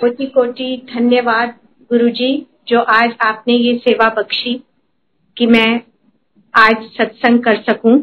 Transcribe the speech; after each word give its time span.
कोटि 0.00 0.26
कोटि 0.26 0.86
धन्यवाद 0.94 1.54
गुरुजी, 1.90 2.46
जो 2.68 2.80
आज 2.80 3.12
आपने 3.20 3.54
ये 3.54 3.74
सेवा 3.78 4.08
बख्शी 4.08 4.52
कि 5.36 5.46
मैं 5.46 5.80
आज 6.54 6.84
सत्संग 6.98 7.40
कर 7.40 7.62
सकूँ। 7.62 7.98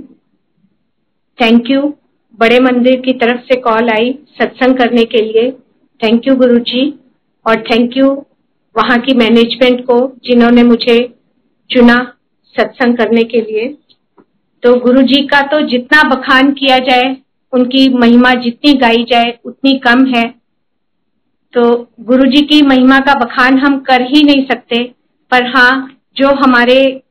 थैंक 1.39 1.69
यू 1.69 1.81
बड़े 2.39 2.59
मंदिर 2.59 2.99
की 3.01 3.13
तरफ़ 3.13 3.41
से 3.41 3.59
कॉल 3.61 3.89
आई 3.89 4.11
सत्संग 4.41 4.77
करने 4.77 5.03
के 5.05 5.21
लिए। 5.21 5.51
थैंक 6.01 6.27
यू 6.27 6.35
गुरुजी, 6.35 6.93
और 7.45 7.61
थैंक 7.61 7.97
यू 7.97 8.11
वहाँ 8.75 8.99
की 8.99 9.13
मैनेजमेंट 9.13 9.85
को 9.85 10.01
जिन्होंने 10.23 10.63
मुझे 10.63 10.99
चुना 11.69 12.13
सत्संग 12.55 12.97
करने 12.97 13.23
के 13.23 13.41
लिए। 13.41 13.67
तो 14.63 14.75
गुरुजी 14.79 15.21
का 15.27 15.41
तो 15.41 15.61
जितना 15.61 16.03
बखान 16.09 16.53
किया 16.53 16.77
जाए, 16.77 17.17
उनकी 17.53 17.89
महिमा 17.89 18.33
जितनी 18.33 18.73
गाई 18.73 19.03
जाए, 19.03 19.39
उतनी 19.45 19.77
कम 19.77 20.05
है। 20.05 20.42
तो 21.53 21.87
गुरु 21.99 22.23
जी 22.23 22.45
की 22.45 22.61
महिमा 22.61 22.99
का 22.99 23.13
बखान 23.13 23.57
हम 23.57 23.79
कर 23.79 24.01
ही 24.01 24.23
नहीं 24.23 24.45
सकते, 24.45 24.83
पर 25.31 25.57
हाँ 25.57 25.97
जो 26.17 26.27
हमारे 26.29 27.03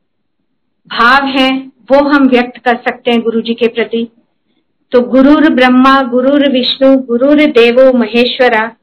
भाव 0.87 1.25
हैं, 1.25 1.71
वो 1.91 2.09
हम 2.09 2.27
व्यक्त 2.27 2.57
कर 2.57 2.75
सकते 2.75 3.11
हैं 3.11 3.21
गुरु 3.21 3.41
जी 3.41 3.53
के 3.53 3.67
प्रति। 3.67 4.07
तो 4.91 5.01
गुरुर 5.01 5.53
ब्रह्मा, 5.53 6.01
गुरुर 6.01 6.51
विष्णु, 6.51 6.95
गुरुर 6.97 7.35
देवो 7.35 7.97
महेश्वरा, 7.97 8.75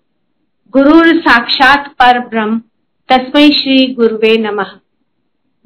गुरुर 0.73 1.21
साक्षात 1.21 1.89
पर 1.89 2.19
ब्रह्म 2.19 2.59
तस्मय 3.09 3.49
श्री 3.49 3.95
गुरुवे 3.95 4.37
नमः। 4.39 4.67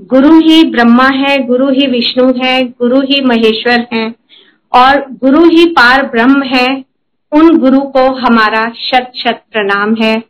गुरु 0.01 0.39
ही 0.39 0.71
ब्रह्मा 0.71 1.07
है, 1.07 1.47
गुरु 1.47 1.69
ही 1.69 1.87
विष्णु 1.87 2.33
है, 2.45 2.65
गुरु 2.65 3.01
ही 3.01 3.21
महेश्वर 3.21 3.87
है, 3.93 4.15
और 4.73 5.01
गुरु 5.01 5.45
ही 5.45 5.65
पार 5.67 6.07
ब्रह्म 6.07 6.43
है 6.43 6.85
उन 7.35 7.59
गुरु 7.59 7.81
को 7.81 8.15
हमारा 8.15 8.73
शत 8.77 9.13
शत 9.17 9.43
प्रणाम 9.53 9.95
है। 9.95 10.23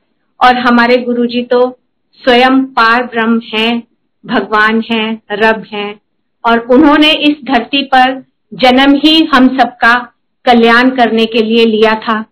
और 0.45 0.57
हमारे 0.57 0.97
गुरु 0.97 1.27
जी 1.27 1.43
तो 1.43 1.79
स्वयं 2.25 2.65
पार 2.65 3.03
ब्रह्म 3.03 3.41
है, 3.55 3.83
भगवान 4.27 4.85
है, 4.93 5.23
रब 5.33 5.65
है। 5.73 6.01
और 6.45 6.59
उन्होंने 6.59 7.13
इस 7.13 7.37
धरती 7.45 7.83
पर 7.83 8.25
जन्म 8.55 8.95
ही 9.05 9.25
हम 9.35 9.59
सबका 9.59 10.13
कल्याण 10.45 10.91
करने 10.91 11.25
के 11.25 11.43
लिए 11.43 11.65
लिया 11.65 11.95
था। 11.95 12.25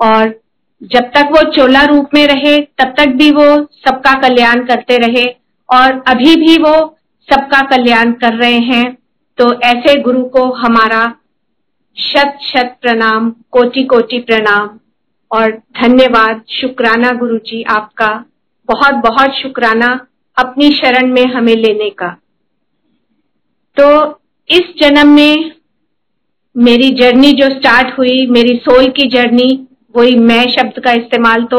और 0.00 0.40
जब 0.82 1.00
तक 1.00 1.28
वो 1.30 1.50
चोला 1.50 1.82
रूप 1.82 2.08
में 2.14 2.26
रहे, 2.26 2.60
तब 2.60 2.94
तक 2.98 3.06
भी 3.06 3.30
वो 3.30 3.56
सबका 3.56 4.20
कल्याण 4.20 4.64
करते 4.64 4.96
रहे। 4.96 5.34
और 5.74 6.04
अभी 6.06 6.36
भी 6.36 6.58
वो 6.58 6.98
सबका 7.32 7.60
कल्याण 7.60 8.12
कर 8.12 8.32
रहे 8.32 8.58
हैं। 8.58 8.98
तो 9.38 9.60
ऐसे 9.60 10.00
गुरु 10.00 10.24
को 10.24 10.52
हमारा 10.52 11.14
शत 11.98 12.38
शत 12.42 12.76
प्रणाम 12.82 13.30
कोटि 13.50 13.82
कोटि 13.82 14.18
प्रणाम 14.18 14.78
और 15.30 15.50
धन्यवाद। 15.50 16.42
शुक्राना 16.50 17.12
गुरु 17.12 17.38
जी 17.38 17.62
आपका 17.62 18.24
बहुत 18.68 18.94
बहुत 18.94 19.34
शुक्राना 19.34 20.06
अपनी 20.36 20.70
शरण 20.70 21.12
में 21.12 21.24
हमें 21.26 21.54
लेने 21.54 21.90
का। 21.90 22.08
तो 23.76 24.20
इस 24.50 24.72
जन्म 24.82 25.08
में 25.08 25.52
मेरी 26.56 26.88
जर्नी 26.90 27.32
जो 27.32 27.48
स्टार्ट 27.50 27.98
हुई, 27.98 28.26
मेरी 28.26 28.56
सोल 28.56 28.88
की 28.88 29.06
जर्नी, 29.06 29.68
वही 29.96 30.14
मैं 30.16 30.46
शब्द 30.48 30.80
का 30.84 30.92
इस्तेमाल 30.92 31.44
तो 31.44 31.58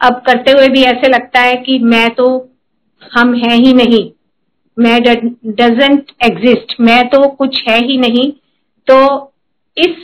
अब 0.00 0.22
करते 0.26 0.50
हुए 0.50 0.68
भी 0.68 0.82
ऐसे 0.82 1.08
लगता 1.08 1.40
है 1.40 1.54
कि 1.56 1.78
मैं 1.78 2.08
तो 2.10 2.26
हम 3.12 3.34
है 3.34 3.54
ही 3.56 3.72
नहीं। 3.72 4.10
मैं 4.78 5.00
डजेंट 5.02 6.10
एग्जिस्ट। 6.22 6.74
मैं 6.80 7.08
तो 7.08 7.28
कुछ 7.28 7.62
है 7.68 7.78
ही 7.84 7.96
नहीं। 7.98 8.30
तो 8.86 9.32
इस 9.76 9.96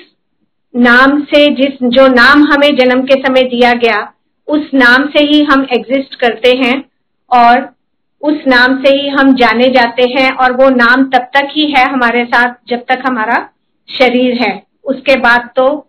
नाम 0.77 1.21
से 1.21 1.47
जिस, 1.55 1.73
जो 1.83 2.09
नाम 2.09 2.45
हमें 2.45 2.77
जन्म 2.77 3.03
के 3.03 3.15
समय 3.15 3.43
दिया 3.43 3.73
गया, 3.73 4.13
उस 4.49 4.71
नाम 4.75 5.07
से 5.07 5.25
ही 5.25 5.43
हम 5.43 5.67
एग्जिस्ट 5.73 6.15
करते 6.15 6.57
हैं 6.57 6.85
और 7.31 7.75
उस 8.23 8.35
नाम 8.49 8.85
से 8.85 8.95
ही 8.95 9.09
हम 9.09 9.35
जाने 9.35 9.69
जाते 9.69 10.03
हैं 10.03 10.31
और 10.33 10.53
वो 10.53 10.69
नाम 10.71 11.05
तब 11.05 11.31
तक 11.35 11.49
ही 11.51 11.73
है 11.73 11.89
हमारे 11.89 12.25
साथ 12.25 12.55
जब 12.69 12.85
तक 12.89 13.03
हमारा 13.07 13.49
शरीर 13.89 14.35
है। 14.35 14.63
उसके 14.85 15.17
बाद 15.17 15.51
तो 15.57 15.89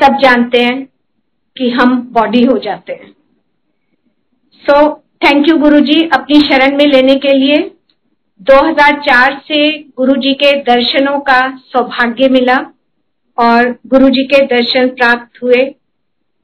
सब 0.00 0.18
जानते 0.22 0.62
हैं 0.62 0.88
कि 1.56 1.70
हम 1.70 2.00
बॉडी 2.12 2.42
हो 2.42 2.58
जाते 2.58 2.92
हैं। 2.92 3.16
सो 4.64 4.94
थैंक 5.24 5.48
यू 5.48 5.56
गुरुजी 5.56 6.08
अपनी 6.08 6.40
शरण 6.40 6.76
में 6.76 6.86
लेने 6.86 7.14
के 7.14 7.32
लिए। 7.32 7.72
2004 8.40 9.40
से 9.48 9.78
गुरुजी 9.78 10.34
के 10.34 10.56
दर्शनों 10.62 11.18
का 11.20 11.56
सौभाग्य 11.56 12.28
मिला। 12.28 12.56
और 13.38 13.70
गुरु 13.86 14.08
जी 14.08 14.22
के 14.24 14.44
दर्शन 14.46 14.88
प्राप्त 14.88 15.42
हुए। 15.42 15.64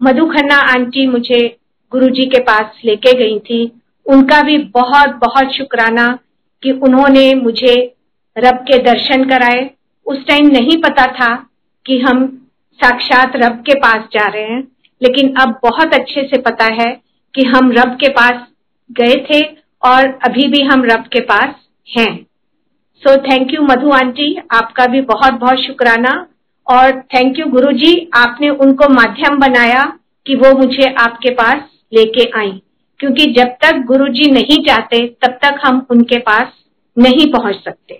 मधु 0.00 0.26
खन्ना 0.26 0.56
आंटी 0.70 1.06
मुझे 1.06 1.40
गुरु 1.92 2.08
जी 2.08 2.24
के 2.26 2.38
पास 2.40 2.80
लेके 2.84 3.12
गई 3.18 3.38
थी। 3.40 3.60
उनका 4.06 4.40
भी 4.42 4.56
बहुत 4.74 5.14
बहुत 5.16 5.52
शुक्राना 5.52 6.06
कि 6.62 6.70
उन्होंने 6.72 7.34
मुझे 7.34 7.74
रब 8.36 8.56
के 8.68 8.78
दर्शन 8.82 9.24
कराए। 9.24 9.70
उस 10.06 10.26
टाइम 10.26 10.46
नहीं 10.46 10.76
पता 10.76 11.06
था 11.12 11.34
कि 11.86 11.98
हम 11.98 12.26
साक्षात 12.80 13.32
रब 13.36 13.62
के 13.62 13.74
पास 13.74 14.08
जा 14.12 14.26
रहे 14.28 14.42
हैं, 14.42 14.62
लेकिन 15.00 15.34
अब 15.34 15.58
बहुत 15.62 15.94
अच्छे 15.94 16.22
से 16.22 16.38
पता 16.40 16.64
है 16.74 16.90
कि 17.34 17.42
हम 17.46 17.70
रब 17.72 17.96
के 18.00 18.08
पास 18.08 18.46
गए 18.90 19.14
थे 19.30 19.40
और 19.82 20.06
अभी 20.26 20.46
भी 20.48 20.60
हम 20.62 20.84
रब 20.84 21.04
के 21.12 21.20
पास 21.20 21.54
हैं। 21.88 22.26
So 23.02 23.16
thank 23.22 23.54
you 23.54 23.62
Madhu 23.62 23.90
aunty. 23.90 24.36
आपका 24.52 24.86
भी 24.86 25.00
बहुत 25.02 25.32
बहुत 25.32 25.58
शुक्राना। 25.58 26.10
और 26.66 27.00
थैंक 27.14 27.38
यू 27.38 27.46
गुरु 27.46 27.72
जी 27.72 28.10
आपने 28.14 28.48
उनको 28.50 28.88
माध्यम 28.94 29.38
बनाया 29.38 29.84
कि 30.26 30.34
वो 30.34 30.52
मुझे 30.58 30.92
आपके 30.98 31.30
पास 31.30 31.62
लेके 31.92 32.30
आई। 32.38 32.50
क्योंकि 33.00 33.24
जब 33.32 33.56
तक 33.62 33.82
गुरु 33.86 34.06
जी 34.08 34.30
नहीं 34.30 34.62
जाते, 34.64 35.06
तब 35.24 35.38
तक 35.42 35.60
हम 35.64 35.86
उनके 35.90 36.18
पास 36.18 36.52
नहीं 36.96 37.30
पहुँच 37.32 37.54
सकते। 37.54 37.94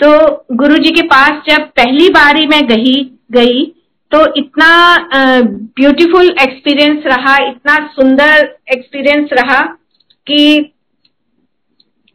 तो 0.00 0.56
गुरु 0.56 0.76
जी 0.76 0.90
के 0.90 1.02
पास 1.06 1.42
जब 1.50 1.66
पहली 1.76 2.08
बार 2.08 2.46
मैं 2.46 2.66
गई 2.66 2.94
गई 3.32 3.64
तो 4.12 4.20
इतना 4.36 4.68
ब्यूटीफुल 5.76 6.28
एक्सपीरियंस 6.42 7.04
रहा, 7.06 7.36
इतना 7.38 7.74
सुंदर 7.94 8.56
एक्सपीरियंस 8.72 9.30
रहा 9.32 9.60
कि 10.26 10.72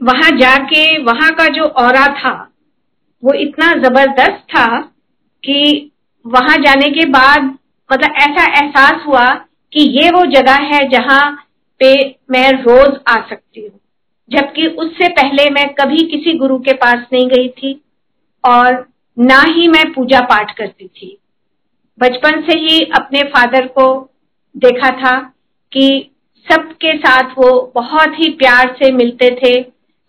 वहाँ 0.02 0.30
जाके, 0.38 0.98
वहाँ 1.04 1.32
का 1.32 1.48
जो 1.48 1.64
और 1.64 1.98
था, 2.14 2.32
वो 3.24 3.34
इतना 3.34 3.72
ज़बरदस्त 3.80 4.46
था 4.50 4.91
कि 5.44 5.92
वहाँ 6.26 6.58
जाने 6.58 6.90
के 6.92 7.06
बाद 7.06 7.44
मतलब 7.90 8.16
ऐसा 8.18 8.44
एहसास 8.60 9.06
हुआ 9.08 9.30
कि 9.74 9.82
ये 9.98 10.10
वो 10.10 10.26
जगह 10.26 10.64
है 10.66 10.88
जहाँ 10.90 11.48
पे 11.82 11.94
मैं 12.32 12.52
रोज 12.52 13.00
आ 13.08 13.16
सकती 13.30 13.62
हूँ। 13.62 13.80
जबकि 14.32 14.68
उससे 14.68 15.08
पहले 15.08 15.50
मैं 15.50 15.68
कभी 15.74 16.06
किसी 16.08 16.34
गुरु 16.38 16.58
के 16.60 16.74
पास 16.74 17.06
नहीं 17.14 17.28
गई 17.28 17.48
थी 17.50 17.74
और 18.44 18.86
ना 19.18 19.42
ही 19.48 19.68
मैं 19.68 19.92
पूजा 19.94 20.20
पाठ 20.20 20.56
करती 20.58 20.88
थी। 20.88 21.18
बचपन 22.00 22.42
से 22.42 22.58
ही 22.60 22.80
अपने 22.96 23.24
फादर 23.24 23.68
को 23.68 23.88
देखा 24.56 24.90
था 24.90 25.20
कि 25.72 26.12
सबके 26.48 26.98
साथ 26.98 27.34
वो 27.38 27.72
बहुत 27.76 28.20
ही 28.20 28.30
प्यार 28.30 28.76
से 28.80 28.92
मिलते 28.92 29.30
थे, 29.36 29.62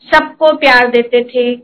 सबको 0.09 0.57
प्यार 0.57 0.89
देते 0.91 1.23
थे 1.25 1.55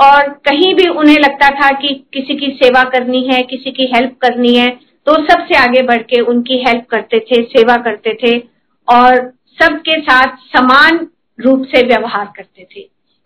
और 0.00 0.28
कहीं 0.46 0.74
भी 0.74 0.88
उन्हें 0.90 1.16
लगता 1.16 1.48
था 1.50 1.70
कि 1.80 1.88
किसी 2.14 2.34
की 2.34 2.46
सेवा 2.54 2.82
करनी 2.90 3.22
है 3.24 3.40
किसी 3.44 3.70
की 3.70 3.90
हेल्प 3.94 4.16
करनी 4.22 4.54
है 4.54 4.68
तो 5.06 5.14
सबसे 5.24 5.56
आगे 5.56 5.82
बढ़ 5.82 6.02
के 6.04 6.20
उनकी 6.22 6.58
हेल्प 6.58 6.86
करते 6.90 7.18
थे 7.20 7.42
सेवा 7.48 7.76
करते 7.82 8.14
थे 8.22 8.36
और 8.88 9.18
सबके 9.58 10.00
साथ 10.00 10.36
समान 10.56 11.06
रूप 11.38 11.64
से 11.66 11.82
व्यवहार 11.86 12.32
करते 12.36 12.66
थे। 12.74 12.80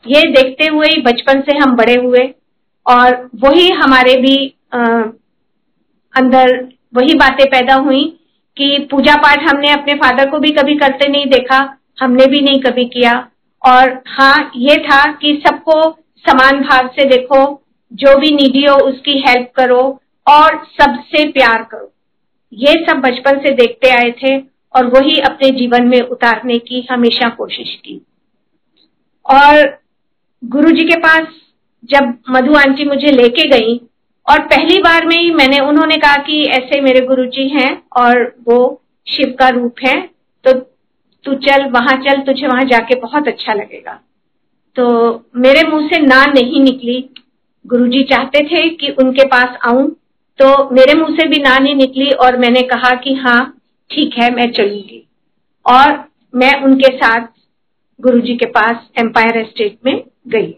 ये 0.05 0.23
देखते 0.33 0.69
हुए 0.69 0.89
ही 0.89 1.01
बचपन 1.03 1.41
से 1.41 1.57
हम 1.59 1.75
बड़े 1.77 1.95
हुए 1.95 2.23
और 2.87 3.17
वही 3.45 3.69
हमारे 3.73 4.17
भी 4.17 4.37
आ, 4.75 4.79
अंदर 6.15 6.53
वही 6.95 7.15
बातें 7.15 7.47
पैदा 7.51 7.75
हुई 7.85 8.05
कि 8.57 8.79
पूजा 8.91 9.15
पाठ 9.17 9.43
हमने 9.43 9.71
अपने 9.73 9.95
फादर 9.95 10.31
को 10.31 10.39
भी 10.39 10.51
कभी 10.53 10.75
करते 10.77 11.09
नहीं 11.09 11.27
देखा 11.27 11.59
हमने 12.01 12.27
भी 12.27 12.41
नहीं 12.41 12.61
कभी 12.61 12.85
किया। 12.89 13.13
और 13.63 14.03
हाँ 14.09 14.51
ये 14.57 14.77
था 14.83 15.05
कि 15.13 15.43
सबको 15.47 15.81
समान 16.25 16.61
भाव 16.61 16.89
से 16.89 17.05
देखो, 17.09 17.61
जो 17.93 18.17
भी 18.19 18.35
निधि 18.35 18.65
हो 18.67 18.77
उसकी 18.89 19.19
हेल्प 19.27 19.51
करो 19.57 19.83
और 20.27 20.57
सबसे 20.81 21.29
प्यार 21.29 21.63
करो। 21.63 21.91
ये 22.53 22.73
सब 22.87 23.01
बचपन 23.01 23.39
से 23.39 23.51
देखते 23.55 23.91
आए 23.91 24.11
थे 24.23 24.37
और 24.75 24.87
वही 24.87 25.19
अपने 25.21 25.51
जीवन 25.51 25.87
में 25.89 26.01
उतारने 26.01 26.59
की 26.59 26.87
हमेशा 26.91 27.29
कोशिश 27.29 27.75
की। 27.85 28.01
और 29.27 29.79
गुरु 30.43 30.71
जी 30.71 30.85
के 30.85 30.97
पास 30.99 31.27
जब 31.91 32.15
मधु 32.31 32.55
आंटी 32.55 32.85
मुझे 32.85 33.11
लेके 33.13 33.49
गई 33.49 33.77
और 34.27 34.41
पहली 34.47 34.79
बार 34.79 35.07
में 35.07 35.17
ही 35.17 35.31
मैंने 35.31 35.61
उन्होंने 35.61 35.97
कहा 35.97 36.17
कि 36.23 36.43
ऐसे 36.53 36.81
मेरे 36.81 37.01
गुरु 37.07 37.25
जी 37.27 37.49
हैं 37.49 37.71
और 37.97 38.25
वो 38.49 38.59
शिव 39.07 39.35
का 39.39 39.49
रूप 39.49 39.81
है 39.85 40.01
तो 40.45 40.53
तू 41.25 41.35
चल, 41.35 41.65
वहाँ 41.71 41.97
चल, 41.99 42.21
तुझे 42.21 42.47
वहाँ 42.47 42.65
जाके 42.65 42.95
बहुत 43.01 43.29
अच्छा 43.29 43.55
लगेगा। 43.55 44.01
तो 44.77 44.87
मेरे 45.37 45.63
मुँह 45.69 45.87
से 45.89 46.01
ना 46.01 46.25
नहीं 46.27 46.63
निकली। 46.63 46.99
गुरुजी 47.65 48.03
चाहते 48.03 48.45
थे 48.47 48.69
कि 48.71 48.89
उनके 49.01 49.27
पास 49.29 49.59
आऊँ 49.67 49.89
तो 50.39 50.49
मेरे 50.71 50.95
मुँह 50.95 51.15
से 51.17 51.27
भी 51.29 51.39
ना 51.43 51.59
नहीं 51.59 51.75
निकली 51.75 52.11
और 52.15 52.37
मैंने 52.39 52.63
कहा 52.63 52.91
कि 52.95 53.15
हाँ 53.15 53.43
ठीक 53.91 54.15
है, 54.19 54.31
मैं 54.35 54.51
चलूँगी। 54.53 55.07
और 55.67 56.05
मैं 56.35 56.53
उनके 56.63 56.97
साथ 56.97 57.27
गुरुजी 58.01 58.35
के 58.37 58.47
पास 58.47 58.89
एम्पायर 58.99 59.37
एस्टेट 59.39 59.79
में 59.87 60.05
गई। 60.29 60.55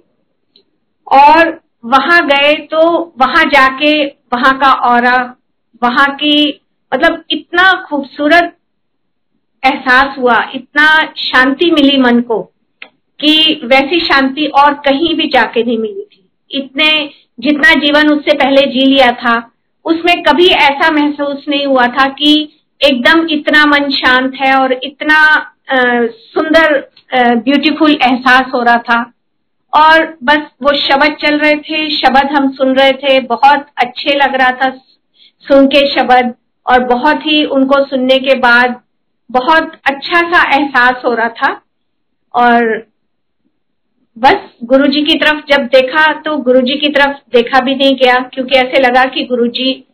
और 1.06 1.60
वहाँ 1.84 2.20
गए 2.26 2.54
तो 2.66 2.80
वहाँ 3.18 3.44
जाके 3.44 3.92
वहाँ 4.34 4.58
का 4.58 4.72
और 4.90 5.06
वहाँ 5.82 6.06
की 6.14 6.62
मतलब 6.92 7.24
इतना 7.30 7.72
खूबसूरत 7.88 8.56
एहसास 9.62 10.18
हुआ, 10.18 10.36
इतना 10.54 11.12
शांति 11.18 11.70
मिली 11.70 11.98
मन 11.98 12.20
को। 12.20 12.38
कि 13.20 13.60
वैसी 13.64 14.00
शांति 14.00 14.46
और 14.56 14.74
कहीं 14.86 15.14
भी 15.14 15.28
जाके 15.28 15.62
नहीं 15.62 15.78
मिली 15.78 16.02
थी। 16.02 16.30
इतने 16.50 16.88
जितना 17.38 17.72
जीवन 17.80 18.10
उससे 18.10 18.36
पहले 18.36 18.66
जी 18.66 18.84
लिया 18.84 19.10
था 19.14 19.34
उसमें 19.84 20.22
कभी 20.22 20.46
ऐसा 20.60 20.90
महसूस 20.90 21.44
नहीं 21.48 21.66
हुआ 21.66 21.86
था 21.88 22.06
कि 22.12 22.32
एकदम 22.80 23.26
इतना 23.30 23.64
मन 23.66 23.90
शांत 23.90 24.32
है 24.40 24.54
और 24.54 24.72
इतना 24.82 25.18
आ, 25.70 25.76
सुंदर 26.06 26.78
ब्यूटीफुल 27.14 27.92
एहसास 27.92 28.50
हो 28.54 28.62
रहा 28.62 28.78
था। 28.88 28.98
और 29.72 30.04
बस 30.22 30.42
वो 30.62 30.76
शब्द 30.78 31.16
चल 31.20 31.38
रहे 31.38 31.54
थे 31.58 31.88
शब्द 31.90 32.30
हम 32.36 32.50
सुन 32.52 32.74
रहे 32.74 32.92
थे 32.92 33.18
बहुत 33.26 33.66
अच्छे 33.76 34.14
लग 34.16 34.34
रहा 34.34 34.50
था 34.60 34.70
सुन 35.46 35.66
के 35.66 35.86
शब्द 35.94 36.32
और 36.66 36.84
बहुत 36.84 37.26
ही 37.26 37.44
उनको 37.56 37.84
सुनने 37.86 38.18
के 38.18 38.34
बाद 38.38 38.80
बहुत 39.30 39.72
अच्छा 39.84 40.20
सा 40.32 40.42
एहसास 40.56 41.02
हो 41.04 41.14
रहा 41.14 41.28
था। 41.28 41.52
और 42.34 42.86
बस 44.16 44.36
गुरुजी 44.64 45.00
की 45.02 45.18
तरफ़ 45.18 45.40
जब 45.46 45.64
देखा 45.66 46.06
तो 46.20 46.36
गुरुजी 46.38 46.74
की 46.74 46.88
तरफ़ 46.92 47.16
देखा 47.32 47.60
भी 47.60 47.74
नहीं 47.74 47.96
गया, 47.96 48.14
क्योंकि 48.34 48.56
ऐसे 48.56 48.82
लगा 48.82 49.04
कि 49.04 49.24
गुरुजी 49.24 49.84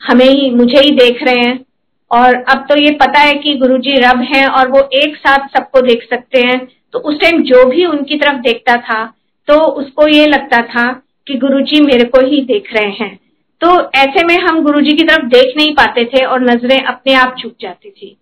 हमें 0.00 0.26
ही, 0.26 0.50
मुझे 0.50 0.80
ही 0.80 0.90
देख 0.90 1.22
रहे 1.22 1.40
हैं। 1.40 1.64
और 2.10 2.34
अब 2.34 2.66
तो 2.68 2.76
ये 2.76 2.90
पता 2.96 3.20
है 3.20 3.32
कि 3.34 3.54
गुरुजी 3.54 3.94
रब 3.98 4.20
हैं 4.24 4.46
और 4.48 4.68
वो 4.70 4.80
एक 4.94 5.16
साथ 5.16 5.48
सबको 5.48 5.80
देख 5.80 6.06
सकते 6.10 6.42
हैं। 6.42 6.58
तो 6.92 6.98
उस 7.00 7.20
टाइम 7.20 7.42
जो 7.42 7.64
भी 7.64 7.84
उनकी 7.86 8.16
तरफ़ 8.16 8.40
देखता 8.40 8.76
था 8.82 9.04
तो 9.48 9.56
उसको 9.80 10.06
ये 10.08 10.26
लगता 10.26 10.62
था 10.64 10.86
कि 11.26 11.34
गुरुजी 11.36 11.80
मेरे 11.82 12.04
को 12.06 12.24
ही 12.26 12.40
देख 12.44 12.72
रहे 12.74 12.90
हैं। 12.90 13.14
तो 13.60 13.68
ऐसे 13.94 14.24
में 14.24 14.36
हम 14.38 14.62
गुरुजी 14.62 14.92
की 14.92 15.04
तरफ़ 15.04 15.26
देख 15.28 15.56
नहीं 15.56 15.72
पाते 15.74 16.04
थे 16.04 16.24
और 16.24 16.42
नज़रें 16.42 16.82
अपने 16.82 17.14
आप 17.14 17.36
झुक 17.38 17.52
जाती 17.60 17.90
थी। 17.90 18.16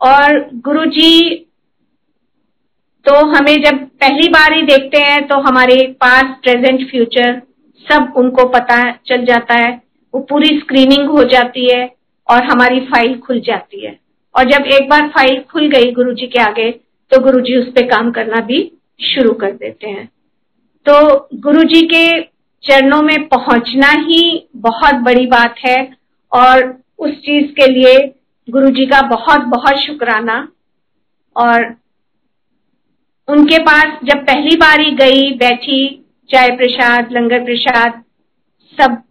और 0.00 0.38
गुरुजी 0.64 1.30
तो 3.06 3.14
हमें 3.28 3.56
जब 3.62 3.78
पहली 4.00 4.28
बार 4.28 4.52
ही 4.52 4.62
देखते 4.64 4.98
हैं 4.98 5.26
तो 5.28 5.38
हमारे 5.40 5.76
पास 6.00 6.36
प्रेजेंट 6.42 6.88
फ्यूचर 6.90 7.40
सब 7.86 8.12
उनको 8.16 8.44
पता 8.48 8.78
चल 9.06 9.24
जाता 9.24 9.54
है। 9.56 9.70
वो 10.14 10.20
पूरी 10.20 10.58
स्क्रीनिंग 10.58 11.08
हो 11.08 11.22
जाती 11.24 11.66
है 11.66 11.84
और 12.28 12.44
हमारी 12.44 12.80
फ़ाइल 12.86 13.18
खुल 13.18 13.40
जाती 13.40 13.84
है। 13.84 13.98
और 14.34 14.44
जब 14.44 14.66
एक 14.74 14.88
बार 14.90 15.08
फ़ाइल 15.08 15.42
खुल 15.52 15.68
गई 15.70 15.90
गुरुजी 15.92 16.26
के 16.26 16.38
आगे 16.40 16.70
तो 17.12 17.20
गुरुजी 17.20 17.56
उस 17.56 17.66
पर 17.68 17.86
काम 17.86 18.10
करना 18.12 18.40
भी 18.42 18.60
शुरू 19.04 19.32
कर 19.34 19.52
देते 19.52 19.88
हैं। 19.88 20.06
तो 20.86 21.28
गुरुजी 21.40 21.80
के 21.86 22.20
चरणों 22.64 23.02
में 23.02 23.28
पहुँचना 23.28 23.90
ही 24.00 24.48
बहुत 24.58 24.94
बड़ी 25.04 25.26
बात 25.26 25.54
है 25.58 25.78
और 26.32 26.74
उस 26.98 27.16
चीज़ 27.20 27.52
के 27.52 27.66
लिए 27.66 27.98
गुरुजी 28.48 28.86
का 28.86 29.00
बहुत 29.08 29.40
बहुत 29.48 29.78
शुक्राना 29.78 30.36
और 31.36 31.62
उनके 33.28 33.58
पास 33.58 33.98
जब 34.04 34.24
पहली 34.26 34.56
बारी 34.56 34.90
गई, 34.90 35.30
बैठी 35.30 36.04
चाय 36.30 36.56
प्रसाद, 36.56 37.12
लंगर 37.12 37.44
प्रसाद, 37.44 38.02
सब 38.80 39.02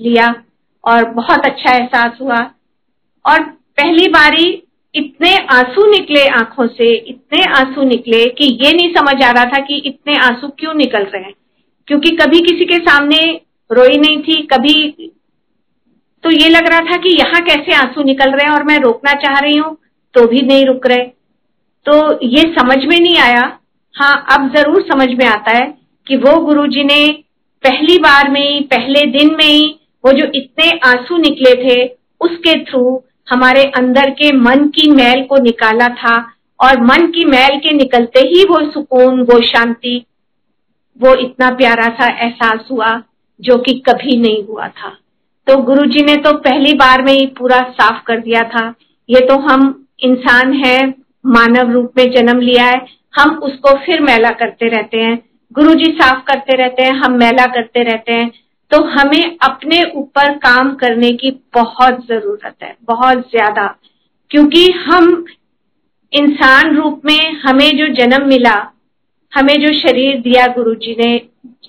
लिया 0.00 0.34
और 0.84 1.04
बहुत 1.04 1.46
अच्छा 1.46 1.76
एहसास 1.76 2.18
हुआ। 2.20 2.38
और 3.24 3.42
पहली 3.76 4.08
बारी 4.08 4.62
इतने 4.94 5.36
आँसू 5.36 5.90
निकले 5.90 6.26
आँखों 6.26 6.66
से, 6.66 6.94
इतने 6.94 7.42
आँसू 7.42 7.82
निकले 7.82 8.24
कि 8.28 8.44
ये 8.64 8.72
नहीं 8.72 8.94
समझ 8.94 9.22
आ 9.22 9.30
रहा 9.30 9.44
था 9.44 9.60
कि 9.60 9.76
इतने 9.76 10.16
आँसू 10.16 10.48
क्यों 10.48 10.74
निकल 10.74 11.04
रहे 11.04 11.22
हैं। 11.22 11.34
क्योंकि 11.88 12.10
कभी 12.16 12.40
किसी 12.40 12.64
के 12.64 12.78
सामने 12.78 13.40
रोई 13.70 13.96
नहीं 13.96 14.22
थी, 14.22 14.42
कभी 14.42 15.12
तो 16.24 16.30
ये 16.30 16.48
लग 16.48 16.66
रहा 16.66 16.80
था 16.80 16.96
कि 16.96 17.08
यहाँ 17.08 17.40
कैसे 17.40 17.74
आँसू 17.74 18.02
निकल 18.02 18.30
रहे 18.30 18.46
हैं 18.46 18.54
और 18.54 18.64
मैं 18.64 18.78
रोकना 18.78 19.12
चाह 19.12 19.38
रही 19.38 19.56
हूँ 19.56 19.76
तो 20.14 20.26
भी 20.26 20.42
नहीं 20.42 20.66
रुक 20.66 20.86
रहे। 20.86 21.17
तो 21.86 22.26
ये 22.26 22.42
समझ 22.54 22.84
में 22.84 22.98
नहीं 23.00 23.18
आया। 23.18 23.58
हाँ 23.94 24.14
अब 24.30 24.52
ज़रूर 24.56 24.82
समझ 24.82 25.08
में 25.08 25.26
आता 25.26 25.50
है 25.50 25.66
कि 26.06 26.16
वो 26.16 26.36
गुरुजी 26.40 26.84
ने 26.84 27.06
पहली 27.64 27.98
बार 27.98 28.30
में 28.30 28.40
ही, 28.40 28.60
पहले 28.60 29.06
दिन 29.08 29.34
में 29.36 29.44
ही 29.44 29.68
वो 30.04 30.12
जो 30.12 30.24
इतने 30.34 30.70
आँसू 30.84 31.16
निकले 31.16 31.54
थे, 31.62 31.84
उसके 32.20 32.54
थ्रू 32.64 33.02
हमारे 33.30 33.62
अंदर 33.76 34.10
के 34.10 34.32
मन 34.32 34.66
की 34.68 34.90
मैल 34.90 35.22
को 35.24 35.36
निकाला 35.36 35.88
था 35.94 36.16
और 36.60 36.80
मन 36.82 37.06
की 37.06 37.24
मैल 37.24 37.58
के 37.58 37.72
निकलते 37.72 38.20
ही 38.20 38.44
वो 38.44 38.60
सुकून, 38.70 39.20
वो 39.22 39.40
शांति, 39.42 40.04
वो 41.00 41.14
इतना 41.14 41.50
प्यारा 41.50 41.88
सा 41.94 42.06
एहसास 42.16 42.68
हुआ 42.70 43.02
जो 43.40 43.56
कि 43.58 43.74
कभी 43.88 44.16
नहीं 44.20 44.42
हुआ 44.44 44.68
था। 44.68 44.96
तो 45.46 45.56
गुरुजी 45.56 46.04
ने 46.04 46.16
तो 46.16 46.32
पहली 46.38 46.72
बार 46.74 47.02
में 47.02 47.12
ही 47.12 47.26
पूरा 47.38 47.60
साफ़ 47.72 48.02
कर 48.06 48.18
दिया 48.18 48.42
था। 48.44 48.74
ये 49.08 49.20
तो 49.20 49.38
हम 49.40 49.86
इंसान 50.00 50.52
है 50.54 50.78
मानव 51.28 51.72
रूप 51.72 51.92
में 51.96 52.10
जन्म 52.10 52.40
लिया 52.40 52.64
है। 52.64 52.86
हम 53.16 53.30
उसको 53.42 53.76
फिर 53.78 54.00
मैला 54.00 54.30
करते 54.30 54.68
रहते 54.68 55.00
हैं। 55.00 55.22
गुरु 55.52 55.74
जी 55.74 55.90
साफ़ 55.92 56.22
करते 56.24 56.56
रहते 56.56 56.82
हैं, 56.82 56.92
हम 56.92 57.12
मैला 57.12 57.46
करते 57.46 57.82
रहते 57.82 58.12
हैं। 58.12 58.30
तो 58.70 58.82
हमें 58.84 59.36
अपने 59.42 59.82
ऊपर 59.94 60.32
काम 60.36 60.74
करने 60.74 61.12
की 61.12 61.30
बहुत 61.54 62.06
ज़रूरत 62.06 62.54
है, 62.62 62.76
बहुत 62.84 63.18
ज़्यादा। 63.18 63.66
क्योंकि 64.30 64.70
हम 64.70 65.24
इंसान 66.12 66.76
रूप 66.76 67.02
में 67.04 67.32
हमें 67.32 67.70
जो 67.76 67.86
जन्म 67.94 68.26
मिला, 68.26 68.72
हमें 69.32 69.60
जो 69.60 69.72
शरीर 69.72 70.20
दिया 70.20 70.46
गुरु 70.46 70.74
जी 70.74 70.96
ने, 71.00 71.14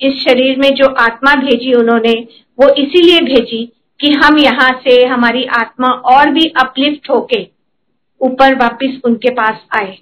इस 0.02 0.24
शरीर 0.24 0.60
में 0.60 0.74
जो 0.74 0.86
आत्मा 0.86 1.36
भेजी 1.36 1.74
उन्होंने, 1.74 2.14
वो 2.60 2.70
इसीलिए 2.70 3.22
भेजी 3.22 3.72
कि 4.00 4.12
हम 4.12 4.38
यहाँ 4.40 4.72
से 4.84 5.06
हमारी 5.06 5.44
आत्मा 5.46 5.88
और 5.88 6.30
भी 6.30 6.54
अपलिफ्ट 6.58 7.10
होके 7.10 7.59
ऊपर 8.22 8.56
वापस 8.56 9.00
उनके 9.06 9.30
पास 9.30 9.60
आए। 9.76 9.98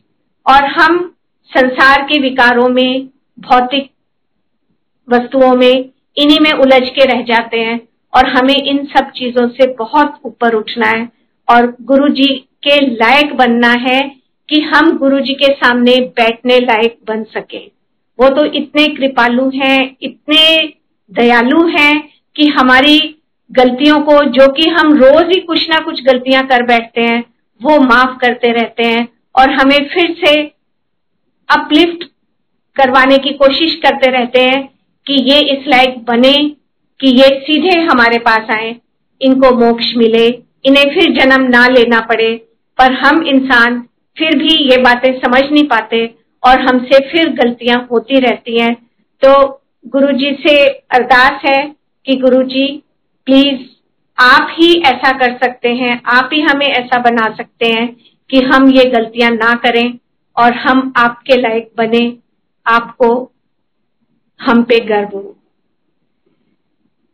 और 0.47 0.65
हम 0.65 1.15
संसार 1.57 2.01
के 2.01 2.19
विकारों 2.19 2.69
में, 2.69 3.09
भौतिक 3.39 3.91
वस्तुओं 5.09 5.55
में, 5.55 5.89
इन्हीं 6.17 6.39
में 6.41 6.51
उलझ 6.51 6.89
के 6.89 7.05
रह 7.05 7.21
जाते 7.21 7.57
हैं 7.57 7.87
और 8.13 8.27
हमें 8.27 8.63
इन 8.63 8.85
सब 8.85 9.11
चीज़ों 9.11 9.47
से 9.47 9.73
बहुत 9.73 10.19
ऊपर 10.25 10.53
उठना 10.53 10.87
है। 10.87 11.09
और 11.49 11.75
गुरु 11.81 12.07
जी 12.07 12.35
के 12.63 12.81
लायक 12.87 13.33
बनना 13.35 13.71
है 13.71 14.15
कि 14.49 14.61
हम 14.61 14.97
गुरु 14.97 15.19
जी 15.19 15.33
के 15.33 15.53
सामने 15.53 15.95
बैठने 16.01 16.57
लायक 16.57 16.99
बन 17.07 17.23
सके। 17.23 17.71
वो 18.19 18.29
तो 18.29 18.45
इतने 18.45 18.87
कृपालु 18.87 19.51
हैं, 19.55 19.95
इतने 20.01 20.73
दयालु 21.11 21.67
हैं 21.67 22.09
कि 22.35 22.47
हमारी 22.47 23.15
गलतियों 23.51 23.99
को, 23.99 24.23
जो 24.23 24.51
कि 24.51 24.69
हम 24.69 24.93
रोज 24.93 25.27
ही 25.35 25.41
कुछ 25.41 25.69
ना 25.69 25.79
कुछ 25.79 26.03
गलतियाँ 26.03 26.47
कर 26.47 26.63
बैठते 26.63 27.01
हैं 27.01 27.23
वो 27.63 27.79
माफ़ 27.79 28.17
करते 28.17 28.51
रहते 28.51 28.83
हैं 28.83 29.07
और 29.35 29.49
हमें 29.49 29.89
फिर 29.89 30.15
से 30.25 30.41
अपलिफ्ट 31.49 32.03
करवाने 32.75 33.17
की 33.17 33.29
कोशिश 33.29 33.75
करते 33.75 34.11
रहते 34.11 34.43
हैं 34.43 34.67
कि 35.07 35.13
ये 35.31 35.39
इस 35.39 35.67
लायक 35.67 36.05
बने, 36.05 36.33
कि 36.99 37.07
ये 37.07 37.39
सीधे 37.39 37.79
हमारे 37.79 38.19
पास 38.19 38.57
आए, 38.57 38.75
इनको 39.21 39.51
मोक्ष 39.51 39.93
मिले, 39.97 40.25
इन्हें 40.65 40.93
फिर 40.93 41.11
जन्म 41.11 41.43
ना 41.43 41.67
लेना 41.67 41.99
पड़े। 41.99 42.35
पर 42.77 42.93
हम 42.93 43.23
इंसान 43.23 43.83
फिर 44.17 44.37
भी 44.37 44.71
ये 44.71 44.77
बातें 44.77 45.19
समझ 45.19 45.51
नहीं 45.51 45.63
पाते 45.63 46.15
और 46.43 46.61
हमसे 46.61 47.09
फिर 47.09 47.29
गलतियाँ 47.29 47.87
होती 47.91 48.19
रहती 48.19 48.59
हैं। 48.59 48.73
तो 49.25 49.61
गुरुजी 49.87 50.31
से 50.31 50.65
अरदास 50.67 51.41
है 51.45 51.75
कि 52.05 52.15
गुरुजी 52.15 52.83
प्लीज़ 53.25 53.59
आप 54.17 54.47
ही 54.51 54.71
ऐसा 54.81 55.11
कर 55.17 55.37
सकते 55.37 55.69
हैं, 55.75 56.01
आप 56.07 56.29
ही 56.33 56.41
हमें 56.41 56.65
ऐसा 56.65 56.99
बना 57.01 57.29
सकते 57.35 57.67
हैं 57.67 57.87
कि 58.29 58.41
हम 58.43 58.69
ये 58.71 58.85
गलतियाँ 58.91 59.29
ना 59.31 59.53
करें 59.63 59.97
और 60.35 60.53
हम 60.57 60.93
आपके 60.97 61.41
लायक 61.41 61.71
बने, 61.77 62.05
आपको 62.65 63.09
हम 64.39 64.63
पे 64.63 64.79
गर्व 64.85 65.17
हो। 65.17 65.35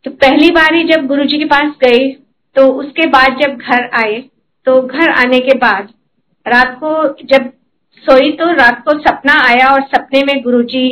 तो 0.05 0.11
पहली 0.11 0.49
बार 0.51 0.81
जब 0.87 1.05
गुरु 1.07 1.23
जी 1.23 1.37
के 1.37 1.45
पास 1.47 1.75
गए 1.83 2.07
तो 2.55 2.67
उसके 2.73 3.05
बाद 3.09 3.37
जब 3.39 3.57
घर 3.57 3.89
आए 3.95 4.19
तो 4.67 4.81
घर 4.81 5.09
आने 5.11 5.39
के 5.39 5.57
बाद 5.57 5.87
रात 6.45 6.75
को 6.79 6.91
जब 7.25 7.51
सोई 8.03 8.31
तो 8.31 8.51
रात 8.53 8.83
को 8.85 8.97
सपना 8.99 9.33
आया 9.43 9.67
और 9.69 9.81
सपने 9.87 10.23
में 10.23 10.41
गुरुजी 10.43 10.87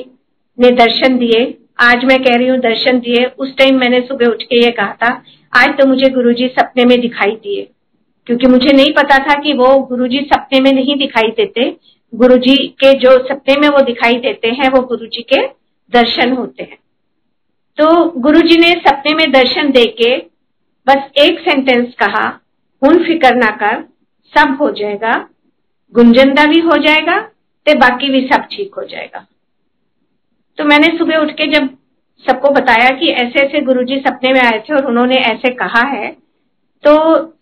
ने 0.57 0.69
दर्शन 0.73 1.17
दिए। 1.17 1.43
आज 1.79 2.03
मैं 2.05 2.17
कह 2.23 2.35
रही 2.35 2.47
हूँ, 2.47 2.57
दर्शन 2.59 2.99
दिए। 2.99 3.25
उस 3.25 3.55
टाइम 3.57 3.79
मैंने 3.79 3.99
सुबह 4.01 4.27
उठ 4.27 4.43
के 4.43 4.63
ये 4.65 4.71
कहा 4.71 4.93
था 4.93 5.11
आज 5.53 5.77
तो 5.77 5.85
मुझे 5.87 6.09
गुरुजी 6.09 6.47
सपने 6.49 6.83
में 6.85 6.99
दिखाई 7.01 7.31
दिए, 7.33 7.67
क्योंकि 8.27 8.47
मुझे 8.47 8.73
नहीं 8.73 8.91
पता 8.93 9.17
था 9.19 9.39
कि 9.41 9.53
वो 9.53 9.67
गुरुजी 9.85 10.19
सपने 10.25 10.59
में 10.59 10.71
नहीं 10.71 10.95
दिखाई 10.97 11.31
देते। 11.37 11.69
गुरुजी 12.13 12.55
के 12.79 12.93
जो 12.99 13.17
सपने 13.27 13.55
में 13.59 13.67
वो 13.69 13.81
दिखाई 13.83 14.19
देते 14.19 14.47
हैं, 14.49 14.69
वो 14.69 14.81
गुरुजी 14.83 15.21
के 15.23 15.41
दर्शन 15.93 16.33
होते 16.33 16.63
हैं। 16.63 16.77
तो 17.77 18.05
गुरुजी 18.19 18.59
ने 18.59 18.71
सपने 18.79 19.13
में 19.15 19.31
दर्शन 19.31 19.71
देके 19.71 20.15
बस 20.87 21.09
एक 21.19 21.39
सेंटेंस 21.41 21.93
कहा, 21.95 22.27
हुन 22.81 23.03
फिकर 23.03 23.35
ना 23.35 23.49
कर, 23.57 23.83
सब 24.33 24.57
हो 24.61 24.69
जाएगा 24.71 25.13
गुंजनदा 25.93 26.45
भी 26.45 26.59
हो 26.61 26.77
जाएगा, 26.77 27.19
ते 27.67 27.73
बाकी 27.75 28.09
भी 28.09 28.21
सब 28.27 28.47
ठीक 28.51 28.75
हो 28.75 28.83
जाएगा। 28.85 29.25
तो 30.57 30.65
मैंने 30.65 30.97
सुबह 30.97 31.17
उठ 31.17 31.31
के 31.31 31.47
जब 31.49 31.69
सबको 32.25 32.49
बताया 32.51 32.89
कि 32.89 33.09
ऐसे 33.11 33.39
ऐसे 33.39 33.61
गुरुजी 33.61 33.99
सपने 33.99 34.33
में 34.33 34.39
आए 34.41 34.59
थे 34.59 34.73
और 34.75 34.85
उन्होंने 34.85 35.15
ऐसे 35.17 35.53
कहा 35.53 35.87
है। 35.87 36.09
तो 36.83 36.93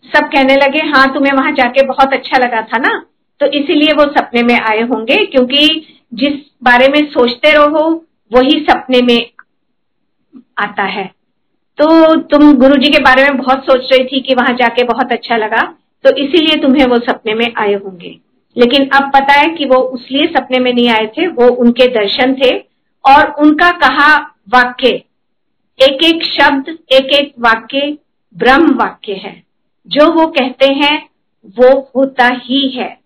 सब 0.08 0.28
कहने 0.28 0.54
लगे 0.56 0.80
हाँ 0.88 1.06
तुम्हें 1.14 1.32
वहाँ 1.32 1.52
जाके 1.52 1.86
बहुत 1.86 2.12
अच्छा 2.12 2.38
लगा 2.38 2.60
था 2.62 2.78
ना? 2.78 2.98
तो 3.40 3.46
इसीलिए 3.48 3.92
वो 3.94 4.04
सपने 4.12 4.42
में 4.42 4.54
आए 4.56 4.80
होंगे, 4.82 5.24
क्योंकि 5.26 5.86
जिस 6.14 6.32
बारे 6.64 6.88
में 6.88 7.04
सोचते 7.08 7.52
रहो, 7.52 7.88
वही 8.32 8.60
सपने 8.62 9.00
में 9.02 9.30
आता 10.58 10.82
है। 10.84 11.04
तो 11.78 12.14
तुम 12.30 12.52
गुरुजी 12.54 12.88
के 12.88 13.02
बारे 13.02 13.22
में 13.24 13.36
बहुत 13.36 13.64
सोच 13.64 13.92
रही 13.92 14.04
थी 14.06 14.20
कि 14.20 14.34
वहाँ 14.34 14.52
जाके 14.54 14.82
बहुत 14.84 15.12
अच्छा 15.12 15.36
लगा 15.36 15.60
तो 16.04 16.10
इसीलिए 16.16 16.60
तुम्हें 16.62 16.84
वो 16.86 16.96
सपने 16.98 17.34
में 17.34 17.52
आए 17.56 17.74
होंगे। 17.74 18.16
लेकिन 18.56 18.88
अब 18.90 19.10
पता 19.14 19.32
है 19.32 19.48
कि 19.48 19.64
वो 19.64 19.76
उसलिए 19.76 20.26
सपने 20.28 20.58
में 20.58 20.72
नहीं 20.72 20.88
आए 20.90 21.06
थे, 21.08 21.26
वो 21.26 21.48
उनके 21.54 21.86
दर्शन 21.88 22.34
थे 22.34 22.50
और 23.04 23.30
उनका 23.40 23.70
कहा 23.78 24.08
वाक्य। 24.54 24.88
एक 25.82 26.04
एक 26.04 26.22
शब्द 26.22 26.68
एक 26.68 27.04
एक 27.04 27.34
वाक्य 27.38 27.98
ब्रह्म 28.36 28.74
वाक्य 28.74 29.12
है। 29.12 29.42
जो 29.86 30.12
वो 30.12 30.26
कहते 30.26 30.72
हैं, 30.72 31.08
वो 31.46 31.90
होता 31.96 32.28
ही 32.32 32.68
है। 32.68 33.00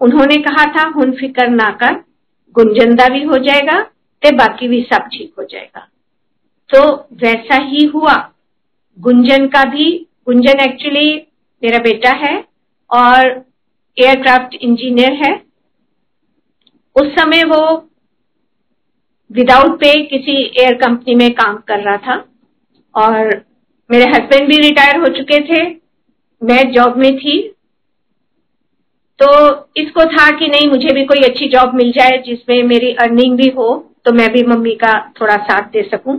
उन्होंने 0.00 0.36
कहा 0.36 0.64
था, 0.64 0.88
हुन 0.88 1.12
फिकर 1.12 1.48
ना 1.48 1.70
कर, 1.70 1.92
गुंजंदा 2.54 3.08
भी 3.08 3.22
हो 3.22 3.38
जाएगा, 3.38 3.82
ते 4.22 4.32
बाकी 4.32 4.68
भी 4.68 4.82
सब 4.82 5.08
ठीक 5.12 5.34
हो 5.38 5.44
जाएगा। 5.44 5.88
तो 6.74 6.96
वैसा 6.96 7.54
ही 7.54 7.84
हुआ। 7.84 8.32
गुंजन 9.00 9.46
का 9.46 9.64
भी, 9.64 10.06
गुंजन 10.26 10.60
एक्चुअली 10.60 11.26
मेरा 11.64 11.78
बेटा 11.78 12.10
है 12.10 12.44
और 12.90 13.44
एयरक्राफ्ट 13.98 14.54
इंजीनियर 14.54 15.12
है। 15.12 15.42
उस 16.96 17.06
समय 17.06 17.44
वो 17.44 17.88
विदाउट 19.32 19.78
पे 19.80 19.92
किसी 20.06 20.34
एयर 20.56 20.74
कंपनी 20.78 21.14
में 21.14 21.30
काम 21.34 21.56
कर 21.68 21.80
रहा 21.80 21.96
था। 21.98 22.24
और 22.94 23.28
मेरे 23.90 24.04
हस्बैंड 24.06 24.48
भी 24.48 24.58
रिटायर 24.58 25.00
हो 25.00 25.08
चुके 25.10 25.40
थे। 25.44 25.62
मैं 26.42 26.62
जॉब 26.72 26.96
में 26.98 27.16
थी। 27.18 27.38
तो 29.20 29.28
इसको 29.76 30.04
था 30.06 30.30
कि 30.30 30.46
नहीं, 30.48 30.68
मुझे 30.68 30.92
भी 30.92 31.04
कोई 31.04 31.22
अच्छी 31.22 31.48
जॉब 31.48 31.74
मिल 31.74 31.90
जाए 31.92 32.18
जिसमें 32.26 32.62
मेरी 32.64 32.92
अर्निंग 33.00 33.36
भी 33.36 33.48
हो 33.56 33.74
तो 34.06 34.12
मैं 34.12 34.28
भी 34.32 34.42
मम्मी 34.44 34.74
का 34.76 34.92
थोड़ा 35.20 35.36
साथ 35.38 35.68
दे 35.72 35.82
सकूँ। 35.82 36.16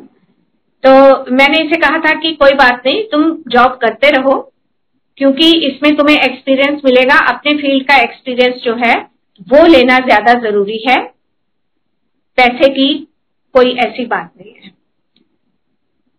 तो 0.84 0.92
मैंने 1.32 1.60
इसे 1.60 1.78
कहा 1.78 1.98
था 2.00 2.14
कि 2.20 2.32
कोई 2.34 2.54
बात 2.56 2.84
नहीं, 2.86 3.04
तुम 3.04 3.24
जॉब 3.50 3.78
करते 3.82 4.10
रहो, 4.12 4.36
क्योंकि 5.18 5.50
इसमें 5.68 5.96
तुम्हें 5.98 6.16
एक्सपीरियंस 6.18 6.82
मिलेगा। 6.86 7.18
अपने 7.28 7.52
फ़ील्ड 7.58 7.88
का 7.88 7.96
एक्सपीरियंस 8.04 8.62
जो 8.64 8.76
है, 8.76 8.96
वो 9.48 9.66
लेना 9.68 9.98
ज़्यादा 10.02 10.34
ज़रूरी 10.42 10.78
है। 10.88 10.98
पैसे 12.38 12.70
की 12.70 12.94
कोई 13.56 13.74
ऐसी 13.78 14.06
बात 14.06 14.32
नहीं 14.38 14.54
है। 14.54 14.70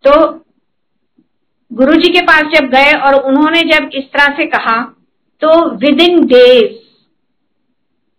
तो 0.04 0.44
गुरुजी 1.71 2.09
के 2.09 2.21
पास 2.21 2.42
जब 2.54 2.68
गए 2.68 2.92
और 2.99 3.14
उन्होंने 3.23 3.62
जब 3.64 3.90
इस 3.94 4.04
तरह 4.04 4.37
से 4.37 4.47
कहा 4.47 4.76
तो 5.42 5.71
within 6.00 6.26
days 6.26 6.76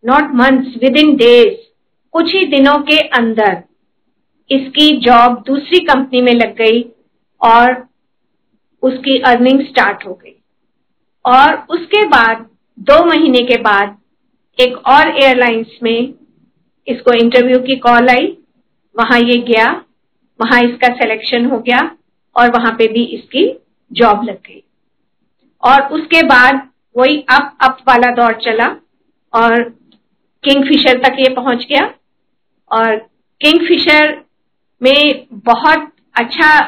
not 0.03 0.33
months 0.33 0.77
within 0.97 1.15
days 1.15 1.55
कुछ 2.13 2.33
ही 2.35 2.45
दिनों 2.45 2.77
के 2.81 2.97
अंदर 3.17 3.63
इसकी 4.49 4.95
जॉब 4.97 5.43
दूसरी 5.47 5.79
कंपनी 5.79 6.21
में 6.21 6.33
लग 6.33 6.55
गई 6.55 6.81
और 7.41 7.87
उसकी 8.83 9.17
अर्निंग 9.19 9.61
स्टार्ट 9.61 10.05
हो 10.07 10.13
गई। 10.13 10.35
और 11.25 11.55
उसके 11.69 12.05
बाद, 12.07 12.45
दो 12.79 13.03
महीने 13.05 13.39
के 13.39 13.57
बाद, 13.61 13.97
एक 14.59 14.77
और 14.87 15.23
एयरलाइंस 15.23 15.77
में 15.83 16.13
इसको 16.87 17.13
इंटरव्यू 17.13 17.59
की 17.59 17.75
कॉल 17.75 18.09
आई, 18.09 18.37
वहाँ 18.95 19.19
ये 19.19 19.37
गया, 19.41 19.71
वहाँ 20.39 20.61
इसका 20.61 20.87
सिलेक्शन 20.95 21.45
हो 21.45 21.59
गया 21.59 21.79
और 22.35 22.49
वहाँ 22.49 22.71
पे 22.71 22.87
भी 22.87 23.03
इसकी 23.05 23.45
जॉब 23.91 24.23
लग 24.23 24.37
गई। 24.47 24.63
और 25.63 25.81
उसके 25.87 26.21
बाद 26.23 26.67
वही 26.97 27.17
अप 27.29 27.57
अप 27.61 27.77
वाला 27.87 28.11
दौर 28.11 28.33
चला 28.33 28.67
और 29.33 29.61
किंगफिशर 30.43 30.97
तक 30.99 31.15
ये 31.19 31.29
पहुँच 31.29 31.65
गया। 31.69 31.93
और 32.71 32.95
किंगफिशर 33.41 34.23
में 34.81 35.25
बहुत 35.31 35.91
अच्छा 36.15 36.59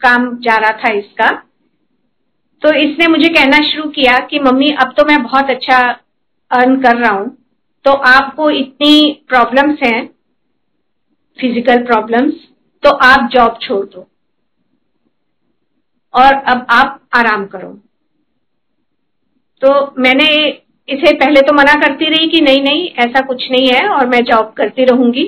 काम 0.00 0.36
जा 0.38 0.56
रहा 0.56 0.72
था 0.72 0.92
इसका। 0.92 1.30
तो 2.62 2.72
इसने 2.72 3.06
मुझे 3.06 3.28
कहना 3.28 3.58
शुरू 3.62 3.88
किया 3.90 4.18
कि 4.18 4.38
मम्मी, 4.38 4.70
अब 4.70 4.94
तो 4.96 5.04
मैं 5.04 5.22
बहुत 5.22 5.50
अच्छा 5.50 5.78
अर्न 6.50 6.80
कर 6.82 6.96
रहा 6.96 7.10
हूँ। 7.10 7.36
तो 7.86 7.92
आपको 8.08 8.50
इतनी 8.52 9.24
प्रॉब्लम्स 9.28 9.82
हैं 9.82 10.06
फ़िज़िकल 11.38 11.84
प्रॉब्लम्स 11.86 12.34
तो 12.82 12.90
आप 13.04 13.28
जॉब 13.32 13.58
छोड़ 13.62 13.84
दो। 13.86 14.06
और 16.14 16.34
अब 16.44 16.66
आप 16.70 17.00
आराम 17.14 17.46
करो। 17.46 17.68
तो 19.62 19.70
मैंने 19.98 20.28
इसे 20.88 21.12
पहले 21.14 21.40
तो 21.42 21.52
मना 21.52 21.74
करती 21.80 22.08
रही 22.10 22.28
कि 22.28 22.40
नहीं 22.40 22.62
नहीं, 22.62 22.86
ऐसा 22.98 23.20
कुछ 23.26 23.50
नहीं 23.50 23.68
है 23.68 23.88
और 23.88 24.06
मैं 24.06 24.22
जॉब 24.24 24.52
करती 24.56 24.84
रहूँगी। 24.84 25.24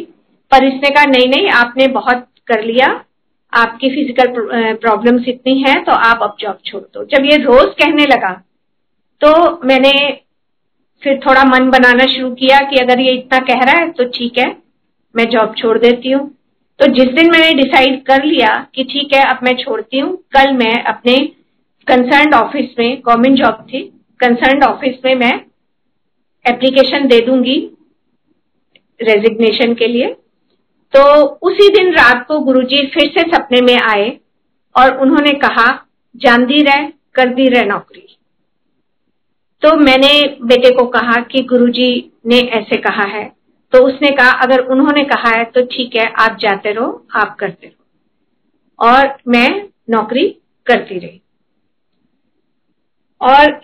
पर 0.53 0.65
इसने 0.65 0.91
कहा, 0.91 1.05
नहीं 1.07 1.29
नहीं, 1.29 1.49
आपने 1.53 1.87
बहुत 1.93 2.27
कर 2.49 2.63
लिया। 2.65 2.87
आपकी 3.53 3.89
फ़िज़िकल 3.91 4.77
प्रॉब्लम्स 4.77 5.29
इतनी 5.29 5.61
हैं 5.61 5.83
तो 5.85 5.93
आप 5.93 6.23
अब 6.23 6.37
जॉब 6.41 6.59
छोड़ 6.67 6.83
दो। 6.85 7.05
जब 7.07 7.25
ये 7.25 7.37
रोज 7.39 7.75
कहने 7.75 8.07
लगा 8.07 8.33
तो 9.21 9.61
मैंने 9.67 9.93
फिर 11.03 11.21
थोड़ा 11.27 11.43
मन 11.45 11.69
बनाना 11.71 12.07
शुरू 12.07 12.31
किया 12.35 12.59
कि 12.61 12.77
अगर 12.77 13.01
ये 13.01 13.13
इतना 13.13 13.39
कह 13.47 13.65
रहा 13.65 13.81
है 13.81 13.91
तो 13.91 14.05
ठीक 14.09 14.39
है, 14.39 14.47
मैं 15.15 15.29
जॉब 15.31 15.55
छोड़ 15.59 15.79
देती 15.79 16.11
हूँ। 16.11 16.27
तो 16.81 16.87
जिस 16.95 17.09
दिन 17.15 17.31
मैंने 17.31 17.53
डिसाइड 17.55 18.03
कर 18.07 18.25
लिया 18.25 18.49
कि 18.75 18.85
ठीक 18.85 19.15
है, 19.15 19.25
अब 19.25 19.39
मैं 19.43 19.55
छोड़ती 19.57 19.99
हूँ, 19.99 20.17
कल 20.33 20.53
मैं 20.55 20.83
अपने 20.85 21.17
कंसर्न 21.87 22.35
ऑफ़िस 22.35 22.75
में 22.79 23.01
गवर्नमेंट 23.07 23.39
जॉब 23.39 23.67
थी 23.69 23.81
कंसर्न 24.21 24.63
ऑफ़िस 24.65 24.97
में 25.05 25.15
मैं 25.17 25.35
एप्लीकेशन 26.45 27.07
दे 27.09 27.21
दूँगी 27.21 27.57
रेजिग्नेशन 29.01 29.75
के 29.75 29.87
लिए। 29.87 30.07
तो 30.95 31.03
उसी 31.45 31.69
दिन 31.73 31.93
रात 31.93 32.25
को 32.29 32.39
गुरुजी 32.41 32.87
फिर 32.87 33.09
से 33.09 33.23
सपने 33.31 33.61
में 33.63 33.75
आए 33.75 34.09
और 34.75 34.97
उन्होंने 34.99 35.33
कहा 35.39 35.67
जानदी 36.15 36.63
रह 36.63 36.87
कर 37.15 37.35
दी 37.35 37.49
रह 37.49 37.65
नौकरी। 37.65 38.08
तो 39.63 39.77
मैंने 39.77 40.37
बेटे 40.43 40.71
को 40.71 40.87
कहा 40.87 41.21
कि 41.21 41.43
गुरुजी 41.43 42.13
ने 42.27 42.39
ऐसे 42.39 42.77
कहा 42.77 43.03
है। 43.03 43.37
तो 43.73 43.87
उसने 43.87 44.11
कहा, 44.11 44.31
अगर 44.31 44.59
उन्होंने 44.59 45.05
कहा 45.05 45.37
है 45.37 45.45
तो 45.45 45.65
ठीक 45.65 45.97
है, 45.97 46.13
आप 46.19 46.37
जाते 46.41 46.73
रहो, 46.73 47.07
आप 47.17 47.37
करते 47.37 47.67
रहो। 47.67 47.85
और 48.87 49.19
मैं 49.29 49.69
नौकरी 49.91 50.29
करती 50.67 50.99
रही। 50.99 51.21
और 53.23 53.61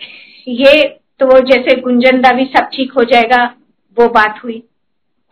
ये 0.47 0.87
तो 1.19 1.39
जैसे 1.39 1.81
गुंजनदा 1.81 2.31
भी 2.31 2.45
सब 2.45 2.69
ठीक 2.73 2.91
हो 2.91 3.03
जाएगा, 3.03 3.45
वो 3.99 4.09
बात 4.09 4.41
हुई। 4.43 4.63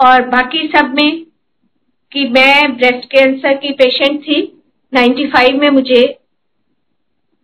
और 0.05 0.27
बाकी 0.29 0.71
सब 0.75 0.93
में 0.95 1.25
कि 2.11 2.27
मैं 2.27 2.77
ब्रेस्ट 2.77 3.05
कैंसर 3.05 3.53
की 3.53 3.73
पेशेंट 3.73 4.21
थी 4.21 4.63
95 4.93 5.59
में 5.59 5.69
मुझे 5.69 6.19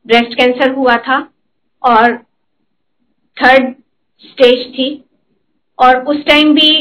ब्रेस्ट 0.07 0.33
कैंसर 0.33 0.71
हुआ 0.71 0.97
था। 0.97 1.33
और 1.83 2.28
थर्ड 3.39 3.73
स्टेज 4.23 4.65
थी। 4.69 4.89
और 5.79 6.03
उस 6.05 6.23
टाइम 6.25 6.53
भी 6.53 6.71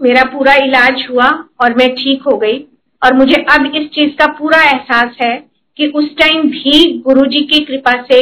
मेरा 0.00 0.22
पूरा 0.32 0.54
इलाज 0.56 1.06
हुआ 1.10 1.28
और 1.62 1.74
मैं 1.74 1.88
ठीक 1.94 2.22
हो 2.22 2.36
गई। 2.36 2.58
और 3.02 3.14
मुझे 3.14 3.42
अब 3.50 3.72
इस 3.76 3.88
चीज़ 3.88 4.14
का 4.16 4.26
पूरा 4.32 4.62
एहसास 4.62 5.16
है 5.22 5.36
कि 5.78 5.86
उस 5.88 6.08
टाइम 6.16 6.48
भी 6.50 6.98
गुरुजी 6.98 7.42
की 7.42 7.64
कृपा 7.64 7.92
से 8.02 8.18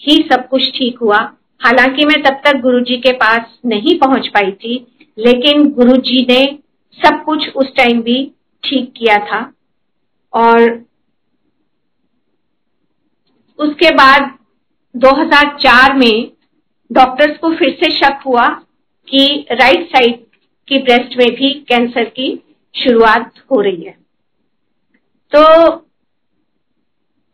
ही 0.00 0.16
सब 0.32 0.48
कुछ 0.48 0.70
ठीक 0.76 0.98
हुआ। 0.98 1.18
हालाँकि 1.60 2.04
मैं 2.04 2.22
तब 2.22 2.40
तक 2.44 2.60
गुरुजी 2.60 2.96
के 2.96 3.12
पास 3.12 3.58
नहीं 3.66 3.98
पहुँच 3.98 4.28
पाई 4.28 4.50
थी, 4.52 4.74
लेकिन 5.18 5.68
गुरुजी 5.70 6.26
ने 6.30 6.44
सब 7.00 7.22
कुछ 7.24 7.48
उस 7.48 7.74
टाइम 7.76 8.02
भी 8.02 8.24
ठीक 8.64 8.92
किया 8.96 9.18
था। 9.26 9.40
और 10.32 10.70
उसके 13.58 13.90
बाद 13.94 14.30
2004 14.94 15.94
में 15.94 16.30
डॉक्टर्स 16.90 17.36
को 17.38 17.54
फिर 17.54 17.70
से 17.82 17.90
शक 17.90 18.22
हुआ 18.26 18.48
कि 19.08 19.46
राइट 19.52 19.86
साइड 19.86 20.18
की 20.68 20.78
ब्रेस्ट 20.78 21.16
में 21.18 21.30
भी 21.30 21.52
कैंसर 21.68 22.04
की 22.04 22.28
शुरुआत 22.74 23.32
हो 23.50 23.60
रही 23.60 23.82
है। 23.82 23.96
तो 25.32 25.42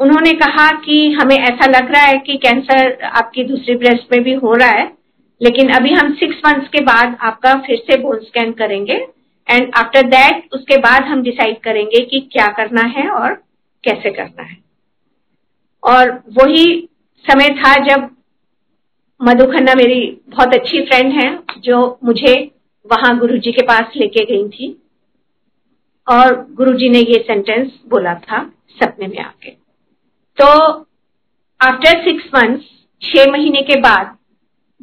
उन्होंने 0.00 0.32
कहा 0.32 0.70
कि 0.80 1.10
हमें 1.12 1.36
ऐसा 1.36 1.66
लग 1.66 1.90
रहा 1.92 2.02
है 2.02 2.18
कि 2.18 2.36
कैंसर 2.36 3.02
आपकी 3.04 3.44
दूसरी 3.44 3.74
ब्रेस्ट 3.76 4.12
में 4.12 4.22
भी 4.24 4.32
हो 4.34 4.52
रहा 4.54 4.68
है, 4.68 4.92
लेकिन 5.40 5.68
अभी 5.68 5.92
हम 5.92 6.14
सिक्स 6.14 6.36
मंथ्स 6.46 6.68
के 6.68 6.80
बाद 6.84 7.16
आपका 7.20 7.54
फिर 7.58 7.76
से 7.76 7.98
बोन 8.02 8.18
स्कैन 8.18 8.52
करेंगे 8.52 9.06
एंड 9.48 9.70
आफ्टर 9.74 10.02
दैट 10.02 10.48
उसके 10.52 10.76
बाद 10.76 11.04
हम 11.04 11.22
डिसाइड 11.22 11.60
करेंगे 11.60 12.04
कि 12.04 12.20
क्या 12.32 12.46
करना 12.52 12.82
है 12.88 13.08
और 13.10 13.34
कैसे 13.84 14.10
करना 14.10 14.42
है। 14.42 14.56
और 15.82 16.10
वही 16.32 16.87
समय 17.24 17.48
था 17.56 17.74
जब 17.84 18.08
मधु 19.20 19.44
खन्ना 19.46 19.74
मेरी 19.74 20.00
बहुत 20.28 20.54
अच्छी 20.54 20.80
फ्रेंड 20.80 21.12
है, 21.12 21.38
जो 21.58 21.98
मुझे 22.04 22.34
वहाँ 22.90 23.18
गुरुजी 23.18 23.52
के 23.52 23.62
पास 23.62 23.96
लेके 23.96 24.24
गई 24.26 24.48
थी। 24.48 24.76
और 26.06 26.34
गुरुजी 26.56 26.88
ने 26.88 26.98
ये 27.00 27.24
सेंटेंस 27.26 27.70
बोला 27.88 28.14
था 28.14 28.42
सपने 28.78 29.06
में 29.06 29.18
आके। 29.18 29.50
तो 30.38 30.46
आफ्टर 31.60 32.02
सिक्स 32.04 32.30
मंथ्स 32.34 32.64
छह 33.02 33.30
महीने 33.32 33.62
के 33.62 33.80
बाद 33.80 34.16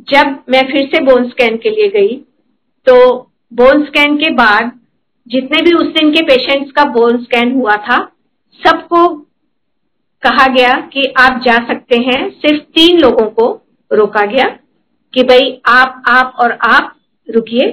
जब 0.07 0.37
मैं 0.49 0.61
फिर 0.71 0.85
से 0.85 1.03
बोन 1.03 1.29
स्कैन 1.29 1.57
के 1.57 1.69
लिए 1.69 1.87
गई 1.89 2.15
तो 2.87 2.95
बोन 3.51 3.83
स्कैन 3.85 4.17
के 4.17 4.29
बाद 4.33 4.71
जितने 5.27 5.61
भी 5.61 5.75
उस 5.75 5.87
दिन 5.93 6.11
के 6.11 6.23
पेशेंट्स 6.23 6.71
का 6.71 6.83
बोन 6.91 7.23
स्कैन 7.23 7.53
हुआ 7.53 7.75
था, 7.77 7.97
सबको 8.61 9.07
कहा 10.27 10.48
गया 10.48 10.74
कि 10.94 11.13
आप 11.20 11.41
जा 11.46 11.67
सकते 11.67 11.98
हैं, 11.98 12.29
सिर्फ़ 12.29 12.63
तीन 12.63 13.00
लोगों 13.00 13.25
को 13.25 13.62
रोका 13.94 14.25
गया 14.25 14.58
कि 15.13 15.24
भाई 15.24 15.62
आप 15.65 16.03
आप 16.08 16.34
और 16.39 16.51
आप, 16.51 16.96
रुकिए। 17.29 17.67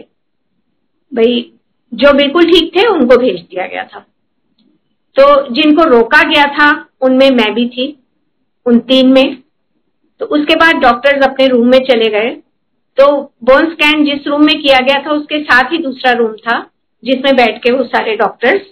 भाई, 1.15 1.53
जो 1.95 2.13
बिल्कुल 2.13 2.45
ठीक 2.45 2.77
थे, 2.77 2.87
उनको 2.87 3.17
भेज 3.17 3.41
दिया 3.41 3.67
गया 3.67 3.85
था। 3.85 3.99
तो 5.21 5.55
जिनको 5.55 5.83
रोका 5.85 6.23
गया 6.29 6.45
था, 6.45 6.89
उनमें 7.01 7.31
मैं 7.31 7.55
भी 7.55 7.69
थी, 7.69 8.03
उन 8.67 8.79
तीन 8.79 9.09
में। 9.13 9.43
तो 10.21 10.27
उसके 10.27 10.55
बाद 10.55 10.77
डॉक्टर्स 10.77 11.27
अपने 11.27 11.47
रूम 11.47 11.67
में 11.67 11.79
चले 11.79 12.11
गए। 12.11 12.29
तो 12.97 13.23
बोन 13.45 13.71
स्कैन 13.71 14.05
जिस 14.05 14.27
रूम 14.27 14.45
में 14.45 14.63
किया 14.63 14.79
गया 14.79 15.03
था, 15.07 15.11
उसके 15.11 15.43
साथ 15.43 15.73
ही 15.73 15.79
दूसरा 15.79 16.13
रूम 16.13 16.33
था, 16.33 16.71
जिसमें 17.05 17.37
बैठ 17.37 17.63
के 17.63 17.73
वो 17.73 17.85
सारे 17.85 18.17
डॉक्टर्स 18.17 18.63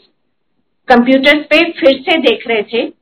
कंप्यूटर्स 0.88 1.44
पे 1.44 1.70
फिर 1.72 2.02
से 2.02 2.18
देख 2.18 2.48
रहे 2.48 2.62
थे। 2.62 2.99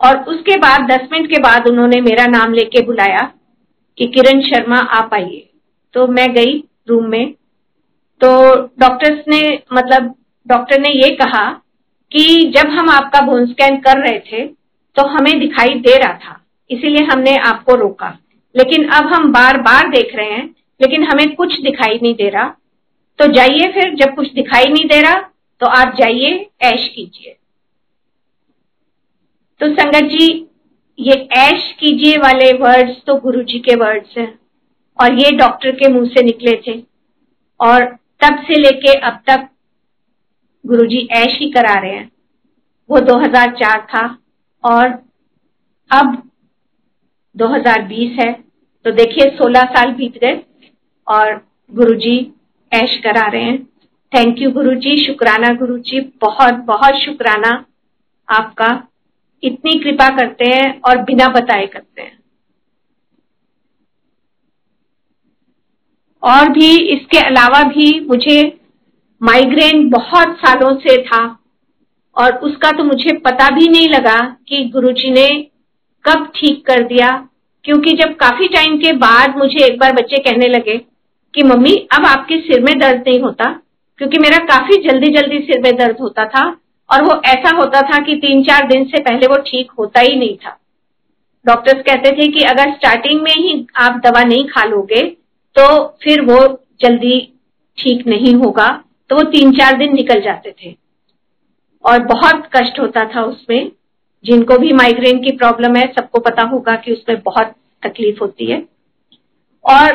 और 0.00 0.16
उसके 0.24 0.56
बाद, 0.56 0.80
दस 0.80 1.08
मिनट 1.12 1.26
के 1.26 1.40
बाद 1.40 1.66
उन्होंने 1.68 2.00
मेरा 2.00 2.26
नाम 2.26 2.52
लेके 2.52 2.82
बुलाया 2.82 3.32
कि 3.98 4.06
किरण 4.06 4.40
शर्मा, 4.40 4.78
आप 4.78 5.14
आइए। 5.14 5.48
तो 5.94 6.06
मैं 6.06 6.32
गई 6.34 6.64
रूम 6.88 7.04
में। 7.04 7.32
तो 8.20 8.30
डॉक्टर्स 8.80 9.24
ने 9.28 9.58
मतलब 9.72 10.14
डॉक्टर 10.46 10.80
ने 10.80 10.88
ये 10.88 11.10
कहा 11.10 11.50
कि 12.12 12.52
जब 12.56 12.68
हम 12.68 12.88
आपका 12.90 13.20
बोन 13.20 13.46
स्कैन 13.46 13.76
कर 13.76 13.98
रहे 13.98 14.18
थे 14.20 14.46
तो 14.96 15.06
हमें 15.06 15.38
दिखाई 15.38 15.74
दे 15.76 15.98
रहा 15.98 16.12
था। 16.14 16.40
इसीलिए 16.70 17.04
हमने 17.04 17.36
आपको 17.38 17.74
रोका। 17.74 18.18
लेकिन 18.56 18.88
अब 18.88 19.06
हम 19.06 19.32
बार 19.32 19.60
बार 19.60 19.88
देख 19.88 20.14
रहे 20.14 20.30
हैं, 20.30 20.54
लेकिन 20.80 21.04
हमें 21.04 21.34
कुछ 21.34 21.60
दिखाई 21.60 21.98
नहीं 22.02 22.14
दे 22.14 22.28
रहा। 22.28 22.54
तो 23.18 23.26
जाइए 23.26 23.72
फिर, 23.72 23.94
जब 23.94 24.14
कुछ 24.14 24.32
दिखाई 24.32 24.64
नहीं 24.64 24.84
दे 24.84 25.00
रहा 25.00 25.18
तो 25.60 25.66
आप 25.66 25.94
जाइए, 26.00 26.46
ऐश 26.62 26.88
कीजिए। 26.88 27.36
तो 29.60 29.74
संगत 29.74 30.08
जी, 30.08 30.46
ये 30.98 31.28
ऐश 31.32 31.76
कीजिए 31.80 32.16
वाले 32.18 32.52
वर्ड्स 32.52 32.96
तो 33.06 33.14
गुरु 33.14 33.42
जी 33.42 33.58
के 33.58 33.74
वर्ड्स 33.74 34.18
हैं। 34.18 34.38
और 35.00 35.14
ये 35.14 35.30
डॉक्टर 35.30 35.70
के 35.70 35.88
मुँह 35.88 36.08
से 36.08 36.22
निकले 36.22 36.62
थे। 36.66 36.82
और 37.60 37.84
तब 38.20 38.42
से 38.42 38.60
लेके 38.60 38.98
अब 38.98 39.20
तक 39.26 39.48
गुरु 40.66 40.86
जी 40.86 41.08
ऐश 41.12 41.38
ही 41.38 41.50
करा 41.50 41.78
रहे 41.78 41.90
हैं। 41.90 42.12
वो 42.90 43.00
2004 43.00 43.80
था 43.80 44.18
और 44.64 44.88
अब 45.90 46.30
2020 47.36 48.16
है। 48.20 48.32
तो 48.84 48.90
देखिए 48.90 49.36
16 49.36 49.64
साल 49.64 49.92
बीत 49.92 50.18
गए 50.18 50.42
और 51.08 51.48
गुरु 51.70 51.94
जी 51.94 52.32
ऐश 52.72 53.00
करा 53.04 53.26
रहे 53.26 53.42
हैं। 53.42 53.64
थैंक 54.12 54.38
यू 54.38 54.50
गुरु 54.50 54.74
जी, 54.74 55.04
शुक्राना 55.04 55.54
गुरु 55.54 55.78
जी 55.78 56.00
बहुत 56.00 56.54
बहुत 56.54 56.94
शुक्राना 56.94 57.64
आपका। 58.28 58.88
इतनी 59.44 59.78
कृपा 59.80 60.08
करते 60.16 60.44
हैं 60.46 60.80
और 60.80 61.02
बिना 61.02 61.28
बताए 61.30 61.66
करते 61.66 62.02
हैं। 62.02 62.18
और 66.22 66.48
भी 66.48 66.70
इसके 66.88 67.18
अलावा 67.18 67.62
भी 67.68 67.88
मुझे 68.00 68.40
माइग्रेन 69.20 69.88
बहुत 69.90 70.36
सालों 70.38 70.74
से 70.78 70.96
था 71.02 71.20
और 72.16 72.36
उसका 72.40 72.70
तो 72.70 72.84
मुझे 72.84 73.16
पता 73.20 73.48
भी 73.50 73.68
नहीं 73.68 73.88
लगा 73.88 74.16
कि 74.48 74.64
गुरुजी 74.68 75.10
ने 75.10 75.26
कब 76.04 76.26
ठीक 76.36 76.64
कर 76.66 76.82
दिया, 76.84 77.08
क्योंकि 77.64 77.92
जब 77.92 78.14
काफ़ी 78.16 78.48
टाइम 78.48 78.76
के 78.78 78.92
बाद 78.98 79.36
मुझे 79.36 79.64
एक 79.64 79.78
बार 79.80 79.92
बच्चे 79.92 80.18
कहने 80.20 80.48
लगे 80.48 80.76
कि, 80.78 81.42
मम्मी, 81.42 81.74
अब 81.92 82.06
आपके 82.06 82.38
सिर 82.40 82.62
में 82.62 82.78
दर्द 82.78 83.04
नहीं 83.08 83.20
होता, 83.20 83.50
क्योंकि 83.98 84.18
मेरा 84.18 84.38
काफ़ी 84.46 84.76
जल्दी 84.82 85.12
जल्दी 85.12 85.38
सिर 85.42 85.60
में 85.62 85.74
दर्द 85.76 86.00
होता 86.00 86.24
था 86.26 86.44
और 86.90 87.04
वो 87.04 87.20
ऐसा 87.26 87.54
होता 87.56 87.80
था 87.82 87.98
कि 88.04 88.14
तीन 88.16 88.42
चार 88.42 88.66
दिन 88.68 88.84
से 88.84 89.00
पहले 89.00 89.26
वो 89.26 89.36
ठीक 89.46 89.70
होता 89.78 90.00
ही 90.00 90.16
नहीं 90.16 90.36
था। 90.36 90.58
डॉक्टर्स 91.46 91.82
कहते 91.82 92.10
थे 92.12 92.28
कि 92.28 92.44
अगर 92.44 92.72
स्टार्टिंग 92.72 93.20
में 93.22 93.32
ही 93.32 93.66
आप 93.76 94.00
दवा 94.04 94.22
नहीं 94.22 94.44
खा 94.46 94.64
लोगे 94.64 95.02
तो 95.56 95.66
फिर 96.02 96.20
वो 96.22 96.38
जल्दी 96.80 97.20
ठीक 97.78 98.06
नहीं 98.06 98.34
होगा 98.34 98.68
तो 99.10 99.16
वो 99.16 99.22
तीन 99.30 99.52
चार 99.52 99.76
दिन 99.78 99.94
निकल 99.94 100.20
जाते 100.20 100.54
थे। 100.62 100.74
और 101.84 101.98
बहुत 102.04 102.48
कष्ट 102.54 102.80
होता 102.80 103.04
था 103.04 103.22
उसमें। 103.22 103.70
जिनको 104.24 104.56
भी 104.58 104.72
माइग्रेन 104.72 105.18
की 105.22 105.30
प्रॉब्लम 105.30 105.76
है, 105.76 105.86
सबको 105.88 106.20
पता 106.20 106.42
होगा 106.42 106.74
कि 106.76 106.92
उसमें 106.92 107.20
बहुत 107.20 107.52
तकलीफ़ 107.82 108.20
होती 108.20 108.46
है। 108.46 108.62
और 109.64 109.92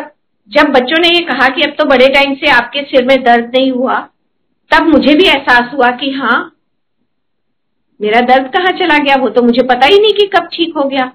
जब 0.51 0.69
बच्चों 0.69 0.99
ने 1.01 1.09
ये 1.09 1.23
कहा 1.23 1.47
कि 1.47 1.61
अब 1.61 1.73
तो 1.79 1.85
बड़े 1.85 2.07
टाइम 2.07 2.35
से 2.35 2.49
आपके 2.51 2.81
सिर 2.81 3.05
में 3.05 3.23
दर्द 3.23 3.51
नहीं 3.55 3.71
हुआ, 3.71 3.97
तब 4.71 4.87
मुझे 4.87 5.15
भी 5.15 5.27
एहसास 5.27 5.73
हुआ 5.73 5.89
कि 5.91 6.11
हाँ 6.11 6.39
मेरा 7.99 8.19
दर्द 8.23 8.51
कहाँ 8.51 8.71
चला 8.77 8.97
गया? 8.97 9.15
वो 9.15 9.29
तो 9.29 9.41
मुझे 9.41 9.63
पता 9.65 9.87
ही 9.87 9.99
नहीं 9.99 10.13
कि 10.13 10.25
कब 10.29 10.47
ठीक 10.53 10.73
हो 10.77 10.83
गया। 10.85 11.11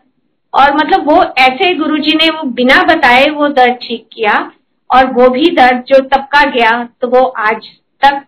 और 0.55 0.75
मतलब 0.75 1.09
वो 1.09 1.23
ऐसे 1.41 1.75
गुरुजी 1.75 2.17
ने 2.17 2.29
वो 2.31 2.43
बिना 2.53 2.83
बताए 2.85 3.25
वो 3.31 3.49
दर्द 3.51 3.79
ठीक 3.83 4.07
किया, 4.13 4.35
और 4.91 5.07
वो 5.13 5.29
भी 5.29 5.45
दर्द 5.53 5.85
जो 5.89 5.99
तब 6.07 6.27
का 6.33 6.43
गया 6.51 6.71
तो 7.01 7.09
वो 7.09 7.25
आज 7.41 7.69
तक 8.03 8.21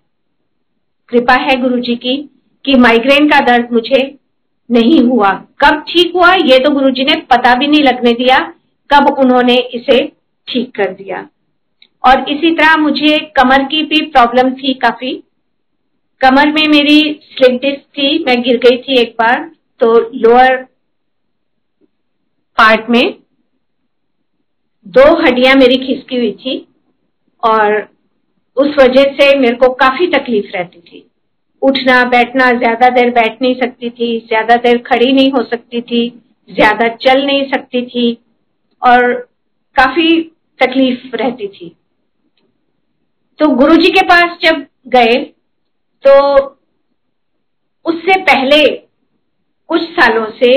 कृपा 1.11 1.35
है 1.40 1.61
गुरुजी 1.61 1.97
की, 1.97 2.16
कि 2.64 2.75
माइग्रेन 2.77 3.29
का 3.29 3.40
दर्द 3.47 3.73
मुझे 3.73 4.03
नहीं 4.71 5.01
हुआ। 5.03 5.31
कब 5.61 5.85
ठीक 5.88 6.12
हुआ, 6.14 6.33
ये 6.33 6.59
तो 6.59 6.71
गुरुजी 6.71 7.05
ने 7.05 7.14
पता 7.31 7.55
भी 7.55 7.66
नहीं 7.69 7.83
लगने 7.83 8.12
दिया, 8.14 8.38
कब 8.90 9.14
उन्होंने 9.19 9.55
इसे 9.55 10.05
ठीक 10.49 10.75
कर 10.77 10.92
दिया। 10.92 11.27
और 12.05 12.29
इसी 12.31 12.51
तरह 12.53 12.77
मुझे 12.79 13.19
कमर 13.37 13.62
की 13.64 13.83
भी 13.85 14.01
प्रॉब्लम 14.07 14.51
थी 14.55 14.73
काफ़ी। 14.77 15.12
कमर 16.20 16.52
में 16.52 16.66
मेरी 16.68 16.98
स्लिप 17.22 17.61
डिस्क 17.62 17.83
थी, 17.98 18.24
मैं 18.24 18.42
गिर 18.42 18.57
गई 18.59 18.76
थी 18.76 19.00
एक 19.00 19.14
बार 19.18 19.50
तो 19.81 19.98
लोअर 20.14 20.57
पार्ट 22.59 22.88
में 22.90 23.16
दो 24.87 25.02
हड्डियाँ 25.22 25.55
मेरी 25.55 25.76
खिसकी 25.76 26.16
हुई 26.16 26.33
थी 26.33 26.57
और 27.42 27.76
उस 28.57 28.74
वजह 28.79 29.12
से 29.12 29.38
मेरे 29.38 29.57
को 29.57 29.68
काफ़ी 29.74 30.07
तकलीफ़ 30.07 30.57
रहती 30.57 30.81
थी। 30.81 31.05
उठना, 31.62 32.02
बैठना, 32.05 32.50
ज़्यादा 32.52 32.88
देर 32.90 33.11
बैठ 33.11 33.42
नहीं 33.42 33.55
सकती 33.55 33.90
थी, 33.90 34.18
ज़्यादा 34.18 34.57
देर 34.57 34.79
खड़ी 34.87 35.12
नहीं 35.12 35.31
हो 35.33 35.42
सकती 35.42 35.81
थी, 35.81 36.09
ज़्यादा 36.50 36.88
चल 36.96 37.24
नहीं 37.26 37.44
सकती 37.50 37.83
थी 37.87 38.12
और 38.83 39.12
काफ़ी 39.76 40.20
तकलीफ़ 40.61 41.16
रहती 41.16 41.48
थी। 41.48 41.74
तो 43.40 43.48
गुरुजी 43.57 43.90
के 43.90 44.07
पास 44.07 44.38
जब 44.42 44.66
गए 44.88 45.16
तो 46.07 46.14
उससे 47.87 48.21
पहले 48.23 48.64
कुछ 49.71 49.83
सालों 49.90 50.27
से 50.38 50.51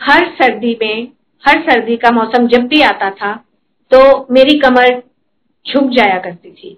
हर 0.00 0.26
सर्दी 0.32 0.76
में, 0.82 1.08
हर 1.44 1.60
सर्दी 1.62 1.96
का 1.96 2.10
मौसम 2.10 2.46
जब 2.46 2.66
भी 2.66 2.80
आता 2.82 3.10
था 3.10 3.34
तो 3.90 4.26
मेरी 4.30 4.58
कमर 4.58 5.02
झुक 5.66 5.90
जाया 5.90 6.18
करती 6.18 6.50
थी। 6.50 6.76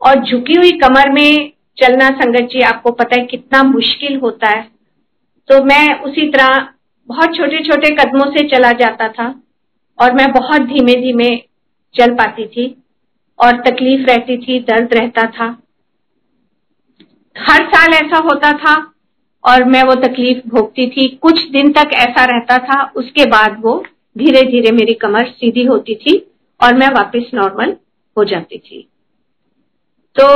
और 0.00 0.24
झुकी 0.24 0.54
हुई 0.54 0.70
कमर 0.78 1.12
में 1.12 1.52
चलना 1.78 2.08
संगत 2.10 2.48
जी, 2.50 2.60
आपको 2.60 2.90
पता 2.90 3.20
है 3.20 3.26
कितना 3.26 3.62
मुश्किल 3.62 4.16
होता 4.16 4.48
है। 4.48 4.62
तो 5.48 5.62
मैं 5.64 6.00
उसी 6.00 6.28
तरह 6.28 6.68
बहुत 7.08 7.36
छोटे 7.36 7.62
छोटे 7.64 7.94
कदमों 7.94 8.30
से 8.30 8.48
चला 8.48 8.72
जाता 8.72 9.08
था 9.08 9.28
और 9.98 10.14
मैं 10.14 10.30
बहुत 10.32 10.60
धीमे 10.62 10.94
धीमे 10.94 11.36
चल 11.94 12.14
पाती 12.14 12.46
थी 12.46 12.74
और 13.38 13.60
तकलीफ़ 13.62 14.06
रहती 14.06 14.36
थी, 14.38 14.58
दर्द 14.60 14.94
रहता 14.94 15.26
था। 15.30 15.56
हर 17.36 17.64
साल 17.66 17.92
ऐसा 17.94 18.18
होता 18.24 18.52
था 18.58 18.74
और 19.44 19.64
मैं 19.64 19.82
वो 19.82 19.94
तकलीफ़ 19.96 20.38
भोगती 20.48 20.86
थी। 20.86 21.08
कुछ 21.22 21.42
दिन 21.50 21.70
तक 21.72 21.90
ऐसा 21.94 22.24
रहता 22.24 22.58
था, 22.58 22.82
उसके 22.96 23.24
बाद 23.26 23.60
वो 23.60 23.82
धीरे 24.16 24.42
धीरे 24.42 24.70
मेरी 24.70 24.94
कमर 24.94 25.26
सीधी 25.28 25.64
होती 25.64 25.94
थी 25.96 26.18
और 26.60 26.74
मैं 26.74 26.88
वापस 26.88 27.30
नॉर्मल 27.34 27.76
हो 28.16 28.24
जाती 28.24 28.58
थी। 28.58 28.88
तो 30.16 30.26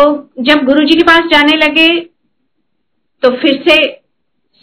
जब 0.43 0.65
गुरुजी 0.65 0.95
के 0.95 1.03
पास 1.03 1.29
जाने 1.31 1.57
लगे 1.57 1.89
तो 3.23 3.31
फिर 3.37 3.63
से 3.69 3.77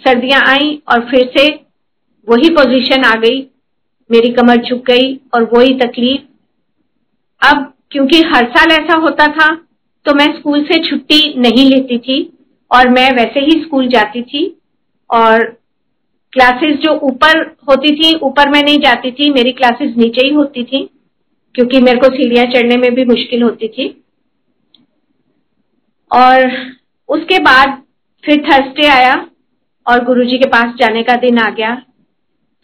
सर्दियाँ 0.02 0.42
आई 0.48 0.82
और 0.88 1.06
फिर 1.06 1.32
से 1.38 1.48
वही 2.28 2.50
पोजीशन 2.50 3.04
आ 3.04 3.14
गई। 3.16 3.42
मेरी 4.10 4.30
कमर 4.32 4.62
झुक 4.62 4.84
गई 4.86 5.14
और 5.34 5.50
वही 5.54 5.74
तकलीफ़। 5.78 6.22
अब 7.42 7.74
क्योंकि 7.92 8.22
हर 8.26 8.50
साल 8.50 8.72
ऐसा 8.74 8.96
होता 8.98 9.28
था 9.28 9.48
तो 10.08 10.14
मैं 10.14 10.26
स्कूल 10.38 10.64
से 10.64 10.80
छुट्टी 10.80 11.34
नहीं 11.38 11.70
लेती 11.70 11.98
थी 11.98 12.34
और 12.72 12.90
मैं 12.90 13.12
वैसे 13.12 13.40
ही 13.40 13.62
स्कूल 13.62 13.88
जाती 13.88 14.22
थी 14.22 14.58
और 15.10 15.44
क्लासेस 16.34 16.78
जो 16.78 16.94
ऊपर 16.94 17.40
होती 17.70 17.96
थी, 17.96 18.18
ऊपर 18.20 18.50
मैं 18.50 18.64
नहीं 18.64 18.80
जाती 18.80 19.12
थी, 19.12 19.30
मेरी 19.30 19.52
क्लासेस 19.52 19.94
नीचे 19.98 20.26
ही 20.26 20.34
होती 20.34 20.64
थी, 20.64 20.90
क्योंकि 21.56 21.82
मेरे 21.82 21.98
को 21.98 22.08
सीढ़ियाँ 22.08 22.46
चढ़ने 22.46 22.78
में 22.78 22.94
भी 22.96 23.06
मुश्किल 23.06 23.44
होती 23.44 23.68
थी। 23.68 24.04
और 26.12 26.52
उसके 27.10 27.40
बाद 27.40 27.82
फिर 28.24 28.42
थर्सडे 28.42 28.88
आया 28.88 29.28
और 29.88 30.04
गुरुजी 30.04 30.38
के 30.38 30.50
पास 30.50 30.74
जाने 30.80 31.04
का 31.04 31.16
दिन 31.16 31.38
आ 31.38 31.50
गया। 31.50 31.76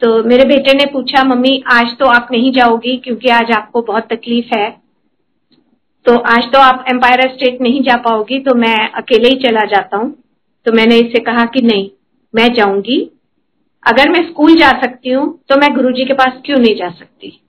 तो 0.01 0.23
मेरे 0.23 0.45
बेटे 0.45 0.73
ने 0.73 0.85
पूछा, 0.85 1.23
मम्मी, 1.23 1.63
आज 1.71 1.97
तो 1.99 2.05
आप 2.05 2.27
नहीं 2.31 2.51
जाओगी 2.51 2.97
क्योंकि 2.97 3.29
आज 3.29 3.51
आपको 3.51 3.81
बहुत 3.81 4.03
तकलीफ़ 4.03 4.55
है। 4.57 4.82
तो 6.05 6.17
आज 6.29 6.51
तो 6.53 6.59
आप 6.59 6.83
एम्पायर 6.89 7.21
स्टेट 7.33 7.61
नहीं 7.61 7.81
जा 7.83 7.95
पाओगी 7.97 8.39
तो 8.39 8.53
मैं 8.55 8.75
अकेले 8.91 9.29
ही 9.29 9.35
चला 9.41 9.63
जाता 9.65 9.97
हूँ। 9.97 10.09
तो 10.65 10.71
मैंने 10.71 10.97
इससे 10.97 11.19
कहा 11.19 11.45
कि 11.45 11.61
नहीं, 11.61 11.89
मैं 12.33 12.47
जाऊँगी। 12.53 12.99
अगर 13.83 14.09
मैं 14.09 14.23
स्कूल 14.23 14.55
जा 14.55 14.69
सकती 14.81 15.09
हूँ 15.09 15.25
तो 15.49 15.59
मैं 15.59 15.73
गुरुजी 15.75 16.05
के 16.05 16.13
पास 16.13 16.41
क्यों 16.45 16.57
नहीं 16.57 16.75
जा 16.75 16.89
सकती? 16.89 17.39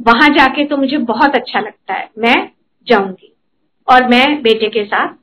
वहाँ 0.00 0.28
जाके 0.28 0.64
तो 0.64 0.76
मुझे 0.76 0.98
बहुत 1.06 1.34
अच्छा 1.34 1.60
लगता 1.60 1.94
है, 1.94 2.08
मैं 2.18 2.50
जाऊँगी। 2.86 3.32
और 3.88 4.08
मैं 4.08 4.42
बेटे 4.42 4.68
के 4.68 4.84
साथ 4.84 5.14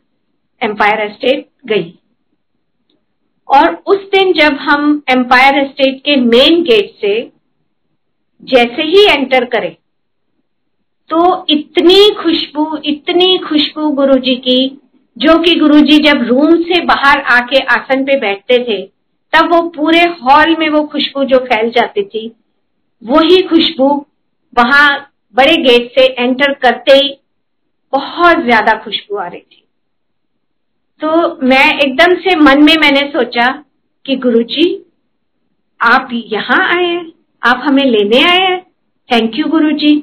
एम्पायर 0.62 1.12
स्टेट 1.14 1.48
गई। 1.66 1.94
और 3.50 3.74
उस 3.88 4.04
दिन 4.10 4.34
जब 4.34 4.58
हम 4.62 5.02
एम्पायर 5.10 5.66
स्टेट 5.68 6.02
के 6.06 6.16
मेन 6.18 6.62
गेट 6.64 6.92
से 7.02 7.20
जैसे 8.44 8.84
ही 8.84 9.06
एंटर 9.12 9.46
करें 9.48 9.76
तो 11.10 11.46
इतनी 11.50 12.10
खुशबू 12.16 12.66
इतनी 12.86 13.38
खुशबू 13.40 13.90
गुरुजी 13.92 14.36
की, 14.38 14.80
जो 15.18 15.38
कि 15.44 15.56
गुरुजी 15.56 15.98
जब 16.00 16.24
रूम 16.24 16.56
से 16.64 16.84
बाहर 16.86 17.22
आके 17.34 17.60
आसन 17.76 18.04
पे 18.06 18.20
बैठते 18.20 18.58
थे, 18.60 18.82
तब 19.34 19.54
वो 19.54 19.62
पूरे 19.70 20.04
हॉल 20.22 20.56
में 20.60 20.70
वो 20.70 20.82
खुशबू 20.88 21.24
जो 21.24 21.38
फैल 21.46 21.70
जाती 21.72 22.04
थी, 22.04 22.32
वही 23.02 23.42
खुशबू 23.44 23.88
वहाँ 24.54 24.90
बड़े 25.36 25.56
गेट 25.64 25.92
से 25.92 26.06
एंटर 26.14 26.54
करते 26.56 26.96
ही 26.96 27.14
बहुत 27.94 28.44
ज़्यादा 28.44 28.78
खुशबू 28.84 29.18
आ 29.18 29.28
रही 29.28 29.40
थी। 29.40 29.64
तो 31.02 31.48
मैं 31.48 31.66
एकदम 31.76 32.16
से 32.20 32.36
मन 32.36 32.64
में 32.64 32.76
मैंने 32.82 33.10
सोचा 33.12 33.48
कि 34.06 34.16
गुरुजी, 34.18 34.66
आप 35.80 36.10
यहाँ 36.12 36.60
आए 36.70 36.96
आप 37.42 37.62
हमें 37.66 37.86
लेने 37.86 38.22
आए 38.24 38.58
थैंक 39.10 39.38
यू 39.40 39.46
गुरुजी। 39.48 39.96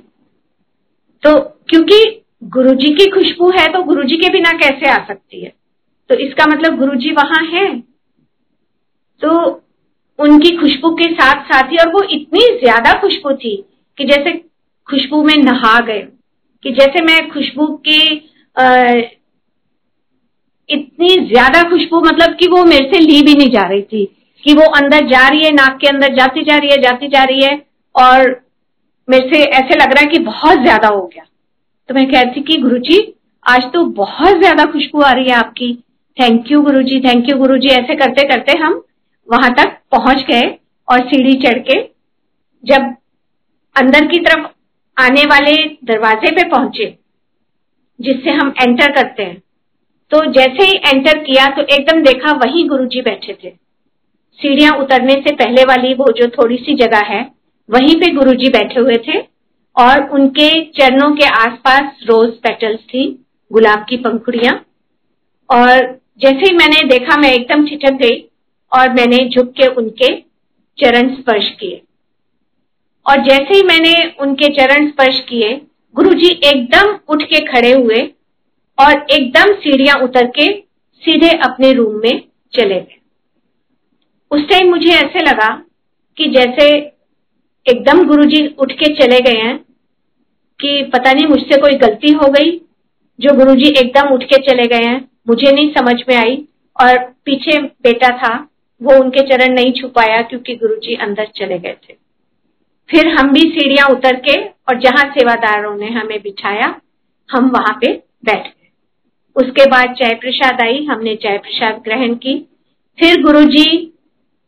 तो 1.27 1.39
क्योंकि 1.69 1.99
गुरुजी 2.53 2.91
की 2.95 3.05
खुशबू 3.11 3.51
है 3.51 3.67
तो 3.73 3.83
गुरुजी 3.83 4.17
के 4.17 4.29
बिना 4.33 4.51
कैसे 4.59 4.89
आ 4.91 4.97
सकती 5.07 5.41
है? 5.41 5.53
तो 6.11 6.15
इसका 6.17 6.45
मतलब 6.47 6.77
गुरुजी 6.79 7.11
वहाँ 7.13 7.43
है। 7.45 7.69
तो 9.23 9.63
उनकी 10.19 10.57
खुशबू 10.57 10.91
के 10.91 11.13
साथ 11.15 11.43
साथ 11.45 11.73
ही, 11.73 11.77
और 11.77 11.89
वो 11.89 12.03
इतनी 12.03 12.47
ज़्यादा 12.59 12.93
खुशबू 13.01 13.33
थी 13.33 13.57
कि 13.99 14.05
जैसे 14.05 14.33
खुशबू 14.87 15.23
में 15.25 15.37
नहा 15.37 15.79
गए, 15.81 16.01
कि 16.65 16.73
जैसे 16.73 17.05
मैं 17.05 17.29
खुशबू 17.31 17.67
की 17.89 18.01
इतनी 20.69 21.15
ज़्यादा 21.27 21.63
खुशबू 21.71 22.01
मतलब 22.01 22.37
कि 22.37 22.47
वो 22.47 22.65
मेरे 22.65 22.91
से 22.95 23.01
ली 23.01 23.21
भी 23.23 23.35
नहीं 23.35 23.51
जा 23.51 23.69
रही 23.69 23.83
थी, 23.83 24.05
कि 24.45 24.55
वो 24.55 24.73
अंदर 24.73 25.07
जा 25.09 25.29
रही 25.29 25.45
है, 25.45 25.53
नाक 25.53 25.79
के 25.81 25.87
अंदर 25.87 26.15
जाती 26.15 26.45
जा 26.45 26.57
रही 26.57 26.71
है, 26.71 26.81
जाती 26.83 27.09
जा 27.09 27.23
रही 27.25 27.43
है, 27.43 27.63
और 27.95 28.46
मेरे 29.09 29.29
से 29.29 29.43
ऐसे 29.45 29.75
लग 29.75 29.93
रहा 29.93 30.01
है 30.01 30.07
कि 30.07 30.19
बहुत 30.21 30.63
ज़्यादा 30.63 30.89
हो 30.89 31.03
गया। 31.05 31.25
तो 31.89 31.95
मैं 31.95 32.07
कहती 32.07 32.41
कि 32.43 32.57
गुरु 32.59 32.79
जी 32.81 32.99
आज 33.47 33.65
तो 33.73 33.85
बहुत 33.97 34.39
ज़्यादा 34.39 34.65
खुशबू 34.65 35.01
आ 35.01 35.11
रही 35.13 35.25
है 35.27 35.35
आपकी। 35.35 35.73
Thank 36.19 36.51
you 36.53 36.61
Guru 36.63 36.83
ji 36.83 37.01
thank 37.01 37.29
you 37.29 37.37
गुरु 37.39 37.57
जी 37.59 37.69
ऐसे 37.71 37.95
करते 37.97 38.23
करते 38.29 38.57
हम 38.59 38.83
वहाँ 39.29 39.51
तक 39.55 39.77
पहुँच 39.93 40.25
गए 40.27 40.43
और 40.89 41.01
सीढ़ी 41.09 41.35
चढ़ 41.41 41.59
के 41.61 41.81
जब 42.65 42.95
अंदर 43.77 44.07
की 44.07 44.19
तरफ़ 44.21 44.47
आने 44.97 45.25
वाले 45.27 45.55
दरवाजे 45.85 46.31
पे 46.31 46.49
पहुँचे, 46.49 46.87
जिससे 48.01 48.31
हम 48.33 48.53
एंटर 48.59 48.93
करते 48.93 49.23
हैं। 49.23 49.43
तो 50.13 50.25
जैसे 50.33 50.67
ही 50.67 50.77
एंटर 50.87 51.19
किया 51.21 51.47
तो 51.49 51.63
एकदम 51.71 52.03
देखा 52.03 52.33
वही 52.39 52.63
गुरुजी 52.69 53.01
बैठे 53.03 53.33
थे। 53.35 53.51
सीढ़ियाँ 54.41 54.73
उतरने 54.79 55.15
से 55.17 55.35
पहले 55.35 55.65
वाली 55.65 55.93
वो 55.95 56.13
जो 56.13 56.29
थोड़ी 56.33 56.57
सी 56.59 56.75
जगह 56.77 57.05
है 57.07 57.23
वहीं 57.69 57.95
पे 57.95 58.11
गुरुजी 58.11 58.49
बैठे 58.49 58.81
हुए 58.81 58.99
थे 58.99 59.19
और 59.77 60.09
उनके 60.11 60.49
चरणों 60.73 61.11
के 61.17 61.27
आसपास 61.27 62.05
रोज 62.07 62.31
पेटल्स 62.31 62.81
थी, 62.81 63.25
गुलाब 63.53 63.87
की 63.89 63.97
पंखुड़ियाँ। 63.97 64.55
और 65.51 66.01
जैसे 66.21 66.47
ही 66.47 66.57
मैंने 66.57 66.83
देखा, 66.89 67.17
मैं 67.17 67.33
एकदम 67.33 67.67
ठिठक 67.67 67.93
गई 67.93 68.21
और 68.73 68.93
मैंने 68.93 69.29
झुक 69.29 69.53
के 69.53 69.67
उनके 69.67 70.15
चरण 70.79 71.15
स्पर्श 71.15 71.51
किए। 71.51 71.83
और 73.07 73.23
जैसे 73.23 73.55
ही 73.55 73.63
मैंने 73.63 73.93
उनके 74.21 74.49
चरण 74.55 74.89
स्पर्श 74.89 75.21
किए, 75.21 75.61
गुरुजी 75.95 76.31
एकदम 76.45 76.99
उठ 77.09 77.23
के 77.23 77.45
खड़े 77.45 77.73
हुए 77.73 78.03
और 78.79 79.07
एकदम 79.11 79.53
सीढ़ियाँ 79.55 80.01
उतर 80.01 80.27
के 80.27 80.53
सीधे 81.03 81.29
अपने 81.29 81.73
रूम 81.73 82.01
में 82.03 82.23
चले 82.53 82.75
गए। 82.75 83.01
उस 84.31 84.49
टाइम 84.49 84.71
मुझे 84.71 84.89
ऐसे 84.89 85.21
लगा 85.21 85.55
कि 86.19 86.27
जैसे 86.27 86.96
एकदम 87.67 88.05
गुरुजी 88.05 88.47
उठ 88.59 88.73
के 88.73 88.95
चले 88.95 89.21
गए 89.21 89.39
हैं 89.39 89.57
कि 90.61 90.83
पता 90.83 91.13
नहीं 91.13 91.27
मुझसे 91.27 91.61
कोई 91.61 91.75
गलती 91.75 92.13
हो 92.13 92.29
गई, 92.29 92.51
जो 93.21 93.35
गुरुजी 93.35 93.69
एकदम 93.69 94.09
उठ 94.09 94.25
के 94.25 94.37
चले 94.43 94.67
गए 94.67 94.85
हैं, 94.85 95.09
मुझे 95.29 95.53
नहीं 95.53 95.73
समझ 95.73 95.95
में 96.09 96.17
आई 96.17 96.37
और 96.81 96.99
पीछे 96.99 97.59
बेटा 97.61 98.09
था, 98.17 98.49
वो 98.83 98.95
उनके 99.01 99.21
चरण 99.21 99.55
नहीं 99.55 99.73
छुपाया 99.73 100.23
क्योंकि 100.23 100.55
गुरुजी 100.55 100.95
अंदर 100.95 101.29
चले 101.37 101.59
गए 101.59 101.77
थे। 101.89 101.95
फिर 102.91 103.07
हम 103.09 103.33
भी 103.33 103.41
सीढ़ियाँ 103.41 103.89
उतर 103.89 104.17
के 104.17 104.41
और 104.69 104.79
जहाँ 104.79 105.11
सेवादारों 105.11 105.77
ने 105.77 105.87
हमें 105.87 106.23
बिठाया, 106.23 106.81
हम 107.31 107.49
वहाँ 107.49 107.79
पे 107.81 107.93
बैठ 108.25 108.47
गए। 108.47 108.71
उसके 109.37 109.67
बाद 109.71 109.95
चाय 109.95 110.15
प्रसाद 110.15 110.61
आई, 110.61 110.85
हमने 110.85 111.17
चाय 111.17 111.39
प्रसाद 111.39 111.83
ग्रहण 111.85 112.15
की। 112.15 112.49
फिर 112.99 113.23
गुरुजी 113.23 113.93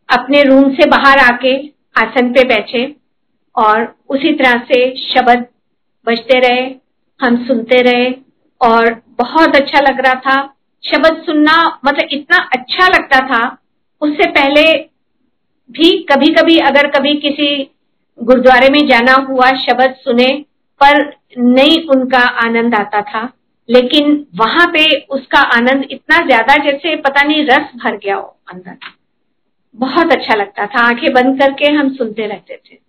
अपने 0.08 0.42
रूम 0.42 0.74
से 0.74 0.88
बाहर 0.90 1.18
आके 1.18 1.56
आसन 1.96 2.32
पे 2.32 2.44
बैठे। 2.44 2.97
और 3.58 3.94
उसी 4.08 4.32
तरह 4.32 4.58
से 4.64 4.96
शब्द 4.96 5.46
बजते 6.06 6.38
रहे, 6.40 6.74
हम 7.20 7.36
सुनते 7.46 7.80
रहे 7.82 8.10
और 8.60 9.02
बहुत 9.18 9.56
अच्छा 9.56 9.80
लग 9.80 10.00
रहा 10.00 10.14
था। 10.14 10.54
शब्द 10.84 11.22
सुनना 11.26 11.80
मतलब 11.84 12.08
इतना 12.12 12.36
अच्छा 12.52 12.88
लगता 12.88 13.18
था। 13.28 13.58
उससे 14.02 14.30
पहले 14.30 14.62
भी 15.70 15.90
कभी 16.02 16.32
कभी 16.34 16.58
अगर 16.58 16.86
कभी 16.90 17.14
किसी 17.14 17.48
गुरुद्वारे 18.18 18.68
में 18.68 18.86
जाना 18.86 19.12
हुआ 19.12 19.50
शब्द 19.56 19.94
सुने, 19.94 20.32
पर 20.80 21.16
नहीं 21.38 21.88
उनका 21.88 22.18
आनंद 22.18 22.74
आता 22.74 23.02
था। 23.02 23.32
लेकिन 23.68 24.26
वहाँ 24.36 24.66
पे 24.66 24.84
उसका 25.10 25.40
आनंद 25.56 25.86
इतना 25.90 26.24
ज़्यादा 26.26 26.54
जैसे 26.64 26.96
पता 26.96 27.22
नहीं 27.22 27.44
रस 27.46 27.70
भर 27.84 27.96
गया 27.96 28.16
हो 28.16 28.36
अंदर। 28.52 28.76
बहुत 29.74 30.12
अच्छा 30.12 30.34
लगता 30.34 30.66
था। 30.66 30.80
आँखें 30.80 31.12
बंद 31.12 31.38
करके 31.40 31.70
हम 31.72 31.94
सुनते 31.94 32.26
रहते 32.26 32.56
थे। 32.56 32.87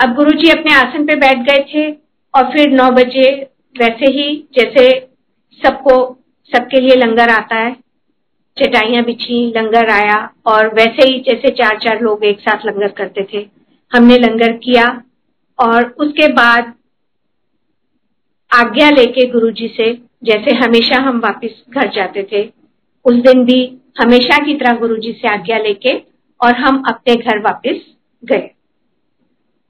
अब 0.00 0.14
गुरुजी 0.14 0.50
अपने 0.50 0.72
आसन 0.74 1.04
पे 1.06 1.14
बैठ 1.14 1.38
गए 1.38 1.64
थे 1.74 1.90
और 2.34 2.44
फिर 2.52 2.70
नौ 2.72 2.90
बजे 2.90 3.30
वैसे 3.76 4.10
ही 4.10 4.48
जैसे 4.54 4.88
सबको, 5.60 5.96
सबके 6.52 6.80
लिए 6.80 6.96
लंगर 6.96 7.28
आता 7.28 7.56
है, 7.56 7.72
चटाइयाँ 8.56 9.04
बिछी, 9.04 9.46
लंगर 9.56 9.90
आया 9.90 10.16
और 10.46 10.74
वैसे 10.74 11.06
ही 11.06 11.18
जैसे 11.20 11.50
चार 11.50 11.78
चार 11.78 12.00
लोग 12.00 12.24
एक 12.24 12.40
साथ 12.40 12.66
लंगर 12.66 12.88
करते 12.88 13.26
थे। 13.32 13.46
हमने 13.92 14.16
लंगर 14.18 14.52
किया 14.56 14.84
और 15.58 15.84
उसके 15.98 16.28
बाद 16.32 16.72
आज्ञा 18.50 18.88
लेके 18.90 19.26
गुरुजी 19.26 19.68
से 19.76 19.92
जैसे 20.24 20.54
हमेशा 20.54 21.00
हम 21.00 21.18
वापस 21.18 21.62
घर 21.70 21.90
जाते 21.90 22.26
थे, 22.32 22.42
उस 23.04 23.14
दिन 23.14 23.44
भी 23.44 23.60
हमेशा 24.02 24.38
की 24.44 24.54
तरह 24.54 24.78
गुरुजी 24.78 25.12
से 25.12 25.28
आज्ञा 25.28 25.58
लेके 25.58 25.94
और 26.40 26.54
हम 26.54 26.82
अपने 26.88 27.14
घर 27.14 27.38
वापस 27.38 27.80
गए। 28.24 28.50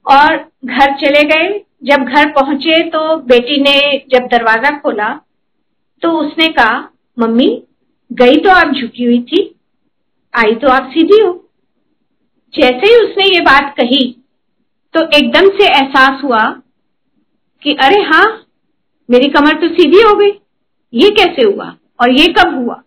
और 0.05 0.35
घर 0.65 0.95
चले 0.97 1.23
गए। 1.25 1.59
जब 1.83 2.03
घर 2.05 2.29
पहुँचे 2.31 2.81
तो 2.89 3.15
बेटी 3.25 3.61
ने 3.61 3.79
जब 4.11 4.27
दरवाज़ा 4.27 4.71
खोला 4.79 5.09
तो 6.03 6.11
उसने 6.19 6.47
कहा, 6.49 6.89
मम्मी, 7.17 7.47
गई 8.11 8.37
तो 8.37 8.49
आप 8.51 8.71
झुकी 8.71 9.03
हुई 9.03 9.21
थी, 9.23 9.43
आई 10.33 10.55
तो 10.55 10.67
आप 10.69 10.89
सीधी 10.93 11.19
हो। 11.19 11.33
जैसे 12.53 12.87
ही 12.87 12.95
उसने 13.01 13.25
ये 13.25 13.41
बात 13.41 13.73
कही 13.77 14.03
तो 14.93 15.01
एकदम 15.17 15.49
से 15.49 15.65
एहसास 15.65 16.23
हुआ 16.23 16.43
कि, 17.61 17.73
अरे 17.73 18.01
हाँ 18.03 18.25
मेरी 19.09 19.27
कमर 19.29 19.59
तो 19.59 19.67
सीधी 19.69 20.01
हो 20.01 20.13
गई। 20.15 20.31
ये 20.93 21.09
कैसे 21.11 21.43
हुआ 21.43 21.65
और 21.99 22.11
ये 22.11 22.27
कब 22.33 22.55
हुआ? 22.55 22.81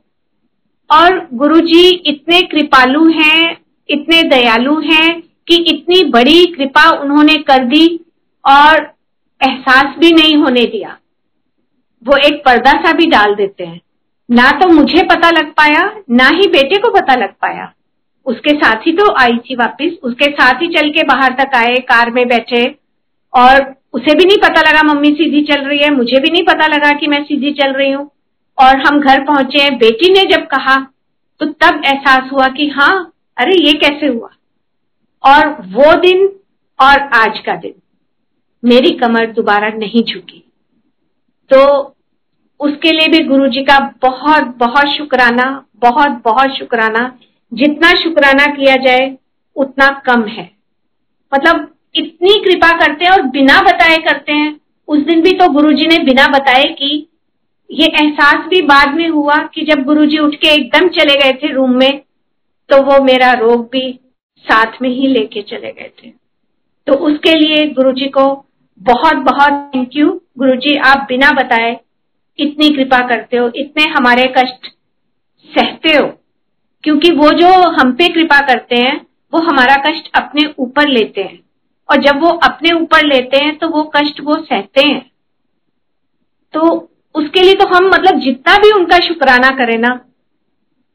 और 0.91 1.19
गुरुजी, 1.35 1.89
इतने 1.89 2.41
कृपालु 2.43 3.05
हैं, 3.11 3.57
इतने 3.89 4.23
दयालु 4.29 4.79
हैं 4.83 5.23
कि 5.49 5.57
इतनी 5.69 6.03
बड़ी 6.05 6.45
कृपा 6.47 6.91
उन्होंने 6.91 7.37
कर 7.39 7.65
दी 7.65 7.87
और 8.45 8.93
एहसास 9.41 9.97
भी 9.99 10.11
नहीं 10.13 10.37
होने 10.37 10.65
दिया। 10.65 10.99
वो 12.07 12.17
एक 12.17 12.43
पर्दा 12.45 12.73
सा 12.73 12.93
भी 12.93 13.07
डाल 13.07 13.35
देते 13.35 13.65
हैं। 13.65 13.81
ना 14.29 14.51
तो 14.51 14.69
मुझे 14.69 15.03
पता 15.03 15.31
लग 15.31 15.53
पाया, 15.53 15.81
ना 16.11 16.29
ही 16.29 16.49
बेटे 16.49 16.77
को 16.77 16.91
पता 16.91 17.15
लग 17.15 17.33
पाया। 17.33 17.73
उसके 18.27 18.51
साथ 18.51 18.87
ही 18.87 18.93
तो 18.93 19.13
आई 19.15 19.37
थी 19.39 19.55
वापस। 19.55 19.97
उसके 20.03 20.31
साथ 20.33 20.63
ही 20.63 20.67
चल 20.67 20.89
के 20.89 21.03
बाहर 21.03 21.33
तक 21.33 21.55
आए, 21.55 21.79
कार 21.79 22.11
में 22.11 22.27
बैठे 22.29 22.65
और 23.33 23.75
उसे 23.93 24.15
भी 24.15 24.25
नहीं 24.25 24.39
पता 24.39 24.61
लगा, 24.61 24.83
मम्मी 24.83 25.11
सीधी 25.11 25.43
चल 25.43 25.65
रही 25.65 25.79
है। 25.79 25.91
मुझे 25.91 26.21
भी 26.21 26.31
नहीं 26.31 26.43
पता 26.43 26.67
लगा 26.67 26.93
कि 26.93 27.07
मैं 27.07 27.23
सीधी 27.25 27.53
चल 27.53 27.73
रही 27.73 27.91
हूँ। 27.91 28.11
और 28.59 28.77
हम 28.79 29.01
घर 29.01 29.25
पहुँचे 29.25 29.71
बेटी 29.71 30.13
ने 30.13 30.25
जब 30.27 30.47
कहा 30.47 30.77
तो 31.41 31.47
तब 31.47 31.83
एहसास 31.85 32.31
हुआ 32.33 32.47
कि 32.49 32.69
हाँ 32.69 33.13
अरे 33.39 33.55
ये 33.57 33.73
कैसे 33.73 34.07
हुआ? 34.07 34.29
और 35.25 35.49
वो 35.49 35.95
दिन 36.01 36.27
और 36.81 37.01
आज 37.01 37.39
का 37.39 37.57
दिन। 37.57 37.75
मेरी 38.65 38.91
कमर 38.91 39.27
दोबारा 39.27 39.69
नहीं 39.69 40.05
झुकी। 40.05 40.53
तो 41.53 41.83
उसके 42.61 42.91
लिए 42.91 43.09
भी 43.09 43.25
गुरु 43.25 43.49
जी 43.49 43.63
का 43.63 43.95
बहुत 44.03 44.45
बहुत 44.45 44.89
शुक्राना, 44.89 45.67
बहुत 45.77 46.11
बहुत 46.11 46.51
शुक्राना। 46.51 47.19
जितना 47.55 47.91
शुक्राना 47.91 48.47
किया 48.47 48.77
जाए, 48.77 49.19
उतना 49.57 50.03
कम 50.07 50.25
है। 50.25 50.51
मतलब 51.35 51.75
इतनी 51.95 52.45
कृपा 52.45 52.71
करते 52.79 53.05
हैं 53.05 53.13
और 53.13 53.23
बिना 53.23 53.61
बताए 53.61 53.97
करते 53.97 54.33
हैं। 54.33 54.61
उस 54.89 54.99
दिन 54.99 55.23
भी 55.23 55.33
तो 55.33 55.49
गुरुजी 55.49 55.87
ने 55.87 55.99
बिना 55.99 56.27
बताए 56.27 56.63
कि 56.63 57.09
ये 57.71 57.87
एहसास 57.87 58.47
भी 58.49 58.63
बाद 58.63 58.95
में 58.95 59.09
हुआ 59.09 59.37
कि 59.55 59.63
जब 59.63 59.85
गुरुजी 59.85 60.19
उठ 60.19 60.35
के 60.35 60.49
एकदम 60.49 60.89
चले 60.89 61.15
गए 61.15 61.33
थे 61.33 61.53
रूम 61.53 61.71
में 61.71 61.99
तो 62.69 62.83
वो 62.83 63.05
मेरा 63.05 63.33
रोग 63.33 63.67
भी 63.67 64.01
साथ 64.45 64.83
में 64.83 64.89
ही 64.89 65.07
लेके 65.07 65.43
चले 65.43 65.73
गए 65.73 65.91
थे। 65.99 66.13
तो 66.87 66.95
उसके 66.95 67.39
लिए 67.39 67.67
गुरु 67.67 67.93
जी 67.93 68.07
को 68.07 68.45
बहुत 68.79 69.15
बहुत 69.15 69.71
थैंक 69.75 69.91
यू 69.95 70.21
गुरु 70.39 70.57
जी 70.57 70.77
आप 70.77 71.07
बिना 71.09 71.31
बताए 71.31 71.81
इतनी 72.39 72.69
कृपा 72.69 72.99
करते 73.09 73.37
हो, 73.37 73.51
इतने 73.57 73.85
हमारे 73.89 74.35
कष्ट 74.39 74.67
सहते 75.59 75.97
हो। 75.97 76.21
क्योंकि 76.85 77.11
वो 77.11 77.31
जो 77.31 77.71
हम 77.71 77.93
पे 77.93 78.09
कृपा 78.09 78.39
करते 78.41 78.77
हैं, 78.77 79.07
वो 79.35 79.41
हमारा 79.41 79.91
कष्ट 79.91 80.11
अपने 80.15 80.55
ऊपर 80.59 80.89
लेते 80.89 81.23
हैं। 81.23 81.41
और 81.91 82.03
जब 82.03 82.21
वो 82.21 82.29
अपने 82.29 82.73
ऊपर 82.73 83.07
लेते 83.07 83.37
हैं 83.37 83.59
तो 83.59 83.69
वो 83.69 83.83
कष्ट 83.97 84.21
वो 84.21 84.35
सहते 84.35 84.89
हैं। 84.89 85.11
तो 86.53 86.91
उसके 87.15 87.41
लिए 87.41 87.55
तो 87.55 87.67
हम 87.67 87.87
मतलब 87.87 88.19
जितना 88.21 88.57
भी 88.57 88.73
उनका 88.73 88.99
शुक्राना 88.99 89.51
करें 89.51 89.79
ना 89.79 90.01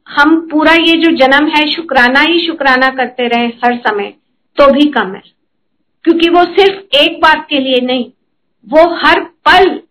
हम 0.09 0.49
पूरा 0.49 0.73
ये 0.73 0.97
जो 0.97 1.11
जन्म 1.11 1.47
है, 1.47 1.67
शुक्राना 1.71 2.19
ही 2.19 2.45
शुक्राना 2.47 2.89
करते 2.89 3.27
रहे 3.27 3.47
हर 3.47 3.77
समय 3.77 4.13
तो 4.57 4.71
भी 4.71 4.89
कम 4.89 5.13
है। 5.15 5.21
क्योंकि 6.03 6.29
वो 6.29 6.43
सिर्फ़ 6.43 6.95
एक 6.95 7.21
बात 7.21 7.47
के 7.49 7.59
लिए 7.59 7.81
नहीं, 7.81 8.05
वो 8.67 8.95
हर 8.95 9.19
पल 9.19 9.81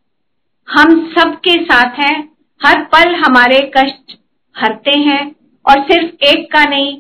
हम 0.69 1.13
सबके 1.19 1.65
साथ 1.65 1.99
है, 1.99 2.29
हर 2.61 2.85
पल 2.85 3.15
हमारे 3.15 3.73
कष्ट 3.77 4.19
हरते 4.57 4.91
हैं, 4.91 5.37
और 5.67 5.83
सिर्फ़ 5.83 6.25
एक 6.25 6.53
का 6.53 6.65
नहीं, 6.65 6.99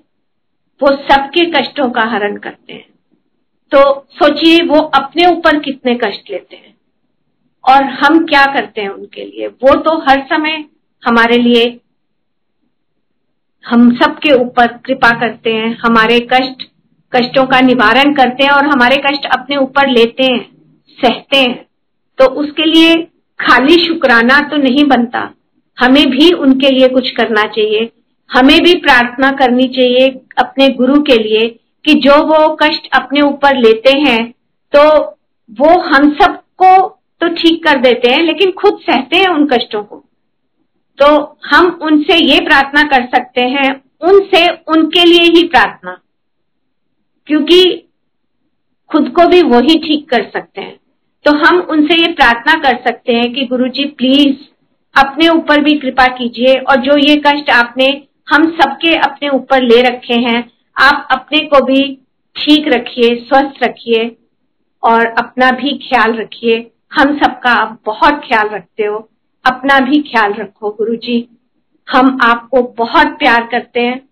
वो 0.82 0.88
सबके 0.88 1.50
कष्टों 1.50 1.90
का 1.90 2.02
हरण 2.02 2.36
करते 2.36 2.72
हैं। 2.72 2.88
तो 3.72 4.06
सोचिए, 4.10 4.62
वो 4.66 4.78
अपने 4.78 5.26
ऊपर 5.26 5.58
कितने 5.58 5.94
कष्ट 5.94 6.30
लेते 6.30 6.56
हैं, 6.56 6.74
और 7.68 7.84
हम 7.84 8.26
क्या 8.26 8.44
करते 8.44 8.80
हैं 8.80 8.88
उनके 8.88 9.24
लिए? 9.24 9.46
वो 9.46 9.74
तो 9.74 9.98
हर 9.98 10.26
समय 10.30 10.64
हमारे 11.04 11.38
लिए 11.38 11.80
हम 13.68 13.90
सबके 13.96 14.32
ऊपर 14.34 14.66
कृपा 14.86 15.08
करते 15.20 15.52
हैं, 15.52 15.76
हमारे 15.78 16.18
कष्ट, 16.32 16.62
कष्टों 17.12 17.44
का 17.46 17.60
निवारण 17.60 18.12
करते 18.14 18.44
हैं 18.44 18.50
और 18.50 18.66
हमारे 18.66 18.96
कष्ट 19.06 19.26
अपने 19.32 19.56
ऊपर 19.56 19.88
लेते 19.88 20.24
हैं, 20.24 20.40
सहते 20.98 21.36
हैं। 21.36 21.66
तो 22.18 22.24
उसके 22.40 22.64
लिए 22.64 22.94
खाली 23.40 23.76
शुक्राना 23.86 24.40
तो 24.40 24.56
नहीं 24.56 24.84
बनता। 24.84 25.28
हमें 25.78 26.04
भी 26.10 26.30
उनके 26.34 26.70
लिए 26.70 26.88
कुछ 26.88 27.10
करना 27.10 27.42
चाहिए। 27.46 27.90
हमें 28.30 28.58
भी 28.60 28.74
प्रार्थना 28.78 29.30
करनी 29.32 29.66
चाहिए 29.68 30.08
अपने 30.38 30.68
गुरु 30.74 31.00
के 31.02 31.16
लिए 31.22 31.46
कि 31.84 31.94
जो 32.00 32.16
वो 32.24 32.48
कष्ट 32.62 32.88
अपने 32.94 33.20
ऊपर 33.20 33.56
लेते 33.56 33.98
हैं 33.98 34.22
तो 34.72 34.82
वो 35.50 35.78
हम 35.82 36.10
सबको 36.14 36.76
तो 37.20 37.28
ठीक 37.34 37.62
कर 37.64 37.78
देते 37.78 38.10
हैं, 38.10 38.22
लेकिन 38.22 38.50
खुद 38.52 38.78
सहते 38.80 39.16
हैं 39.16 39.28
उन 39.28 39.46
कष्टों 39.46 39.82
को। 39.82 40.04
तो 40.98 41.38
हम 41.44 41.66
उनसे 41.82 42.16
ये 42.24 42.38
प्रार्थना 42.40 42.82
कर 42.82 43.04
सकते 43.06 43.40
हैं, 43.40 43.70
उनसे 44.02 44.46
उनके 44.68 45.04
लिए 45.04 45.24
ही 45.30 45.46
प्रार्थना, 45.48 45.98
क्योंकि 47.26 47.62
खुद 48.90 49.08
को 49.08 49.26
भी 49.26 49.42
वही 49.42 49.78
ठीक 49.78 50.08
कर 50.10 50.22
सकते 50.30 50.60
हैं। 50.60 50.76
तो 51.24 51.32
हम 51.36 51.60
उनसे 51.70 51.94
ये 51.94 52.12
प्रार्थना 52.12 52.54
कर 52.60 52.76
सकते 52.82 53.12
हैं 53.12 53.32
कि 53.32 53.44
गुरु 53.44 53.68
जी 53.68 53.84
प्लीज़ 53.98 54.36
अपने 54.94 55.28
ऊपर 55.28 55.62
भी 55.62 55.74
कृपा 55.74 56.06
कीजिए, 56.08 56.54
और 56.54 56.80
जो 56.80 56.96
ये 56.98 57.16
कष्ट 57.16 57.50
आपने, 57.50 57.86
हम 58.28 58.50
सबके 58.52 58.94
अपने 59.00 59.28
ऊपर 59.28 59.62
ले 59.62 59.80
रखे 59.82 60.20
हैं, 60.20 60.50
आप 60.76 61.08
अपने 61.10 61.38
को 61.44 61.64
भी 61.64 61.82
ठीक 62.36 62.68
रखिए, 62.68 63.14
स्वस्थ 63.18 63.62
रखिए, 63.62 64.16
और 64.82 65.06
अपना 65.18 65.50
भी 65.50 65.76
ख्याल 65.78 66.12
रखिए। 66.12 66.70
हम 66.92 67.16
सबका 67.18 67.50
आप 67.52 67.78
बहुत 67.86 68.20
ख्याल 68.24 68.48
रखते 68.48 68.84
हो। 68.84 69.08
अपना 69.44 69.78
भी 69.80 70.00
ख्याल 70.00 70.32
रखो 70.32 70.70
गुरु 70.70 70.96
जी 70.96 71.28
हम 71.88 72.18
आपको 72.22 72.62
बहुत 72.62 73.06
प्यार 73.06 73.46
करते 73.46 73.80
हैं 73.80 74.08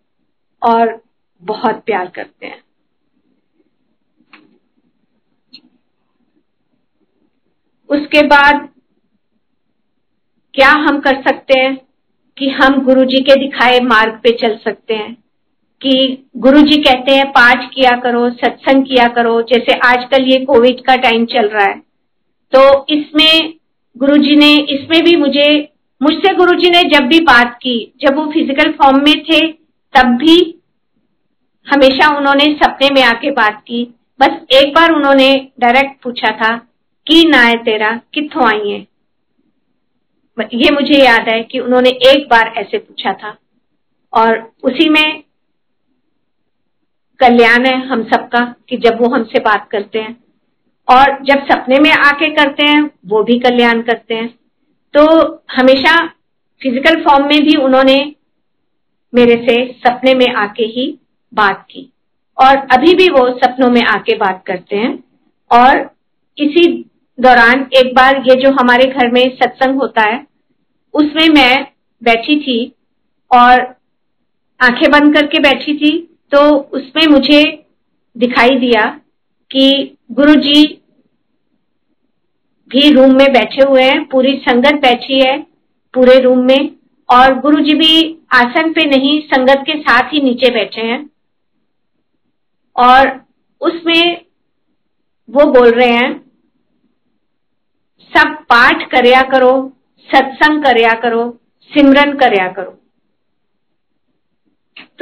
और 0.62 1.02
बहुत 1.42 1.82
प्यार 1.86 2.06
करते 2.06 2.46
हैं। 2.46 2.62
उसके 7.90 8.22
बाद 8.22 8.68
क्या 10.54 10.70
हम 10.70 11.00
कर 11.00 11.22
सकते 11.22 11.58
हैं 11.58 11.76
कि 12.38 12.48
हम 12.50 12.80
गुरु 12.80 13.04
जी 13.04 13.20
के 13.20 13.34
दिखाए 13.40 13.80
मार्ग 13.80 14.20
पे 14.22 14.30
चल 14.30 14.56
सकते 14.56 14.94
हैं 14.94 15.12
कि 15.82 16.24
गुरु 16.36 16.60
जी 16.60 16.76
कहते 16.76 17.14
हैं, 17.14 17.30
पाठ 17.30 17.64
किया 17.74 17.96
करो, 17.96 18.30
सत्संग 18.30 18.84
किया 18.84 19.08
करो, 19.08 19.42
जैसे 19.42 19.78
आजकल 19.78 20.22
ये 20.22 20.44
कोविड 20.44 20.80
का 20.80 20.96
टाइम 20.96 21.24
चल 21.24 21.48
रहा 21.48 21.64
है। 21.64 21.78
तो 22.52 22.86
इसमें 22.88 23.54
गुरु 23.96 24.16
जी 24.16 24.36
ने 24.36 24.52
इसमें 24.54 25.04
भी 25.04 25.16
मुझे, 25.16 25.72
मुझसे 26.02 26.34
गुरु 26.34 26.54
जी 26.54 26.70
ने 26.70 26.82
जब 26.82 27.04
भी 27.04 27.20
बात 27.20 27.58
की, 27.62 27.94
जब 28.00 28.16
वो 28.16 28.26
फ़िज़िकल 28.26 28.72
फॉर्म 28.72 29.04
में 29.04 29.22
थे, 29.24 29.52
तब 29.94 30.06
भी 30.06 30.60
हमेशा 31.66 32.16
उन्होंने 32.16 32.44
सपने 32.44 32.90
में 32.90 33.02
आके 33.02 33.30
बात 33.30 33.60
की। 33.60 33.94
बस 34.20 34.46
एक 34.52 34.74
बार 34.74 34.92
उन्होंने 34.92 35.48
डायरेक्ट 35.60 36.02
पूछा 36.02 36.30
था 36.32 36.56
कि 37.06 37.24
ना 37.28 37.40
है 37.42 37.56
तेरा 37.56 38.00
कितों 38.14 38.46
आई 38.48 38.68
है? 38.68 38.86
ये 40.54 40.70
मुझे 40.70 41.04
याद 41.04 41.28
है 41.28 41.42
कि 41.42 41.58
उन्होंने 41.58 41.88
एक 41.88 42.28
बार 42.30 42.52
ऐसे 42.56 42.78
पूछा 42.78 43.12
था। 43.12 43.36
और 44.12 44.52
उसी 44.64 44.88
में 44.88 45.22
कल्याण 47.20 47.66
है 47.66 47.86
हम 47.86 48.04
सबका 48.04 48.54
कि 48.68 48.76
जब 48.76 49.00
वो 49.00 49.08
हमसे 49.08 49.40
बात 49.40 49.68
करते 49.70 49.98
हैं। 49.98 50.25
और 50.88 51.18
जब 51.24 51.46
सपने 51.46 51.78
में 51.78 51.90
आके 51.90 52.28
करते 52.34 52.64
हैं, 52.64 52.90
वो 53.06 53.22
भी 53.22 53.38
कल्याण 53.38 53.82
करते 53.82 54.14
हैं। 54.14 54.28
तो 54.94 55.04
हमेशा 55.56 55.96
फ़िज़िकल 56.60 57.02
फॉर्म 57.04 57.26
में 57.28 57.40
भी 57.42 57.56
उन्होंने 57.56 57.94
मेरे 59.12 59.34
से 59.46 59.56
सपने 59.78 60.14
में 60.14 60.26
आके 60.34 60.64
ही 60.64 60.86
बात 61.32 61.66
की। 61.70 61.90
और 62.38 62.56
अभी 62.72 62.94
भी 62.94 63.08
वो 63.08 63.28
सपनों 63.38 63.70
में 63.70 63.82
आके 63.84 64.16
बात 64.16 64.42
करते 64.46 64.76
हैं। 64.76 64.92
और 65.50 65.78
इसी 66.38 66.66
दौरान 67.18 67.66
एक 67.72 67.94
बार 67.94 68.22
ये 68.28 68.34
जो 68.34 68.50
हमारे 68.50 68.84
घर 68.84 69.10
में 69.10 69.36
सत्संग 69.36 69.80
होता 69.80 70.02
है, 70.02 70.26
उसमें 70.94 71.28
मैं 71.28 71.66
बैठी 72.02 72.40
थी 72.40 72.72
और 73.30 73.60
आँखें 74.60 74.90
बंद 74.90 75.14
करके 75.14 75.38
बैठी 75.38 75.74
थी 75.74 75.96
तो 76.32 76.40
उसमें 76.72 77.06
मुझे 77.06 77.42
दिखाई 78.16 78.56
दिया 78.58 78.84
कि 79.50 79.96
गुरुजी 80.12 80.64
भी 82.70 82.90
रूम 82.90 83.14
में 83.16 83.32
बैठे 83.32 83.62
हुए 83.62 83.82
हैं, 83.82 84.04
पूरी 84.04 84.36
संगत 84.38 84.80
बैठी 84.82 85.20
है 85.20 85.36
पूरे 85.94 86.18
रूम 86.20 86.38
में, 86.38 86.70
और 87.08 87.38
गुरुजी 87.40 87.74
भी 87.74 88.18
आसन 88.34 88.72
पे 88.72 88.84
नहीं, 88.84 89.20
संगत 89.20 89.64
के 89.66 89.78
साथ 89.80 90.12
ही 90.12 90.20
नीचे 90.20 90.50
बैठे 90.50 90.80
हैं। 90.80 91.10
और 92.76 93.08
उसमें 93.60 94.24
वो 95.30 95.44
बोल 95.52 95.70
रहे 95.70 95.92
हैं, 95.92 96.12
सब 98.12 98.34
पाठ 98.44 98.90
करया 98.90 99.22
करो, 99.22 99.72
सत्संग 100.08 100.62
करया 100.62 100.92
करो, 101.00 101.38
सिमरन 101.70 102.12
करया 102.12 102.48
करो। 102.52 102.70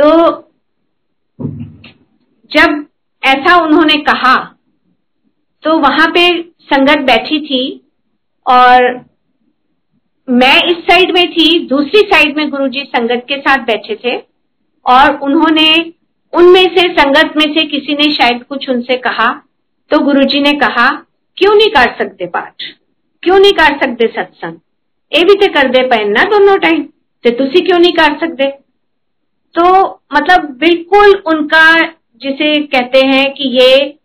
तो 0.00 0.11
जब 2.50 2.87
ऐसा 3.25 3.57
उन्होंने 3.57 3.95
कहा। 3.95 4.37
तो 5.63 5.79
वहाँ 5.79 6.07
पे 6.09 6.43
संगत 6.43 6.99
बैठी 6.99 7.41
थी 7.41 7.91
और 8.47 9.05
मैं 10.29 10.71
इस 10.71 10.77
साइड 10.77 11.15
में 11.15 11.33
थी, 11.33 11.67
दूसरी 11.69 12.01
साइड 12.01 12.37
में 12.37 12.51
गुरुजी 12.51 12.85
संगत 12.85 13.27
के 13.29 13.37
साथ 13.41 13.59
बैठे 13.59 13.99
थे 14.05 14.17
और 14.87 15.17
उन्होंने 15.17 15.93
उनमें 16.33 16.63
से, 16.63 16.93
संगत 16.93 17.33
में 17.37 17.55
से 17.55 17.67
किसी 17.67 17.95
ने 17.95 18.13
शायद 18.13 18.45
कुछ 18.45 18.69
उनसे 18.71 18.97
कहा। 18.97 19.43
तो 19.91 19.99
गुरुजी 19.99 20.41
ने 20.41 20.53
कहा, 20.53 20.91
क्यों 21.37 21.55
नहीं 21.55 21.71
कर 21.71 21.95
सकते 21.99 22.27
पाठ? 22.27 22.55
क्यों 23.23 23.39
नहीं 23.39 23.53
कर 23.53 23.79
सकते 23.79 24.07
सत्संग? 24.07 24.57
ये 25.13 25.25
भी 25.25 25.35
तो 25.35 25.53
कर 25.53 25.69
दे 25.69 25.83
पे 25.83 26.05
ना 26.05 26.23
दोनों 26.23 26.59
टाइम। 26.59 26.83
तो 27.25 27.31
तुसी 27.31 27.61
क्यों 27.61 27.79
नहीं 27.79 27.93
कर 27.93 28.19
सकते? 28.19 28.51
तो 29.55 29.85
मतलब 30.15 30.51
बिल्कुल 30.51 31.23
उनका 31.27 31.93
जिसे 32.25 32.55
कहते 32.67 33.07
हैं 33.07 33.25
कि 33.33 33.49
ये, 33.53 33.99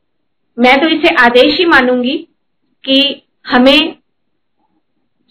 मैं 0.57 0.75
तो 0.77 0.87
इसे 0.89 1.13
आदेश 1.17 1.57
ही 1.59 1.65
मानूँगी 1.67 2.15
कि 2.83 2.99
हमें 3.45 3.95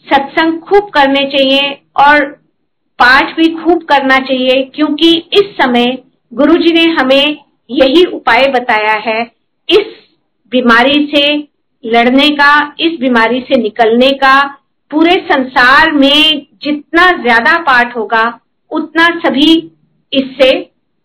सत्संग 0.07 0.61
खूब 0.61 0.89
करने 0.91 1.25
चाहिए 1.31 1.71
और 1.99 2.25
पाठ 2.99 3.35
भी 3.37 3.49
खूब 3.55 3.83
करना 3.85 4.19
चाहिए, 4.19 4.63
क्योंकि 4.75 5.11
इस 5.35 5.55
समय 5.57 5.87
गुरु 6.33 6.57
जी 6.57 6.73
ने 6.73 6.85
हमें 6.93 7.37
यही 7.71 8.05
उपाय 8.07 8.47
बताया 8.49 8.95
है। 9.03 9.21
इस 9.69 9.87
बीमारी 10.53 11.05
से 11.07 11.23
लड़ने 11.85 12.29
का, 12.31 12.75
इस 12.81 12.99
बीमारी 13.01 13.41
से 13.41 13.61
निकलने 13.63 14.11
का, 14.15 14.41
पूरे 14.91 15.15
संसार 15.25 15.93
में 15.93 16.47
जितना 16.63 17.11
ज़्यादा 17.23 17.59
पाठ 17.63 17.97
होगा, 17.97 18.25
उतना 18.71 19.07
सभी 19.21 19.53
इससे 20.13 20.51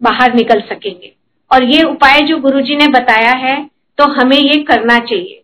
बाहर 0.02 0.34
निकल 0.34 0.62
सकेंगे। 0.70 1.14
और 1.54 1.64
ये 1.66 1.84
उपाय 1.84 2.20
जो 2.28 2.38
गुरुजी 2.40 2.76
ने 2.76 2.88
बताया 2.90 3.32
है 3.40 3.56
तो 3.98 4.06
हमें 4.12 4.38
ये 4.38 4.58
करना 4.64 4.98
चाहिए। 5.00 5.42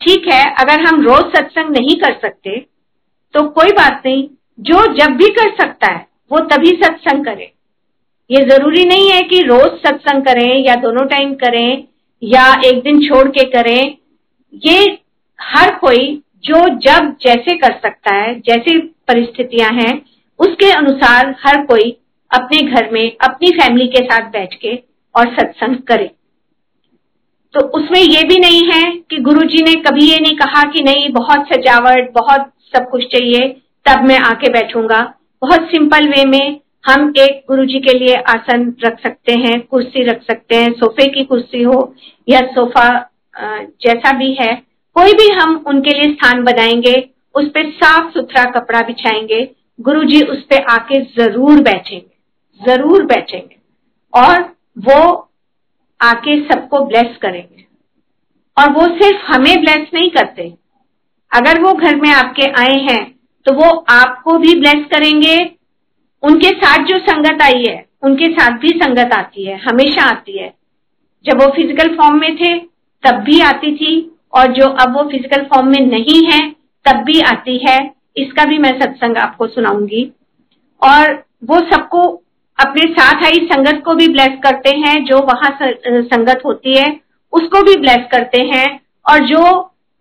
ठीक 0.00 0.26
है, 0.28 0.42
अगर 0.54 0.80
हम 0.80 1.00
रोज 1.02 1.24
सत्संग 1.32 1.70
नहीं 1.72 1.94
कर 1.96 2.18
सकते 2.20 2.58
तो 3.34 3.42
कोई 3.50 3.72
बात 3.72 4.02
नहीं, 4.06 4.22
जो 4.58 4.86
जब 4.94 5.16
भी 5.16 5.28
कर 5.30 5.50
सकता 5.56 5.92
है, 5.92 6.06
वो 6.30 6.38
तभी 6.46 6.70
सत्संग 6.76 7.24
करे। 7.24 7.52
ये 8.30 8.44
ज़रूरी 8.46 8.84
नहीं 8.84 9.10
है 9.10 9.22
कि 9.22 9.40
रोज 9.42 9.78
सत्संग 9.80 10.22
करें, 10.22 10.64
या 10.66 10.74
दोनों 10.76 11.04
टाइम 11.06 11.34
करें, 11.34 11.84
या 12.22 12.46
एक 12.66 12.82
दिन 12.82 13.00
छोड़ 13.00 13.26
के 13.28 13.44
करें। 13.50 13.96
ये 14.62 14.80
हर 15.38 15.74
कोई 15.76 16.22
जो 16.44 16.66
जब 16.80 17.14
जैसे 17.20 17.56
कर 17.56 17.78
सकता 17.78 18.14
है, 18.14 18.34
जैसी 18.40 18.78
परिस्थितियाँ 19.08 19.70
हैं, 19.72 19.94
उसके 20.40 20.70
अनुसार 20.72 21.34
हर 21.40 21.64
कोई 21.66 21.90
अपने 22.30 22.62
घर 22.64 22.90
में, 22.92 23.16
अपनी 23.20 23.50
फैमिली 23.52 23.86
के 23.88 24.04
साथ 24.04 24.30
बैठ 24.30 24.54
के 24.54 24.74
और 25.16 25.34
सत्संग 25.34 25.76
करें। 25.88 26.08
तो 27.54 27.60
उसमें 27.78 28.00
ये 28.00 28.22
भी 28.24 28.38
नहीं 28.38 28.62
है 28.64 28.82
कि 29.10 29.18
गुरुजी 29.20 29.62
ने 29.64 29.74
कभी 29.82 30.10
ये 30.10 30.18
नहीं 30.20 30.36
कहा 30.36 30.62
कि 30.70 30.82
नहीं, 30.82 31.08
बहुत 31.12 31.46
सजावट, 31.46 32.12
बहुत 32.14 32.50
सब 32.74 32.88
कुछ 32.90 33.04
चाहिए, 33.06 33.48
तब 33.86 34.04
मैं 34.04 34.18
आके 34.20 34.48
बैठूँगा। 34.52 35.00
बहुत 35.42 35.68
सिंपल 35.70 36.08
वे 36.08 36.24
में 36.26 36.60
हम 36.84 37.12
एक 37.18 37.44
गुरुजी 37.48 37.78
के 37.80 37.98
लिए 37.98 38.14
आसन 38.30 38.74
रख 38.84 39.00
सकते 39.00 39.32
हैं, 39.34 39.60
कुर्सी 39.60 40.02
रख 40.04 40.22
सकते 40.22 40.56
हैं, 40.56 40.72
सोफे 40.72 41.08
की 41.10 41.24
कुर्सी 41.24 41.62
हो 41.62 41.94
या 42.28 42.40
सोफा 42.54 42.88
जैसा 43.82 44.16
भी 44.18 44.32
है। 44.34 44.54
कोई 44.96 45.12
भी 45.12 45.28
हम 45.32 45.56
उनके 45.66 45.90
लिए 45.90 46.12
स्थान 46.12 46.42
बनाएँगे, 46.44 46.94
उस 47.34 47.48
पर 47.48 47.70
साफ़ 47.72 48.12
सुथरा 48.12 48.44
कपड़ा 48.50 48.80
बिछाएँगे 48.82 49.48
गुरु 49.78 50.04
जी 50.04 50.20
उस 50.24 50.42
पर 50.42 50.62
आके 50.70 51.00
ज़रूर 51.16 51.60
बैठेंगे 51.62 52.66
ज़रूर 52.66 53.02
बैठेंगे। 53.06 53.56
और 54.12 54.42
वो 54.76 55.02
आके 56.00 56.36
सबको 56.44 56.84
ब्लेस 56.84 57.16
करेंगे। 57.16 57.64
और 58.56 58.70
वो 58.72 58.86
सिर्फ़ 58.96 59.24
हमें 59.26 59.60
ब्लेस 59.60 59.90
नहीं 59.94 60.10
करते। 60.10 60.52
अगर 61.32 61.60
वो 61.62 61.72
घर 61.74 61.96
में 61.96 62.10
आपके 62.10 62.48
आए 62.60 62.78
हैं 62.82 63.04
तो 63.46 63.52
वो 63.54 63.70
आपको 63.90 64.36
भी 64.38 64.54
ब्लेस 64.60 64.84
करेंगे। 64.90 65.36
उनके 66.22 66.50
साथ 66.52 66.84
जो 66.84 66.98
संगत 67.00 67.42
आई 67.42 67.64
है, 67.64 67.84
उनके 68.02 68.28
साथ 68.30 68.58
भी 68.58 68.68
संगत 68.76 69.12
आती 69.12 69.44
है, 69.44 69.56
हमेशा 69.58 70.04
आती 70.04 70.38
है। 70.38 70.52
जब 71.24 71.42
वो 71.42 71.48
फ़िज़िकल 71.48 71.94
फॉर्म 71.96 72.20
में 72.20 72.36
थे, 72.36 72.58
तब 73.04 73.20
भी 73.20 73.40
आती 73.42 73.74
थी। 73.76 73.94
और 74.34 74.52
जो 74.52 74.68
अब 74.76 74.96
वो 74.96 75.02
फ़िज़िकल 75.02 75.44
फॉर्म 75.44 75.68
में 75.68 75.80
नहीं 75.80 76.22
है, 76.24 76.48
तब 76.84 77.02
भी 77.04 77.20
आती 77.22 77.56
है। 77.58 77.78
इसका 78.16 78.44
भी 78.44 78.58
मैं 78.58 78.72
सत्संग 78.80 79.16
आपको 79.16 79.46
सुनाऊँगी। 79.46 80.02
और 80.82 81.12
वो 81.44 81.58
सबको 81.70 82.02
अपने 82.58 82.84
साथ 82.92 83.24
आई 83.24 83.46
संगत 83.46 83.82
को 83.84 83.94
भी 83.94 84.08
ब्लेस 84.08 84.38
करते 84.42 84.76
हैं, 84.76 85.04
जो 85.04 85.18
वहाँ 85.22 85.56
संगत 85.60 86.42
होती 86.44 86.76
है, 86.78 86.86
उसको 87.32 87.62
भी 87.62 87.76
ब्लेस 87.80 88.06
करते 88.12 88.40
हैं। 88.46 88.68
और 89.06 89.26
जो 89.26 89.42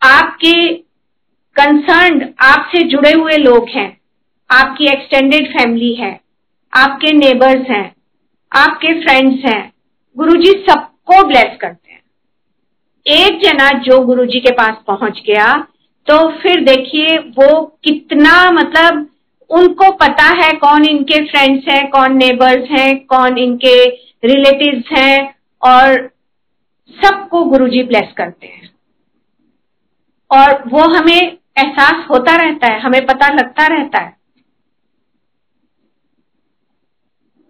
आपके 0.02 0.74
कंसर्न 1.56 2.30
आपसे 2.44 2.84
जुड़े 2.84 3.12
हुए 3.12 3.38
लोग 3.38 3.70
हैं, 3.70 3.90
आपकी 4.50 4.86
एक्सटेंडेड 4.86 5.48
फैमिली 5.50 5.94
है, 5.94 6.20
आपके 6.74 7.14
नेबर्स 7.14 7.70
हैं, 7.70 7.96
आपके 8.52 8.94
फ्रेंड्स 9.02 9.46
हैं, 9.46 9.72
गुरुजी 10.18 10.52
सबको 10.70 11.24
ब्लेस 11.28 11.58
करते 11.62 11.92
हैं। 11.92 12.02
एक 13.06 13.40
जना 13.42 13.70
जो 13.80 14.00
गुरुजी 14.06 14.40
के 14.40 14.52
पास 14.52 14.76
पहुँच 14.88 15.22
गया 15.28 15.54
तो 16.08 16.18
फिर 16.32 16.64
देखिए 16.64 17.18
वो 17.38 17.62
कितना 17.84 18.34
मतलब 18.52 19.08
उनको 19.50 19.92
पता 19.92 20.28
है 20.42 20.52
कौन 20.54 20.86
इनके 20.86 21.24
फ्रेंड्स 21.26 21.68
हैं, 21.68 21.90
कौन 21.90 22.18
नेबर्स 22.18 22.70
हैं, 22.72 23.06
कौन 23.06 23.38
इनके 23.38 23.76
रिलेटिव्स 24.24 24.92
हैं 25.00 25.36
और 25.62 26.08
सबको 26.96 27.44
गुरुजी 27.44 27.84
ब्लेस 27.84 28.14
करते 28.18 28.48
हैं। 28.48 28.70
और 30.32 30.64
वो 30.68 30.84
हमें 30.98 31.22
एहसास 31.22 32.06
होता 32.12 32.36
रहता 32.36 32.74
है, 32.74 32.80
हमें 32.80 33.06
पता 33.06 33.34
लगता 33.34 33.68
रहता 33.68 34.02
है। 34.02 34.14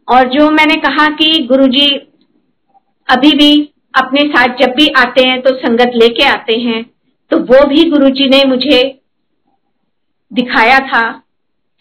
और 0.08 0.28
जो 0.30 0.50
मैंने 0.52 0.76
कहा 0.82 1.08
कि 1.16 1.48
गुरुजी 1.52 1.88
अभी 3.10 3.32
भी 3.32 3.54
अपने 3.94 4.22
साथ 4.28 4.56
जब 4.58 4.74
भी 4.76 4.88
आते 4.98 5.28
हैं 5.28 5.42
तो 5.42 5.56
संगत 5.56 5.92
लेके 5.96 6.26
आते 6.26 6.58
हैं 6.60 6.84
तो 7.32 7.38
वो 7.40 7.66
भी 7.68 7.90
गुरुजी 7.90 8.28
ने 8.30 8.44
मुझे 8.48 8.82
दिखाया 10.32 10.80
था। 10.80 11.22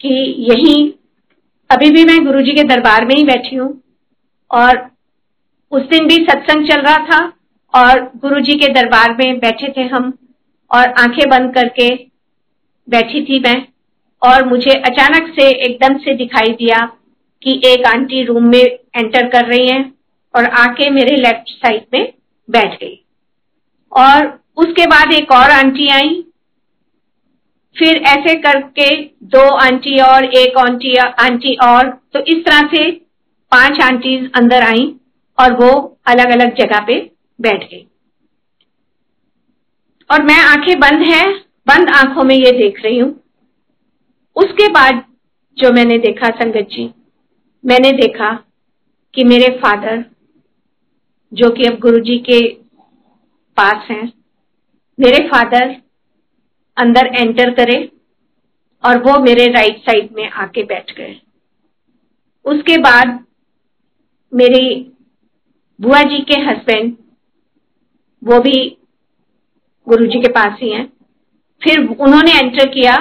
कि 0.01 0.13
यही 0.49 0.75
अभी 1.69 1.89
भी 1.91 2.03
मैं 2.05 2.23
गुरुजी 2.25 2.51
के 2.51 2.63
दरबार 2.63 3.05
में 3.05 3.15
ही 3.15 3.23
बैठी 3.23 3.55
हूँ 3.55 3.69
और 4.51 4.77
उस 5.71 5.81
दिन 5.81 6.07
भी 6.07 6.15
सत्संग 6.25 6.67
चल 6.67 6.81
रहा 6.81 6.97
था 7.05 7.19
और 7.73 7.99
गुरुजी 8.15 8.55
के 8.55 8.67
दरबार 8.73 9.15
में 9.19 9.39
बैठे 9.39 9.71
थे 9.77 9.83
हम 9.87 10.13
और 10.71 10.91
आँखें 10.99 11.29
बंद 11.29 11.53
करके 11.53 11.89
बैठी 12.87 13.23
थी 13.25 13.39
मैं 13.39 13.55
और 14.21 14.45
मुझे 14.45 14.71
अचानक 14.81 15.33
से 15.39 15.47
एकदम 15.65 15.97
से 15.97 16.13
दिखाई 16.15 16.51
दिया 16.51 16.85
कि 17.41 17.61
एक 17.65 17.85
आंटी 17.85 18.23
रूम 18.23 18.47
में 18.47 18.61
एंटर 18.61 19.27
कर 19.29 19.45
रही 19.45 19.67
हैं 19.67 19.83
और 20.33 20.45
आके 20.59 20.89
मेरे 20.89 21.15
लेफ़्ट 21.17 21.49
साइड 21.49 21.85
में 21.93 22.13
बैठ 22.49 22.79
गई। 22.79 22.99
और 23.91 24.25
उसके 24.57 24.85
बाद 24.85 25.11
एक 25.13 25.31
और 25.31 25.51
आंटी 25.51 25.87
आई 25.87 26.23
फिर 27.75 27.95
ऐसे 28.07 28.33
करके 28.41 28.89
दो 29.27 29.49
आंटी 29.55 29.99
और 29.99 30.23
एक 30.33 30.57
आंटी 30.57 30.95
आंटी 30.97 31.55
और 31.63 31.89
तो 32.13 32.19
इस 32.25 32.45
तरह 32.45 32.67
से 32.67 32.91
पाँच 33.51 33.79
आंटीज 33.83 34.31
अंदर 34.35 34.63
आई 34.63 34.95
और 35.37 35.53
वो 35.53 35.71
अलग 36.05 36.31
अलग 36.31 36.55
जगह 36.55 36.85
पे 36.85 36.99
बैठ 37.39 37.63
गई। 37.63 37.87
और 40.09 40.23
मैं 40.23 40.39
आँखें 40.39 40.79
बंद 40.79 41.01
है, 41.01 41.25
बंद 41.67 41.89
आँखों 41.89 42.23
में 42.23 42.35
ये 42.35 42.51
देख 42.51 42.81
रही 42.85 42.97
हूँ। 42.99 43.11
उसके 44.35 44.67
बाद 44.67 45.03
जो 45.57 45.71
मैंने 45.71 45.97
देखा, 45.97 46.29
संगत 46.29 46.67
जी, 46.71 46.89
मैंने 47.63 47.91
देखा 47.91 48.33
कि 49.13 49.23
मेरे 49.23 49.49
फादर, 49.57 50.03
जो 51.33 51.49
कि 51.49 51.63
अब 51.63 51.79
गुरुजी 51.79 52.17
के 52.19 52.41
पास 53.57 53.87
हैं, 53.91 54.13
मेरे 54.99 55.27
फादर 55.27 55.75
अंदर 56.77 57.07
एंटर 57.15 57.53
करे 57.53 57.77
और 58.83 58.97
वो 59.03 59.19
मेरे 59.19 59.45
राइट 59.51 59.77
साइड 59.79 60.09
में 60.11 60.29
आके 60.29 60.63
बैठ 60.63 60.91
गए। 60.97 61.15
उसके 62.45 62.77
बाद 62.79 63.19
मेरी 64.33 64.67
बुआ 65.79 66.01
जी 66.03 66.19
के 66.23 66.39
हस्बैंड 66.41 66.95
वो 68.21 68.39
भी 68.39 68.59
गुरु 69.87 70.05
जी 70.05 70.19
के 70.21 70.31
पास 70.31 70.57
ही 70.61 70.69
हैं। 70.69 70.85
फिर 71.61 71.79
उन्होंने 71.79 72.37
एंटर 72.39 72.67
किया, 72.69 72.95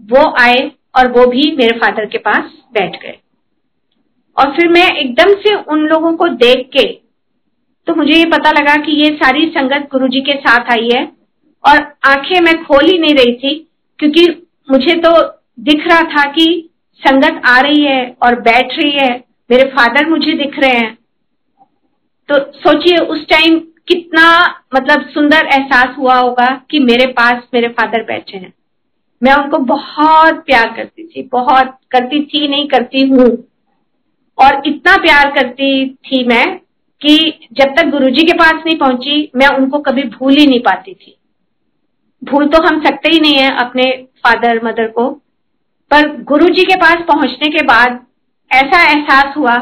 वो 0.00 0.22
आए 0.40 0.70
और 0.94 1.10
वो 1.12 1.26
भी 1.26 1.50
मेरे 1.56 1.78
फादर 1.78 2.06
के 2.06 2.18
पास 2.20 2.52
बैठ 2.72 3.00
गए। 3.02 3.18
और 4.36 4.54
फिर 4.56 4.68
मैं 4.68 4.86
एकदम 4.90 5.34
से 5.40 5.54
उन 5.54 5.86
लोगों 5.86 6.12
को 6.16 6.28
देख 6.28 6.68
के 6.72 6.86
तो 7.86 7.94
मुझे 7.94 8.12
ये 8.12 8.24
पता 8.28 8.50
लगा 8.50 8.74
कि 8.76 8.92
ये 8.94 9.14
सारी 9.14 9.46
संगत 9.48 9.88
गुरु 9.90 10.08
जी 10.08 10.20
के 10.20 10.34
साथ 10.38 10.70
आई 10.72 10.88
है। 10.88 11.04
और 11.64 11.94
आँखें 12.04 12.40
मैं 12.40 12.64
खोल 12.64 12.90
ही 12.90 12.98
नहीं 12.98 13.14
रही 13.14 13.32
थी, 13.34 13.68
क्योंकि 13.98 14.46
मुझे 14.70 14.94
तो 14.94 15.10
दिख 15.60 15.86
रहा 15.86 16.00
था 16.00 16.30
कि 16.32 16.70
संगत 17.02 17.42
आ 17.46 17.60
रही 17.60 17.82
है 17.82 18.16
और 18.22 18.40
बैठ 18.40 18.78
रही 18.78 18.90
है, 18.90 19.24
मेरे 19.50 19.64
फादर 19.64 20.08
मुझे 20.08 20.32
दिख 20.32 20.58
रहे 20.58 20.76
हैं। 20.76 20.98
तो 22.28 22.52
सोचिए, 22.52 22.96
उस 22.96 23.28
टाइम 23.28 23.58
कितना 23.88 24.54
मतलब 24.74 25.08
सुंदर 25.08 25.46
एहसास 25.46 25.96
हुआ 25.98 26.14
होगा 26.14 26.64
कि 26.70 26.78
मेरे 26.78 27.06
पास 27.06 27.42
मेरे 27.54 27.68
फादर 27.68 28.02
बैठे 28.02 28.38
हैं। 28.38 28.52
मैं 29.22 29.34
उनको 29.34 29.58
बहुत 29.58 30.34
प्यार 30.34 30.74
करती 30.76 31.06
थी, 31.06 31.28
बहुत 31.32 31.78
करती 31.90 32.24
थी, 32.24 32.48
नहीं 32.48 32.68
करती 32.68 33.02
हूँ। 33.02 33.48
और 34.38 34.62
इतना 34.66 34.96
प्यार 34.96 35.30
करती 35.30 35.94
थी 35.94 36.24
मैं 36.24 36.58
कि 37.00 37.16
जब 37.52 37.74
तक 37.76 37.86
गुरुजी 37.86 38.22
के 38.22 38.32
पास 38.32 38.62
नहीं 38.66 38.78
पहुँची, 38.78 39.30
मैं 39.36 39.48
उनको 39.48 39.78
कभी 39.78 40.02
भूल 40.02 40.34
ही 40.34 40.46
नहीं 40.46 40.60
पाती 40.60 40.94
थी। 40.94 41.16
भूल 42.24 42.46
तो 42.48 42.62
हम 42.64 42.80
सकते 42.84 43.10
ही 43.12 43.20
नहीं 43.20 43.34
है 43.34 43.50
अपने 43.58 43.90
फादर 44.18 44.60
मदर 44.64 44.86
को। 44.88 45.08
पर 45.90 46.08
गुरुजी 46.24 46.64
के 46.64 46.76
पास 46.76 47.04
पहुँचने 47.08 47.48
के 47.48 47.64
बाद 47.64 47.98
ऐसा 48.50 48.82
एहसास 48.82 49.36
हुआ 49.36 49.56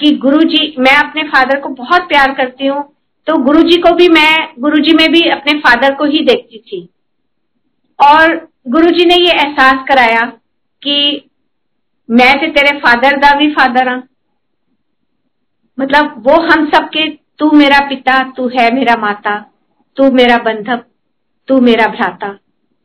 कि 0.00 0.10
गुरुजी, 0.16 0.74
मैं 0.78 0.96
अपने 0.98 1.22
फादर 1.24 1.60
को 1.60 1.68
बहुत 1.74 2.08
प्यार 2.08 2.34
करती 2.34 2.66
हूँ 2.66 2.82
तो 3.26 3.36
गुरुजी 3.44 3.76
को 3.76 3.94
भी 3.94 4.08
मैं, 4.08 4.52
गुरुजी 4.58 4.94
में 4.96 5.08
भी 5.12 5.28
अपने 5.30 5.58
फादर 5.60 5.94
को 5.94 6.04
ही 6.04 6.18
देखती 6.24 6.58
थी। 6.58 6.88
और 7.98 8.36
गुरुजी 8.68 9.04
ने 9.04 9.14
ये 9.16 9.32
एहसास 9.32 9.84
कराया 9.88 10.20
कि 10.82 11.30
मैं 12.08 12.32
तो 12.34 12.46
तेरे 12.50 12.78
फादर 12.78 13.16
दा 13.16 13.34
भी 13.38 13.50
फादर 13.52 13.88
हाँ। 13.88 14.02
मतलब 15.78 16.22
वो 16.26 16.40
हम 16.44 16.68
सबके 16.68 17.08
तू 17.38 17.50
मेरा 17.52 17.78
पिता, 17.88 18.22
तू 18.30 18.48
है 18.50 18.74
मेरा 18.74 18.94
माता, 18.96 19.38
तू 19.96 20.10
मेरा 20.12 20.36
बंधव 20.44 20.84
तू 21.48 21.60
मेरा 21.60 21.86
भ्राता। 21.88 22.28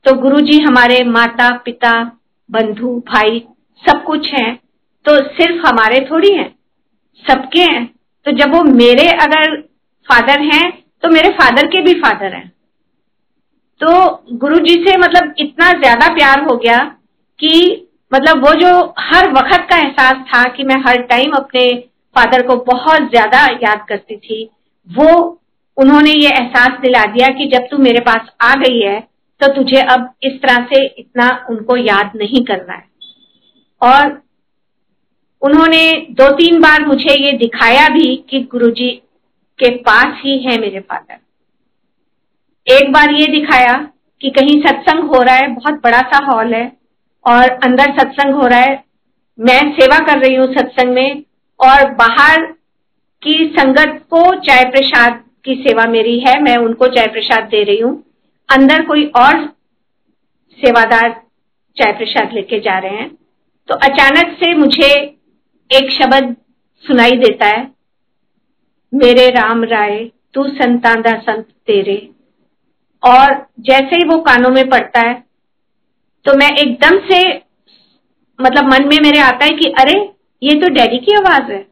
तो 0.05 0.13
गुरुजी 0.21 0.59
हमारे 0.61 1.03
माता, 1.05 1.49
पिता, 1.57 1.93
बंधु, 2.49 2.89
भाई 3.07 3.39
सब 3.83 4.03
कुछ 4.03 4.33
है 4.33 4.51
तो 5.05 5.15
सिर्फ़ 5.29 5.65
हमारे 5.67 5.99
थोड़ी 6.11 6.33
हैं। 6.33 6.49
सबके 7.23 7.61
हैं। 7.63 7.85
तो 8.25 8.31
जब 8.33 8.53
वो 8.55 8.61
मेरे 8.65 9.07
अगर 9.19 9.55
फादर 10.07 10.41
हैं 10.43 10.71
तो 11.03 11.09
मेरे 11.09 11.29
फादर 11.31 11.67
के 11.67 11.81
भी 11.81 11.93
फादर 11.95 12.33
हैं। 12.33 12.51
तो 13.81 14.37
गुरु 14.37 14.57
जी 14.59 14.73
से 14.83 14.97
मतलब 14.97 15.33
इतना 15.37 15.71
ज़्यादा 15.73 16.07
प्यार 16.15 16.43
हो 16.43 16.55
गया 16.57 16.77
कि 17.39 17.87
मतलब 18.11 18.45
वो 18.45 18.53
जो 18.55 18.71
हर 18.99 19.29
वक्त 19.31 19.67
का 19.69 19.77
एहसास 19.77 20.25
था 20.27 20.43
कि 20.49 20.63
मैं 20.63 20.79
हर 20.81 21.01
टाइम 21.05 21.31
अपने 21.35 21.63
फादर 22.15 22.45
को 22.47 22.55
बहुत 22.65 23.09
ज़्यादा 23.09 23.45
याद 23.63 23.85
करती 23.89 24.15
थी, 24.17 24.49
वो 24.89 25.39
उन्होंने 25.77 26.11
ये 26.11 26.29
एहसास 26.29 26.79
दिला 26.81 27.03
दिया 27.05 27.27
कि 27.29 27.45
जब 27.47 27.67
तू 27.71 27.77
मेरे 27.77 27.99
पास 27.99 28.29
आ 28.41 28.53
गई 28.55 28.79
है 28.79 28.99
तो 29.41 29.47
तुझे 29.53 29.81
अब 29.91 30.13
इस 30.23 30.33
तरह 30.41 30.65
से 30.65 30.83
इतना 30.99 31.27
उनको 31.49 31.77
याद 31.77 32.11
नहीं 32.15 32.43
करना 32.45 32.73
है। 32.73 32.85
और 33.81 34.21
उन्होंने 35.41 35.81
दो 36.11 36.29
तीन 36.31 36.59
बार 36.61 36.85
मुझे 36.85 37.15
ये 37.15 37.31
दिखाया 37.37 37.87
भी 37.89 38.15
कि 38.29 38.39
गुरुजी 38.51 38.89
के 39.59 39.69
पास 39.79 40.21
ही 40.23 40.37
है 40.39 40.59
मेरे 40.61 40.79
फादर। 40.79 41.17
एक 42.67 42.91
बार 42.91 43.13
ये 43.13 43.25
दिखाया 43.31 43.73
कि 44.21 44.29
कहीं 44.29 44.59
सत्संग 44.61 45.03
हो 45.05 45.21
रहा 45.21 45.35
है, 45.35 45.47
बहुत 45.47 45.81
बड़ा 45.83 45.99
सा 46.03 46.23
हॉल 46.25 46.53
है, 46.53 46.71
और 47.25 47.49
अंदर 47.65 47.97
सत्संग 47.99 48.35
हो 48.35 48.47
रहा 48.47 48.59
है। 48.59 48.83
मैं 49.39 49.61
सेवा 49.73 49.97
कर 49.99 50.19
रही 50.19 50.35
हूँ 50.35 50.47
सत्संग 50.53 50.93
में, 50.93 51.23
और 51.59 51.91
बाहर 51.93 52.45
की 53.21 53.35
संगत 53.59 54.01
को 54.09 54.23
चाय 54.41 54.63
प्रसाद 54.65 55.22
की 55.45 55.55
सेवा 55.55 55.85
मेरी 55.85 56.19
है, 56.19 56.41
मैं 56.41 56.57
उनको 56.57 56.87
चाय 56.87 57.07
प्रसाद 57.07 57.43
दे 57.43 57.63
रही 57.63 57.79
हूँ। 57.79 58.03
अंदर 58.49 58.85
कोई 58.85 59.05
और 59.17 59.45
सेवादार 60.59 61.09
चाय 61.77 61.91
प्रसाद 61.93 62.33
लेके 62.33 62.59
जा 62.59 62.77
रहे 62.79 62.91
हैं। 62.91 63.09
तो 63.67 63.75
अचानक 63.75 64.37
से 64.39 64.53
मुझे 64.53 64.89
एक 65.71 65.91
शब्द 65.91 66.35
सुनाई 66.83 67.11
देता 67.11 67.45
है, 67.47 67.71
मेरे 68.93 69.29
राम 69.29 69.63
राय, 69.63 70.09
तू 70.33 70.47
संतांदा 70.47 71.19
संत 71.19 71.45
तेरे। 71.67 72.09
और 73.03 73.47
जैसे 73.59 73.95
ही 73.95 74.07
वो 74.07 74.17
कानों 74.19 74.49
में 74.49 74.69
पड़ता 74.69 74.99
है 74.99 75.23
तो 76.25 76.33
मैं 76.33 76.49
एकदम 76.57 76.99
से 77.11 77.35
मतलब 78.41 78.63
मन 78.65 78.87
में 78.87 78.97
मेरे 79.03 79.19
आता 79.19 79.45
है 79.45 79.51
कि, 79.51 79.65
अरे, 79.79 79.93
ये 80.43 80.59
तो 80.61 80.69
डैडी 80.69 80.97
की 80.97 81.13
आवाज़ 81.13 81.51
है। 81.51 81.67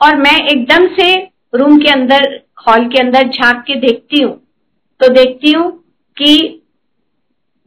और 0.00 0.16
मैं 0.16 0.46
एकदम 0.46 0.86
से 0.88 1.35
रूम 1.54 1.78
के 1.78 1.90
अंदर, 1.90 2.42
हॉल 2.68 2.88
के 2.88 2.98
अंदर 2.98 3.28
झाँक 3.28 3.64
के 3.66 3.74
देखती 3.74 4.22
हूँ। 4.22 4.34
तो 5.00 5.08
देखती 5.08 5.52
हूँ 5.52 5.70
कि 6.16 6.62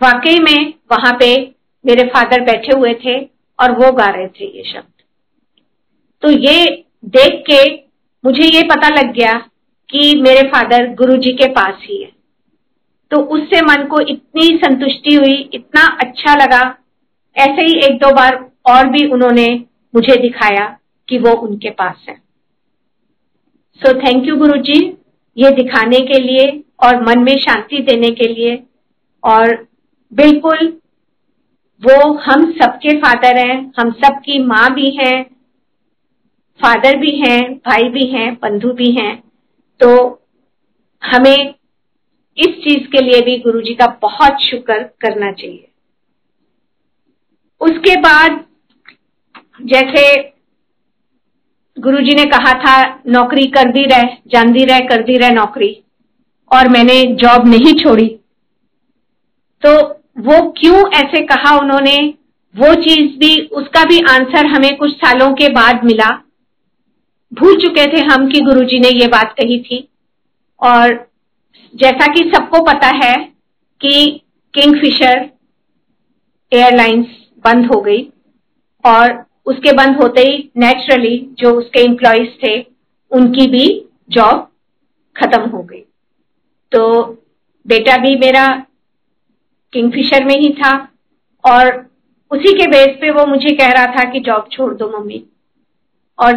वाकई 0.01 0.39
में 0.39 0.73
वहाँ 0.91 1.13
पे 1.19 1.55
मेरे 1.85 2.07
फादर 2.07 2.41
बैठे 2.41 2.77
हुए 2.77 2.93
थे 2.93 3.19
और 3.59 3.71
वो 3.71 3.91
गा 3.91 4.05
रहे 4.05 4.27
थे 4.27 4.57
ये 4.57 4.63
शब्द। 4.63 5.03
तो 6.21 6.31
ये 6.31 6.85
देख 7.05 7.43
के 7.51 7.75
मुझे 8.25 8.43
ये 8.43 8.63
पता 8.63 8.89
लग 8.89 9.13
गया 9.13 9.33
कि 9.89 10.21
मेरे 10.21 10.47
फादर 10.47 10.93
गुरुजी 10.93 11.33
के 11.33 11.49
पास 11.49 11.77
ही 11.81 12.01
है। 12.01 12.11
तो 13.11 13.17
उससे 13.17 13.61
मन 13.61 13.87
को 13.87 13.99
इतनी 13.99 14.57
संतुष्टि 14.57 15.15
हुई, 15.15 15.49
इतना 15.53 15.97
अच्छा 16.01 16.35
लगा। 16.35 16.75
ऐसे 17.37 17.65
ही 17.65 17.73
एक 17.73 17.97
दो 17.97 18.11
बार 18.11 18.51
और 18.65 18.87
भी 18.87 19.05
उन्होंने 19.05 19.65
मुझे 19.95 20.15
दिखाया 20.15 20.79
कि 21.09 21.17
वो 21.17 21.31
उनके 21.31 21.69
पास 21.69 22.05
है। 22.09 22.28
सो 23.81 23.93
थैंक 23.93 24.27
यू 24.27 24.35
गुरु 24.35 24.57
जी 24.61 24.97
ये 25.37 25.51
दिखाने 25.51 25.99
के 25.99 26.19
लिए 26.19 26.63
और 26.83 27.03
मन 27.03 27.19
में 27.19 27.37
शांति 27.37 27.77
देने 27.77 28.09
के 28.11 28.27
लिए। 28.27 28.63
और 29.23 29.67
बिल्कुल 30.13 30.67
वो 31.81 32.13
हम 32.13 32.51
सबके 32.51 32.97
फादर 32.97 33.37
हैं, 33.37 33.73
हम 33.79 33.91
सबकी 33.91 34.43
माँ 34.43 34.73
भी 34.73 34.89
हैं, 34.91 35.23
फादर 36.59 36.97
भी 36.97 37.11
हैं, 37.19 37.53
भाई 37.53 37.89
भी 37.89 38.05
हैं, 38.05 38.33
बंधु 38.33 38.73
भी 38.73 38.91
हैं। 38.91 39.23
तो 39.79 40.21
हमें 41.03 41.55
इस 42.37 42.47
चीज़ 42.47 42.87
के 42.87 43.01
लिए 43.01 43.21
भी 43.21 43.37
गुरु 43.39 43.61
जी 43.61 43.73
का 43.73 43.99
बहुत 44.01 44.41
शुक्र 44.41 44.83
करना 45.01 45.31
चाहिए। 45.31 45.67
उसके 47.61 47.95
बाद 47.95 48.45
जैसे 49.61 50.33
गुरुजी 51.79 52.15
ने 52.15 52.25
कहा 52.25 52.53
था, 52.53 53.01
नौकरी 53.07 53.43
कर 53.43 53.69
दी 53.71 53.83
रह, 53.83 54.03
जानती 54.27 54.65
रह 54.65 54.79
कर 54.79 55.03
दी 55.03 55.17
रह 55.17 55.29
नौकरी। 55.31 55.83
और 56.51 56.69
मैंने 56.69 57.03
जॉब 57.03 57.47
नहीं 57.47 57.73
छोड़ी। 57.73 58.19
तो 59.65 59.89
वो 60.19 60.51
क्यों 60.51 60.91
ऐसे 60.91 61.21
कहा 61.21 61.57
उन्होंने? 61.57 62.13
वो 62.55 62.75
चीज़ 62.75 63.19
भी, 63.19 63.41
उसका 63.41 63.83
भी 63.83 63.99
आंसर 63.99 64.45
हमें 64.45 64.77
कुछ 64.77 64.95
सालों 64.95 65.33
के 65.33 65.49
बाद 65.49 65.83
मिला। 65.83 66.21
भूल 67.33 67.57
चुके 67.57 67.97
थे 67.97 68.05
हम 68.05 68.29
कि 68.29 68.41
गुरुजी 68.41 68.79
ने 68.79 68.89
ये 68.89 69.07
बात 69.07 69.31
कही 69.31 69.59
थी। 69.59 69.89
और 70.59 71.11
जैसा 71.75 72.13
कि 72.13 72.31
सबको 72.35 72.63
पता 72.63 72.87
है 72.87 73.31
कि 73.81 74.21
किंगफिशर 74.53 75.29
एयरलाइंस 76.53 77.05
बंद 77.45 77.65
हो 77.65 77.81
गई। 77.81 78.13
और 78.85 79.28
उसके 79.49 79.71
बंद 79.71 80.01
होते 80.01 80.21
ही 80.21 80.37
नेचुरली 80.57 81.17
जो 81.39 81.51
उसके 81.51 81.79
एम्प्लॉयज़ 81.79 82.29
थे, 82.43 82.59
उनकी 83.11 83.47
भी 83.47 83.67
जॉब 84.09 84.47
खत्म 85.15 85.49
हो 85.49 85.63
गई। 85.63 85.83
तो 86.71 87.03
बेटा 87.67 87.97
भी 87.97 88.15
मेरा 88.15 88.47
किंगफिशर 89.73 90.25
में 90.25 90.35
ही 90.35 90.49
था 90.53 90.77
और 91.43 91.89
उसी 92.31 92.53
के 92.57 92.67
बेस 92.67 92.97
पे 93.01 93.11
वो 93.11 93.25
मुझे 93.25 93.55
कह 93.55 93.67
रहा 93.67 93.85
था 93.85 94.03
कि 94.11 94.19
जॉब 94.19 94.47
छोड़ 94.51 94.73
दो 94.73 94.89
मम्मी। 94.89 95.23
और 96.19 96.33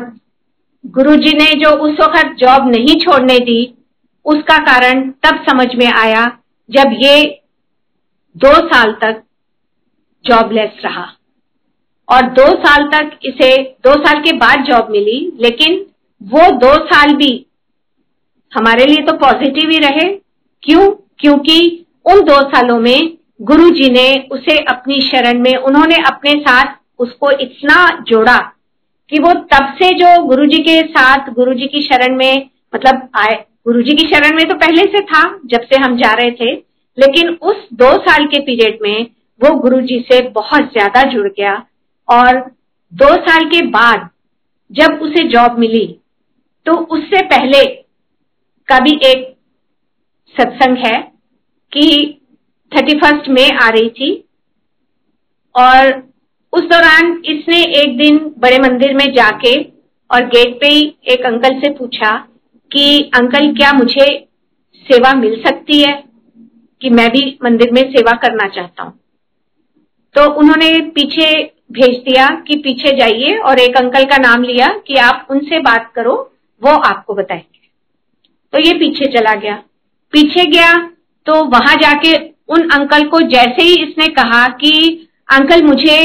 गुरुजी 0.86 1.36
ने 1.36 1.54
जो 1.60 1.70
उस 1.70 2.00
वक्त 2.00 2.36
जॉब 2.38 2.68
नहीं 2.68 2.98
छोड़ने 3.00 3.38
दी, 3.38 3.74
उसका 4.24 4.58
कारण 4.58 5.10
तब 5.10 5.44
समझ 5.48 5.68
में 5.74 5.86
आया 5.86 6.26
जब 6.70 6.96
ये 7.00 7.42
दो 8.36 8.52
साल 8.68 8.92
तक 8.92 9.22
जॉबलेस 10.24 10.80
रहा। 10.84 11.06
और 12.12 12.26
दो 12.30 12.46
साल 12.58 12.84
तक 12.88 13.18
इसे, 13.24 13.56
दो 13.84 13.92
साल 13.96 14.20
के 14.20 14.32
बाद 14.38 14.64
जॉब 14.64 14.88
मिली, 14.90 15.20
लेकिन 15.40 15.84
वो 16.20 16.50
दो 16.58 16.74
साल 16.86 17.14
भी 17.16 17.34
हमारे 18.52 18.84
लिए 18.84 19.02
तो 19.02 19.12
पॉजिटिव 19.18 19.70
ही 19.70 19.78
रहे। 19.78 20.08
क्यों? 20.62 20.86
क्योंकि 21.20 21.84
उन 22.06 22.20
दो 22.20 22.40
सालों 22.48 22.78
में 22.80 23.16
गुरु 23.42 23.68
जी 23.70 23.90
ने 23.90 24.08
उसे 24.32 24.56
अपनी 24.64 25.00
शरण 25.02 25.38
में, 25.38 25.54
उन्होंने 25.56 25.96
अपने 26.06 26.32
साथ 26.40 26.74
उसको 26.98 27.30
इतना 27.30 27.86
जोड़ा 28.08 28.36
कि 29.12 29.18
वो 29.18 29.32
तब 29.52 29.74
से 29.78 29.92
जो 29.94 30.22
गुरुजी 30.22 30.58
के 30.58 30.80
साथ 30.88 31.30
गुरुजी 31.32 31.66
की 31.66 31.82
शरण 31.82 32.16
में 32.16 32.48
मतलब 32.74 33.08
आए 33.16 33.34
गुरुजी 33.66 33.94
की 33.96 34.08
शरण 34.08 34.36
में 34.36 34.44
तो 34.48 34.54
पहले 34.56 34.82
से 34.92 35.00
था, 35.00 35.22
जब 35.46 35.62
से 35.62 35.80
हम 35.82 35.96
जा 35.96 36.12
रहे 36.12 36.30
थे, 36.30 36.52
लेकिन 36.98 37.28
उस 37.42 37.66
दो 37.74 37.92
साल 38.02 38.24
के 38.26 38.40
पीरियड 38.40 38.78
में 38.82 39.06
वो 39.40 39.54
गुरुजी 39.60 39.98
से 40.12 40.20
बहुत 40.30 40.72
ज़्यादा 40.72 41.02
जुड़ 41.10 41.28
गया। 41.28 41.54
और 42.08 42.38
दो 42.92 43.14
साल 43.14 43.44
के 43.44 43.66
बाद 43.66 44.08
जब 44.70 44.98
उसे 45.02 45.28
जॉब 45.28 45.58
मिली 45.58 45.86
तो 46.66 46.72
उससे 46.72 47.22
पहले 47.22 47.62
का 48.68 48.78
भी 48.78 49.00
एक 49.04 49.36
सत्संग 50.34 50.76
है 50.76 51.12
कि 51.72 52.18
थर्टी 52.72 52.98
फ़र्स्ट 52.98 53.28
में 53.28 53.50
आ 53.52 53.68
रही 53.68 53.88
थी 53.88 54.24
और 55.54 56.12
उस 56.52 56.62
दौरान 56.62 57.22
इसने 57.26 57.62
एक 57.62 57.96
दिन 57.98 58.34
बड़े 58.38 58.58
मंदिर 58.58 58.94
में 58.94 59.12
जाके 59.12 59.62
और 60.10 60.24
गेट 60.26 60.60
पे 60.60 60.66
ही 60.66 60.96
एक 61.04 61.26
अंकल 61.26 61.60
से 61.60 61.70
पूछा 61.70 62.28
कि, 62.72 63.10
अंकल, 63.14 63.52
क्या 63.52 63.72
मुझे 63.72 64.28
सेवा 64.86 65.12
मिल 65.14 65.42
सकती 65.42 65.80
है 65.82 66.04
कि 66.80 66.90
मैं 66.90 67.10
भी 67.10 67.38
मंदिर 67.44 67.72
में 67.72 67.82
सेवा 67.82 68.12
करना 68.12 68.48
चाहता 68.48 68.82
हूँ? 68.82 68.98
तो 70.14 70.32
उन्होंने 70.32 70.80
पीछे 70.90 71.52
भेज 71.72 71.96
दिया 71.98 72.26
कि 72.46 72.56
पीछे 72.56 72.96
जाइए 72.96 73.36
और 73.38 73.58
एक 73.58 73.76
अंकल 73.76 74.04
का 74.04 74.16
नाम 74.18 74.42
लिया 74.42 74.68
कि 74.86 74.96
आप 74.98 75.26
उनसे 75.30 75.58
बात 75.60 75.92
करो, 75.94 76.14
वो 76.62 76.70
आपको 76.70 77.14
बताएँगे। 77.14 77.68
तो 78.52 78.60
ये 78.60 78.72
पीछे 78.74 79.06
चला 79.12 79.34
गया। 79.34 79.54
पीछे 80.12 80.44
गया 80.46 80.72
तो 81.26 81.42
वहाँ 81.46 81.74
जाके 81.76 82.16
उन 82.48 82.68
अंकल 82.70 83.06
को 83.08 83.20
जैसे 83.28 83.62
ही 83.62 83.74
इसने 83.82 84.06
कहा 84.08 84.46
कि, 84.50 85.08
अंकल 85.28 85.62
मुझे 85.62 85.96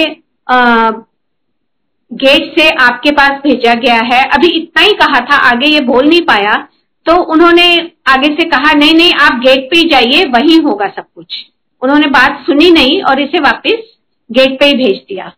गेट 2.11 2.59
से 2.59 2.69
आपके 2.81 3.11
पास 3.11 3.39
भेजा 3.43 3.73
गया 3.75 4.01
है। 4.03 4.21
अभी 4.29 4.51
इतना 4.57 4.83
ही 4.83 4.93
कहा 4.93 5.19
था, 5.21 5.35
आगे 5.35 5.69
ये 5.69 5.79
बोल 5.79 6.07
नहीं 6.07 6.21
पाया। 6.21 6.53
तो 7.05 7.15
उन्होंने 7.33 7.65
आगे 8.07 8.27
से 8.35 8.43
कहा, 8.49 8.73
नहीं 8.73 8.93
नहीं, 8.93 9.13
आप 9.13 9.39
गेट 9.39 9.67
पे 9.71 9.77
ही 9.77 9.89
जाइए, 9.89 10.23
वही 10.25 10.57
होगा 10.57 10.87
सब 10.87 11.05
कुछ। 11.15 11.35
उन्होंने 11.81 12.07
बात 12.07 12.43
सुनी 12.45 12.69
नहीं 12.71 13.01
और 13.01 13.19
इसे 13.19 13.39
वापस 13.39 13.83
गेट 14.29 14.59
पे 14.59 14.65
ही 14.65 14.73
भेज 14.73 14.97
दिया। 15.09 15.31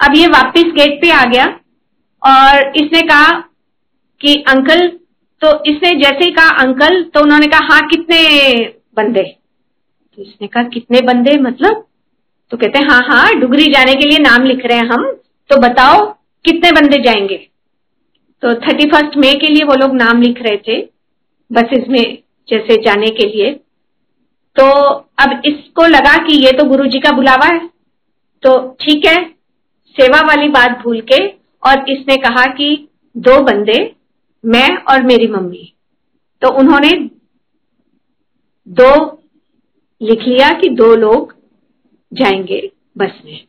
अब 0.00 0.14
ये 0.16 0.26
वापस 0.26 0.72
गेट 0.72 1.00
पे 1.02 1.10
आ 1.10 1.24
गया 1.24 1.44
और 2.22 2.72
इसने 2.76 3.00
कहा 3.02 3.30
कि 4.20 4.34
अंकल 4.48 4.86
तो 5.42 5.52
इसने 5.64 5.94
जैसे 6.00 6.24
ही 6.24 6.30
कहा 6.30 6.48
अंकल 6.62 7.02
तो 7.04 7.20
उन्होंने 7.20 7.46
कहा 7.46 7.66
हाँ 7.72 7.80
कितने 7.88 8.18
बंदे? 8.96 9.22
तो 9.22 10.22
इसने 10.22 10.46
कहा, 10.46 10.62
कितने 10.64 11.00
बंदे 11.00 11.36
मतलब? 11.40 11.86
तो 12.52 12.56
कहते 12.56 12.78
हैं 12.78 12.88
हाँ 12.88 13.00
हाँ 13.02 13.34
डुगरी 13.40 13.64
जाने 13.72 13.94
के 13.94 14.08
लिए 14.08 14.18
नाम 14.18 14.44
लिख 14.44 14.66
रहे 14.66 14.78
हैं 14.78 14.86
हम 14.86 15.10
तो 15.50 15.56
बताओ 15.60 16.04
कितने 16.44 16.70
बंदे 16.72 16.98
जाएँगे? 17.02 17.36
तो 18.42 18.54
थर्टी 18.56 18.88
फ़र्स्ट 18.90 19.16
मे 19.16 19.32
के 19.32 19.48
लिए 19.48 19.64
वो 19.64 19.74
लोग 19.74 19.94
नाम 19.94 20.22
लिख 20.22 20.42
रहे 20.42 20.56
थे 20.68 20.80
बसेस 21.50 21.84
में, 21.88 22.18
जैसे 22.48 22.76
जाने 22.82 23.08
के 23.10 23.26
लिए। 23.26 23.50
तो 24.56 24.64
अब 25.18 25.42
इसको 25.46 25.86
लगा 25.86 26.16
कि 26.26 26.36
ये 26.44 26.52
तो 26.52 26.64
गुरुजी 26.64 26.98
का 27.00 27.10
बुलावा 27.10 27.46
है। 27.46 27.58
तो 28.42 28.58
ठीक 28.80 29.06
है 29.06 29.16
सेवा 29.96 30.20
वाली 30.20 30.48
बात 30.48 30.78
भूल 30.78 31.00
के 31.12 31.26
और 31.62 31.90
इसने 31.90 32.16
कहा 32.16 32.44
कि 32.52 32.88
दो 33.16 33.40
बंदे, 33.42 33.94
मैं 34.44 34.76
और 34.84 35.02
मेरी 35.02 35.26
मम्मी। 35.26 35.72
तो 36.42 36.52
उन्होंने 36.58 36.90
दो, 38.68 38.94
लिख 40.00 40.20
लिया 40.20 40.48
कि 40.50 40.68
दो 40.68 40.94
लोग 40.96 41.34
जाएँगे 42.12 42.60
बस 42.98 43.20
में। 43.24 43.44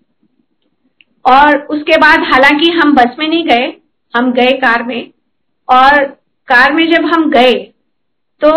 और 1.25 1.57
उसके 1.69 1.97
बाद 1.97 2.23
हालाँकि 2.23 2.69
हम 2.71 2.93
बस 2.95 3.15
में 3.19 3.27
नहीं 3.27 3.43
गए, 3.45 3.73
हम 4.13 4.31
गए 4.33 4.51
कार 4.57 4.83
में। 4.83 5.11
और 5.67 6.03
कार 6.47 6.73
में 6.73 6.85
जब 6.91 7.05
हम 7.05 7.29
गए 7.29 7.53
तो 8.41 8.49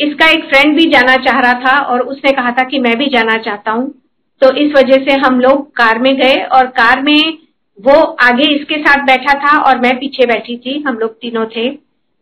इसका 0.00 0.28
एक 0.28 0.44
फ्रेंड 0.44 0.76
भी 0.76 0.90
जाना 0.90 1.16
चाह 1.16 1.40
रहा 1.40 1.52
था 1.54 1.80
और 1.82 2.00
उसने 2.00 2.32
कहा 2.32 2.50
था 2.50 2.64
कि 2.64 2.78
मैं 2.78 2.96
भी 2.98 3.06
जाना 3.06 3.36
चाहता 3.38 3.72
हूँ। 3.72 3.99
तो 4.40 4.50
इस 4.56 4.72
वजह 4.72 5.04
से 5.04 5.14
हम 5.20 5.40
लोग 5.40 5.70
कार 5.76 5.98
में 5.98 6.14
गए 6.16 6.42
और 6.52 6.66
कार 6.76 7.02
में 7.02 7.38
वो 7.78 7.94
आगे 8.22 8.48
इसके 8.50 8.76
साथ 8.78 9.04
बैठा 9.06 9.34
था 9.38 9.58
और 9.60 9.78
मैं 9.80 9.94
पीछे 9.96 10.26
बैठी 10.26 10.56
थी। 10.56 10.80
हम 10.86 10.98
लोग 10.98 11.14
तीनों 11.14 11.44
थे। 11.46 11.68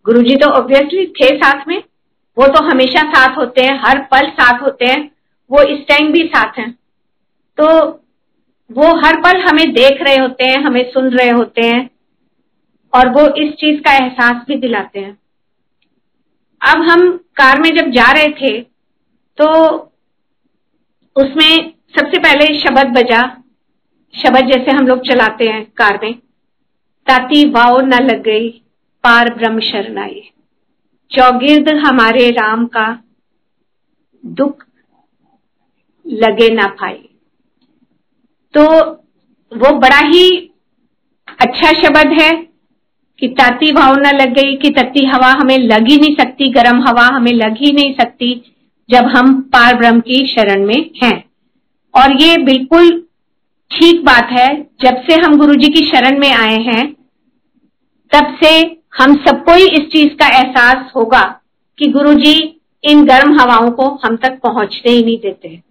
गुरुजी 0.07 0.37
तो 0.37 0.51
ऑब्वियसली 0.53 1.07
थे 1.17 1.37
साथ 1.37 1.67
में। 1.69 1.79
वो 2.37 2.47
तो 2.47 2.65
हमेशा 2.65 3.03
साथ 3.05 3.37
होते 3.39 3.65
हैं, 3.65 3.79
हर 3.87 3.99
पल 4.13 4.29
साथ 4.31 4.63
होते 4.63 4.87
हैं। 4.87 5.11
वो 5.51 5.63
इस 5.65 5.81
टाइम 5.89 6.13
भी 6.13 6.23
साथ 6.27 6.59
हैं। 6.59 6.71
तो 7.59 7.67
वो 8.71 8.89
हर 8.97 9.21
पल 9.21 9.41
हमें 9.41 9.73
देख 9.73 10.03
रहे 10.03 10.17
होते 10.17 10.45
हैं, 10.45 10.59
हमें 10.59 10.91
सुन 10.91 11.09
रहे 11.11 11.31
होते 11.31 11.63
हैं 11.63 11.89
और 12.93 13.09
वो 13.09 13.27
इस 13.37 13.53
चीज़ 13.55 13.81
का 13.81 13.93
एहसास 13.95 14.45
भी 14.49 14.57
दिलाते 14.57 15.01
हैं। 15.01 15.19
अब 16.63 16.83
हम 16.83 17.11
कार 17.37 17.61
में 17.61 17.71
जब 17.77 17.91
जा 17.91 18.11
रहे 18.13 18.31
थे 18.33 18.61
तो 19.39 19.49
उसमें 21.17 21.78
सबसे 21.95 22.19
पहले 22.19 22.47
शब्द 22.61 22.93
बजा। 22.95 23.21
शब्द 24.15 24.47
जैसे 24.47 24.71
हम 24.71 24.87
लोग 24.87 25.01
चलाते 25.03 25.49
हैं 25.49 25.65
कार 25.77 25.99
में। 26.03 26.15
ताती 27.07 27.45
वाओ 27.51 27.81
न 27.81 27.99
लग 28.03 28.23
गई, 28.23 28.49
पार 29.05 29.33
ब्रह्म 29.35 29.61
शरणाई 29.61 30.21
चौगिर्द 31.11 31.69
हमारे 31.79 32.31
राम 32.31 32.65
का, 32.67 32.87
दुख 34.25 34.65
लगे 36.07 36.49
ना 36.55 36.67
पाए 36.81 36.99
तो 38.55 38.65
वो 39.53 39.75
बड़ा 39.79 39.99
ही 39.99 40.31
अच्छा 41.39 41.73
शब्द 41.73 42.13
है 42.13 42.31
कि 43.19 43.29
ताती 43.31 43.73
भाव 43.73 43.97
न 43.97 44.15
लग 44.15 44.33
गई, 44.35 44.57
कि 44.57 44.71
तत्ती 44.71 45.05
हवा 45.07 45.31
हमें 45.33 45.57
लग 45.59 45.89
ही 45.89 45.97
नहीं 45.97 46.15
सकती, 46.17 46.49
गर्म 46.51 46.83
हवा 46.83 47.07
हमें 47.07 47.33
लग 47.33 47.57
ही 47.57 47.73
नहीं 47.73 47.95
सकती, 47.95 48.35
जब 48.89 49.07
हम 49.07 49.41
पार 49.53 49.77
ब्रह्म 49.77 50.01
की 50.01 50.27
शरण 50.27 50.67
में 50.67 50.91
हैं। 51.03 51.28
और 51.99 52.23
ये 52.23 52.37
बिल्कुल 52.37 52.91
ठीक 53.71 54.05
बात 54.05 54.29
है, 54.31 54.63
जब 54.83 55.03
से 55.03 55.15
हम 55.15 55.37
गुरु 55.37 55.55
जी 55.55 55.69
की 55.69 55.85
शरण 55.87 56.19
में 56.19 56.33
आए 56.33 56.59
हैं, 56.63 56.93
तब 58.13 58.37
से 58.43 58.81
हम 58.99 59.15
सबको 59.17 59.55
ही 59.55 59.67
इस 59.67 59.89
चीज़ 59.89 60.15
का 60.15 60.29
एहसास 60.29 60.93
होगा 60.97 61.41
कि 61.79 61.89
गुरु 61.89 62.15
जी 62.15 62.61
इन 62.85 63.05
गर्म 63.05 63.41
हवाओं 63.41 63.71
को 63.71 63.89
हम 64.05 64.17
तक 64.17 64.39
पहुँचने 64.43 64.93
ही 64.93 65.05
नहीं 65.05 65.19
देते। 65.19 65.63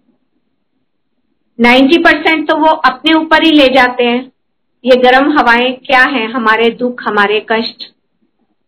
90 1.58 1.98
परसेंट 1.98 2.48
तो 2.48 2.56
वो 2.56 2.66
अपने 2.66 3.14
ऊपर 3.14 3.44
ही 3.44 3.50
ले 3.50 3.66
जाते 3.66 4.04
हैं, 4.04 4.32
ये 4.84 4.96
गर्म 4.96 5.38
हवाएँ 5.38 5.72
क्या 5.72 6.02
हैं, 6.02 6.28
हमारे 6.28 6.70
दुख, 6.70 7.02
हमारे 7.02 7.46
कष्ट। 7.52 7.84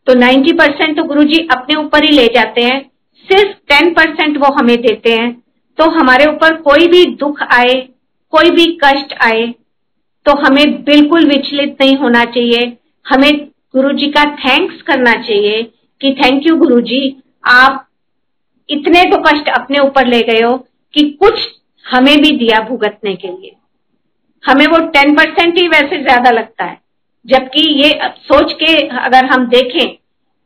तो 0.07 0.15
90 0.15 0.53
परसेंट 0.53 0.97
तो 0.97 1.05
गुरु 1.05 1.25
जी 1.25 1.47
अपने 1.51 1.77
ऊपर 1.77 2.05
ही 2.05 2.11
ले 2.11 2.27
जाते 2.27 2.61
हैं, 2.61 2.91
सिर्फ़ 3.29 3.57
10 3.73 3.95
परसेंट 3.97 4.39
वो 4.39 4.53
हमें 4.55 4.77
देते 4.83 5.13
हैं 5.13 5.40
तो 5.81 5.89
हमारे 5.91 6.25
ऊपर 6.27 6.57
कोई 6.63 6.87
भी 6.89 7.05
दुख 7.17 7.43
आए, 7.45 7.77
कोई 8.33 8.51
भी 8.51 8.65
कष्ट 8.83 9.15
आए 9.23 9.47
तो 10.27 10.33
हमें 10.39 10.83
बिल्कुल 10.85 11.27
विचलित 11.27 11.77
नहीं 11.81 11.97
होना 11.97 12.25
चाहिए। 12.27 12.65
हमें 13.07 13.31
गुरु 13.75 13.93
जी 13.93 14.07
का 14.09 14.25
थैंक्स 14.37 14.83
करना 14.83 15.13
चाहिए 15.19 15.63
कि 16.01 16.13
थैंक 16.15 16.47
यू 16.47 16.57
गुरु 16.57 16.81
जी 16.83 17.01
आप 17.49 17.87
इतने 18.69 19.05
तो 19.05 19.19
कष्ट 19.23 19.49
अपने 19.51 19.79
ऊपर 19.79 20.07
ले 20.07 20.21
गए 20.23 20.41
हो 20.41 20.57
कि 20.95 21.09
कुछ 21.21 21.47
हमें 21.85 22.17
भी 22.19 22.31
दिया 22.39 22.59
भुगतने 22.65 23.15
के 23.15 23.29
लिए। 23.29 23.57
हमें 24.45 24.67
वो 24.67 24.79
टेन 24.89 25.15
परसेंट 25.17 25.59
ही 25.59 25.67
वैसे 25.69 26.03
ज़्यादा 26.03 26.31
लगता 26.31 26.65
है, 26.65 26.79
जबकि 27.27 27.63
ये 27.75 27.91
सोच 28.23 28.53
के 28.55 28.77
अगर 28.99 29.25
हम 29.25 29.47
देखें 29.49 29.89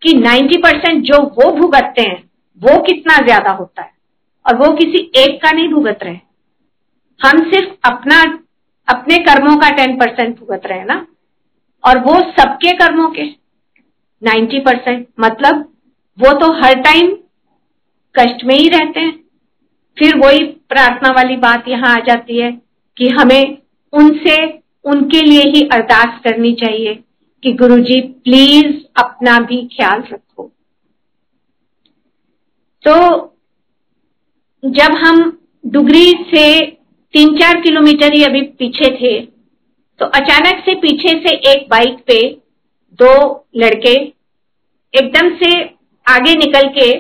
कि 0.03 0.15
नाइन्टी 0.15 0.59
परसेंट 0.59 1.03
जो 1.03 1.21
वो 1.35 1.51
भुगतते 1.53 2.03
हैं, 2.03 2.23
वो 2.61 2.81
कितना 2.83 3.17
ज़्यादा 3.19 3.51
होता 3.53 3.83
है। 3.83 3.93
और 4.47 4.57
वो 4.57 4.73
किसी 4.77 4.99
एक 5.17 5.43
का 5.43 5.51
नहीं 5.51 5.69
भुगत 5.69 5.99
रहे। 6.03 6.19
हम 7.21 7.43
सिर्फ़ 7.51 7.93
अपना, 7.93 8.23
अपने 8.89 9.19
कर्मों 9.19 9.57
का 9.57 9.69
टेन 9.69 9.97
परसेंट 9.97 10.39
भुगत 10.39 10.67
रहे 10.67 10.79
हैं 10.79 10.87
ना? 10.87 11.07
और 11.85 11.99
वो 11.99 12.15
सबके 12.15 12.73
कर्मों 12.73 13.09
के 13.11 13.25
नाइन्टी 14.23 14.61
परसेंट 14.61 15.07
मतलब 15.21 15.73
वो 16.19 16.33
तो 16.33 16.53
हर 16.53 16.75
टाइम 16.75 17.15
कष्ट 18.15 18.45
में 18.45 18.55
ही 18.55 18.69
रहते 18.69 19.01
हैं। 19.01 19.25
फिर 19.99 20.17
वही 20.17 20.45
प्रार्थना 20.45 21.11
वाली 21.11 21.37
बात 21.37 21.69
यहाँ 21.69 21.97
आ 21.97 22.01
जाती 22.01 22.39
है 22.39 22.51
कि 22.97 23.09
हमें 23.09 23.59
उनसे, 23.93 24.63
उनके 24.85 25.23
लिए 25.23 25.43
ही 25.43 25.69
अरदास 25.73 26.21
करनी 26.25 26.53
चाहिए 26.53 26.95
कि 27.43 27.53
गुरुजी 27.53 28.01
प्लीज़ 28.01 28.85
अपना 28.97 29.39
भी 29.41 29.67
ख्याल 29.67 30.03
रखो। 30.13 30.51
तो 32.85 33.34
जब 34.65 34.95
हम 34.97 35.21
डुगरी 35.65 36.11
से 36.29 36.45
तीन 37.15 37.37
चार 37.39 37.61
किलोमीटर 37.61 38.13
ही 38.13 38.23
अभी 38.25 38.41
पीछे 38.59 38.91
थे 38.97 39.19
तो 40.01 40.07
अचानक 40.15 40.63
से 40.65 40.75
पीछे 40.81 41.09
से 41.19 41.35
एक 41.51 41.67
बाइक 41.71 41.99
पे 42.07 42.21
दो 42.99 43.15
लड़के 43.57 43.95
एकदम 44.95 45.29
से 45.37 45.51
आगे 46.07 46.35
निकल 46.37 46.69
के, 46.71 46.91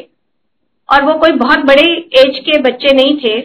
और 0.88 1.04
वो 1.04 1.14
कोई 1.18 1.32
बहुत 1.34 1.64
बड़े 1.66 1.82
एज 2.20 2.38
के 2.40 2.58
बच्चे 2.62 2.94
नहीं 2.94 3.16
थे, 3.18 3.36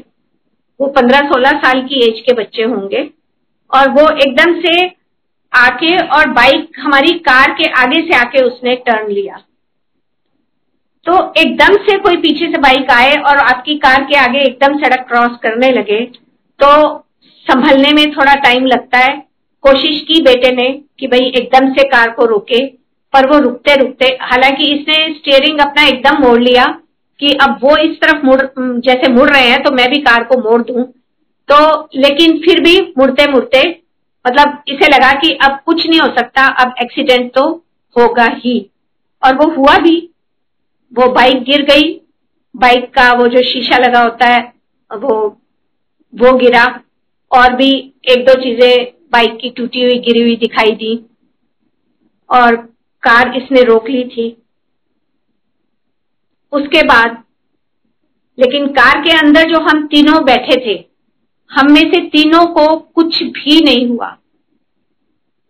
वो 0.79 0.87
पंद्रह 0.89 1.27
सोलह 1.29 1.59
साल 1.59 1.81
की 1.83 2.01
एज 2.01 2.19
के 2.19 2.33
बच्चे 2.33 2.63
होंगे, 2.63 3.01
और 3.71 3.89
वो 3.89 4.09
एकदम 4.17 4.59
से 4.61 4.85
आके 5.53 5.95
और 6.07 6.29
बाइक 6.33 6.79
हमारी 6.79 7.13
कार 7.21 7.53
के 7.53 7.67
आगे 7.77 8.01
से 8.01 8.15
आके 8.17 8.43
उसने 8.43 8.75
टर्न 8.85 9.11
लिया। 9.11 9.41
तो 11.05 11.13
एकदम 11.37 11.75
से 11.83 11.97
कोई 11.97 12.17
पीछे 12.17 12.45
से 12.45 12.57
बाइक 12.57 12.91
आए 12.91 13.13
और 13.17 13.37
आपकी 13.37 13.75
कार 13.77 14.03
के 14.03 14.15
आगे 14.19 14.39
एकदम 14.39 14.77
सड़क 14.79 15.05
क्रॉस 15.09 15.37
करने 15.43 15.69
लगे 15.71 15.99
तो 16.59 16.69
संभलने 17.47 17.91
में 17.93 18.11
थोड़ा 18.11 18.33
टाइम 18.35 18.65
लगता 18.65 18.97
है। 18.97 19.15
कोशिश 19.63 20.01
की 20.01 20.21
बेटे 20.21 20.51
ने 20.51 20.67
कि 20.99 21.07
भाई 21.07 21.31
एकदम 21.31 21.71
से 21.73 21.83
कार 21.83 22.09
को 22.09 22.25
रोके, 22.25 22.65
पर 23.13 23.27
वो 23.27 23.39
रुकते 23.39 23.75
रुकते, 23.75 24.05
हालाँकि 24.21 24.71
इसने 24.73 25.13
स्टीयरिंग 25.13 25.59
अपना 25.59 25.85
एकदम 25.87 26.21
मोड़ 26.21 26.39
लिया 26.39 26.65
कि 27.19 27.31
अब 27.41 27.57
वो 27.63 27.75
इस 27.77 27.99
तरफ़ 28.01 28.25
मुड़, 28.25 28.39
जैसे 28.81 29.11
मुड़ 29.11 29.29
रहे 29.29 29.47
हैं 29.47 29.61
तो 29.63 29.71
मैं 29.71 29.89
भी 29.89 29.99
कार 30.01 30.23
को 30.23 30.37
मोड़ 30.39 30.61
दूँ। 30.61 30.83
तो 31.49 31.89
लेकिन 31.95 32.37
फिर 32.37 32.59
भी 32.59 32.79
मुड़ते 32.97 33.31
मुड़ते 33.31 33.63
मतलब 34.25 34.61
इसे 34.67 34.87
लगा 34.87 35.11
कि 35.11 35.31
अब 35.43 35.59
कुछ 35.65 35.87
नहीं 35.87 35.99
हो 35.99 36.07
सकता, 36.07 36.45
अब 36.45 36.75
एक्सीडेंट 36.81 37.31
तो 37.35 37.49
होगा 37.95 38.27
ही। 38.35 38.59
और 39.23 39.35
वो 39.35 39.49
हुआ 39.51 39.77
भी। 39.77 40.08
वो 40.93 41.07
बाइक 41.13 41.43
गिर 41.43 41.61
गई। 41.65 41.93
बाइक 42.55 42.89
का 42.93 43.11
वो 43.13 43.27
जो 43.27 43.41
शीशा 43.43 43.77
लगा 43.77 44.01
होता 44.03 44.27
है 44.27 44.41
वो 44.91 45.15
वो 46.13 46.37
गिरा। 46.37 46.65
और 47.31 47.55
भी 47.55 47.71
एक 48.09 48.25
दो 48.25 48.33
चीज़ें 48.33 48.93
बाइक 49.11 49.37
की 49.37 49.49
टूटी 49.49 49.83
हुई, 49.83 49.99
गिरी 49.99 50.21
हुई 50.21 50.35
दिखाई 50.37 50.71
दी। 50.73 50.95
और 52.29 52.55
कार 53.03 53.35
इसने 53.35 53.63
रोक 53.63 53.89
ली 53.89 54.03
थी। 54.07 54.29
उसके 56.53 56.81
बाद, 56.83 57.23
लेकिन 58.37 58.67
कार 58.73 59.01
के 59.03 59.11
अंदर 59.11 59.49
जो 59.49 59.59
हम 59.59 59.85
तीनों 59.87 60.23
बैठे 60.25 60.55
थे, 60.65 60.77
हम 61.51 61.71
में 61.71 61.81
से 61.81 62.01
तीनों 62.09 62.45
को 62.45 62.65
कुछ 62.95 63.21
भी 63.23 63.59
नहीं 63.63 63.85
हुआ। 63.87 64.15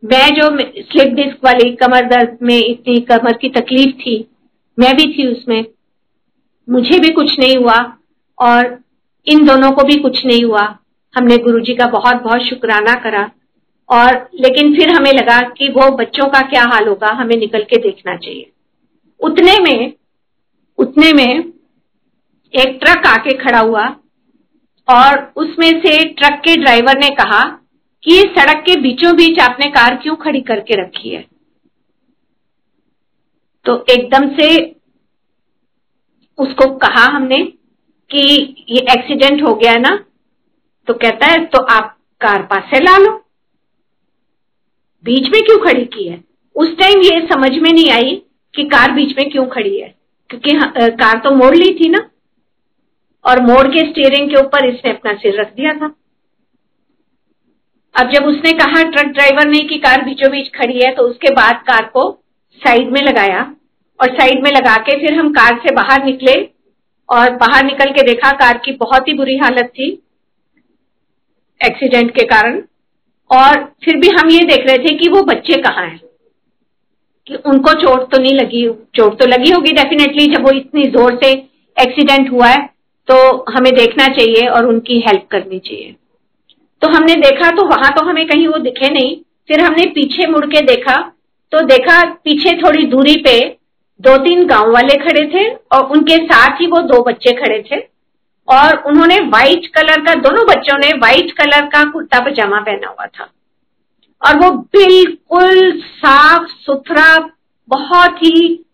मैं 0.04 0.28
जो 0.32 0.48
स्लिप 0.84 1.14
डिस्क 1.14 1.44
वाली 1.44 1.72
कमर 1.76 2.06
दर्द 2.06 2.38
में 2.42 2.58
इतनी 2.58 3.00
कमर 3.02 3.38
की 3.38 3.50
तकलीफ़ 3.50 3.96
थी 3.96 4.18
मैं 4.80 4.95
भी 4.95 5.13
थी 5.13 5.27
उसमें। 5.27 5.65
मुझे 6.67 6.99
भी 6.99 7.13
कुछ 7.13 7.39
नहीं 7.39 7.55
हुआ 7.57 7.77
और 8.38 8.77
इन 9.27 9.45
दोनों 9.45 9.71
को 9.71 9.84
भी 9.84 9.95
कुछ 9.95 10.25
नहीं 10.25 10.43
हुआ। 10.43 10.63
हमने 11.15 11.38
गुरुजी 11.38 11.73
का 11.75 11.86
बहुत 11.86 12.21
बहुत 12.23 12.41
शुक्राना 12.41 12.93
करा 12.95 13.30
और 13.89 14.15
लेकिन 14.36 14.73
फिर 14.75 14.89
हमें 14.89 15.11
लगा 15.11 15.39
कि 15.49 15.67
वो 15.69 15.89
बच्चों 15.95 16.27
का 16.27 16.41
क्या 16.41 16.63
हाल 16.63 16.88
होगा, 16.88 17.07
हमें 17.07 17.36
निकल 17.38 17.63
के 17.63 17.82
देखना 17.82 18.15
चाहिए। 18.15 18.51
उतने 19.21 19.57
में 19.59 19.93
उतने 20.77 21.11
में 21.13 21.43
एक 22.53 22.77
ट्रक 22.84 23.05
आके 23.07 23.34
खड़ा 23.38 23.59
हुआ 23.59 23.86
और 24.88 25.17
उसमें 25.36 25.69
से 25.82 26.03
ट्रक 26.03 26.39
के 26.39 26.55
ड्राइवर 26.55 26.99
ने 26.99 27.09
कहा 27.15 27.41
कि 28.03 28.19
सड़क 28.38 28.63
के 28.65 28.75
बीचों 28.75 29.15
बीच 29.15 29.39
आपने 29.39 29.69
कार 29.69 29.95
क्यों 29.95 30.15
खड़ी 30.15 30.41
करके 30.41 30.82
रखी 30.82 31.09
है? 31.09 31.25
तो 33.66 33.76
एकदम 33.89 34.28
से 34.36 34.49
उसको 36.39 36.70
कहा 36.78 37.03
हमने 37.07 37.38
कि 38.12 38.22
ये 38.70 38.80
एक्सीडेंट 38.91 39.41
हो 39.43 39.53
गया 39.55 39.76
ना 39.78 39.95
तो 40.88 40.93
कहता 40.95 41.26
है 41.26 41.45
तो 41.45 41.64
आप 41.72 41.95
कार 42.22 42.43
पास 42.43 42.70
से 42.70 42.80
ला 42.80 42.97
लो। 42.97 43.12
बीच 45.05 45.30
में 45.30 45.41
क्यों 45.41 45.57
खड़ी 45.60 45.84
की 45.88 46.07
है? 46.07 46.24
उस 46.55 46.76
टाइम 46.78 47.01
ये 47.01 47.20
समझ 47.28 47.51
में 47.53 47.72
नहीं 47.72 47.89
आई 47.91 48.16
कि 48.53 48.64
कार 48.66 48.91
बीच 48.91 49.18
में 49.18 49.30
क्यों 49.30 49.45
खड़ी 49.47 49.80
है, 49.80 49.88
क्योंकि 50.30 50.53
कार 50.95 51.20
तो 51.24 51.32
मोड़ 51.36 51.55
ली 51.55 51.74
थी 51.76 51.89
ना, 51.89 51.99
और 53.26 53.41
मोड़ 53.41 53.68
के 53.68 53.86
स्टीयरिंग 53.86 54.30
के 54.30 54.36
ऊपर 54.38 54.66
इसने 54.66 54.91
अपना 54.91 55.14
सिर 55.16 55.39
रख 55.41 55.53
दिया 55.55 55.74
था। 55.74 55.93
अब 57.95 58.10
जब 58.12 58.26
उसने 58.26 58.51
कहा, 58.53 58.84
ट्रक 58.84 59.14
ड्राइवर 59.14 59.47
ने 59.47 59.60
कि 59.66 59.78
कार 59.80 60.03
बीचों 60.05 60.32
बीच 60.32 60.51
खड़ी 60.55 60.80
है 60.80 60.93
तो 60.95 61.03
उसके 61.03 61.34
बाद 61.36 61.64
कार 61.68 61.86
को 61.93 62.10
साइड 62.62 62.91
में 62.91 63.01
लगाया 63.01 63.41
और 63.99 64.14
साइड 64.16 64.43
में 64.43 64.51
लगा 64.51 64.76
के 64.84 64.99
फिर 64.99 65.14
हम 65.14 65.32
कार 65.34 65.60
से 65.64 65.74
बाहर 65.76 66.03
निकले 66.05 66.36
और 67.10 67.36
बाहर 67.38 67.64
निकल 67.66 67.91
के 67.91 68.01
देखा 68.07 68.32
कार 68.38 68.57
की 68.66 68.72
बहुत 68.78 69.07
ही 69.07 69.14
बुरी 69.14 69.38
हालत 69.38 69.72
थी 69.76 69.91
एक्सीडेंट 71.62 72.12
के 72.12 72.26
कारण। 72.26 72.62
और 73.30 73.64
फिर 73.86 73.97
भी 73.97 74.10
हम 74.12 74.30
ये 74.30 74.43
देख 74.45 74.66
रहे 74.68 74.78
थे 74.80 74.95
कि 74.97 75.10
वो 75.10 75.22
बच्चे 75.24 75.62
कहाँ 75.62 75.86
हैं। 75.86 75.99
कि 77.28 77.36
उनको 77.45 77.74
चोट 77.76 78.10
तो 78.12 78.22
नहीं 78.22 78.34
लगी, 78.34 78.68
चोट 78.95 79.20
तो 79.20 79.26
लगी 79.28 79.51
होगी 79.51 79.72
डेफिनेटली 79.74 80.26
जब 80.28 80.45
वो 80.45 80.51
इतनी 80.51 80.84
ज़ोर 80.88 81.20
से 81.24 81.32
एक्सीडेंट 81.78 82.32
हुआ 82.32 82.47
है 82.47 82.66
तो 83.07 83.16
हमें 83.49 83.74
देखना 83.76 84.07
चाहिए 84.10 84.47
और 84.47 84.66
उनकी 84.66 84.99
हेल्प 84.99 85.28
करनी 85.32 85.60
चाहिए। 85.60 85.95
तो 86.82 86.88
हमने 86.89 87.16
देखा 87.18 87.49
तो 87.51 87.66
वहाँ 87.68 87.91
तो 87.91 88.05
हमें 88.05 88.26
कहीं 88.28 88.47
वो 88.47 88.57
दिखे 88.60 88.89
नहीं, 88.89 89.16
फिर 89.49 89.62
हमने 89.62 89.86
पीछे 89.91 90.28
मुड़ 90.28 90.45
के 90.45 90.62
देखा 90.66 90.95
तो 91.52 91.62
देखा 91.62 92.04
पीछे 92.04 92.58
थोड़ी 92.58 92.86
दूरी 92.86 93.16
पे 93.16 93.58
दो 94.02 94.18
तीन 94.18 94.45
गाँव 94.47 94.72
वाले 94.72 94.95
खड़े 94.95 95.26
थे 95.28 95.50
और 95.54 95.84
उनके 95.84 96.18
साथ 96.18 96.62
ही 96.62 96.68
वो 96.68 96.82
दो 96.82 97.02
बच्चे 97.04 97.34
खड़े 97.34 97.64
थे 97.72 97.80
और 98.47 98.76
उन्होंने 98.78 99.20
व्हाइट 99.20 99.68
कलर 99.68 100.02
का, 100.02 100.14
दोनों 100.14 100.45
बच्चों 100.45 100.78
ने 100.78 100.91
व्हाइट 100.93 101.32
कलर 101.32 101.66
का 101.66 101.84
कुर्ता 101.91 102.20
पजामा 102.20 102.60
पहना 102.60 102.88
हुआ 102.88 103.06
था। 103.06 103.30
और 104.22 104.38
वो 104.38 104.52
बिल्कुल 104.52 105.82
साफ़ 105.82 106.47
सुथरा, 106.47 107.30
बहुत 107.68 108.18
ही 108.18 108.66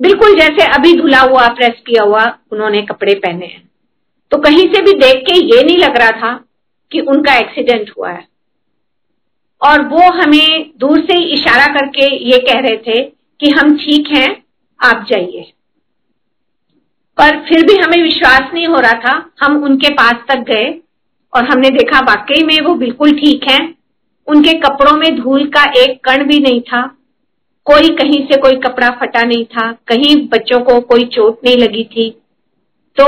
बिल्कुल 0.00 0.40
जैसे 0.40 0.66
अभी 0.66 0.92
धुला 0.98 1.20
हुआ 1.20 1.48
प्रेस 1.48 1.74
किया 1.86 2.02
हुआ 2.02 2.38
उन्होंने 2.52 2.82
कपड़े 2.82 3.14
पहने 3.14 3.46
हैं। 3.46 3.70
तो 4.30 4.38
कहीं 4.38 4.74
से 4.74 4.82
भी 4.82 4.92
देख 4.92 5.16
के 5.16 5.34
ये 5.56 5.62
नहीं 5.62 5.78
लग 5.78 5.96
रहा 5.96 6.10
था 6.10 6.44
कि 6.92 7.00
उनका 7.00 7.34
एक्सीडेंट 7.34 7.90
हुआ 7.98 8.10
है। 8.10 8.33
और 9.64 9.82
वो 9.88 10.10
हमें 10.12 10.70
दूर 10.78 11.00
से 11.00 11.18
इशारा 11.24 11.66
करके 11.66 12.06
ये 12.24 12.38
कह 12.38 12.60
रहे 12.60 12.76
थे 12.76 13.02
कि 13.40 13.50
हम 13.50 13.76
ठीक 13.76 14.08
हैं, 14.16 14.44
आप 14.80 15.06
जाइए। 15.08 15.52
पर 17.18 17.38
फिर 17.40 17.66
भी 17.66 17.76
हमें 17.78 18.02
विश्वास 18.02 18.50
नहीं 18.54 18.66
हो 18.66 18.76
रहा 18.76 18.92
था, 18.92 19.30
हम 19.42 19.62
उनके 19.64 19.88
पास 19.88 20.24
तक 20.28 20.38
गए 20.38 20.80
और 21.32 21.44
हमने 21.44 21.68
देखा 21.68 22.00
वाकई 22.00 22.42
में 22.42 22.60
वो 22.60 22.74
बिल्कुल 22.74 23.12
ठीक 23.12 23.50
हैं। 23.50 23.74
उनके 24.28 24.52
कपड़ों 24.52 24.96
में 24.96 25.16
धूल 25.16 25.46
का 25.46 25.64
एक 25.82 25.98
कण 26.04 26.24
भी 26.24 26.38
नहीं 26.40 26.60
था। 26.60 26.82
कोई 27.66 27.88
कहीं 27.88 28.20
से 28.26 28.36
कोई 28.36 28.56
कपड़ा 28.56 28.90
फटा 28.90 29.22
नहीं 29.22 29.44
था, 29.44 29.70
कहीं 29.72 30.16
बच्चों 30.28 30.60
को 30.60 30.80
कोई 30.80 31.04
चोट 31.04 31.38
नहीं 31.44 31.56
लगी 31.56 31.84
थी। 31.84 32.10
तो 32.96 33.06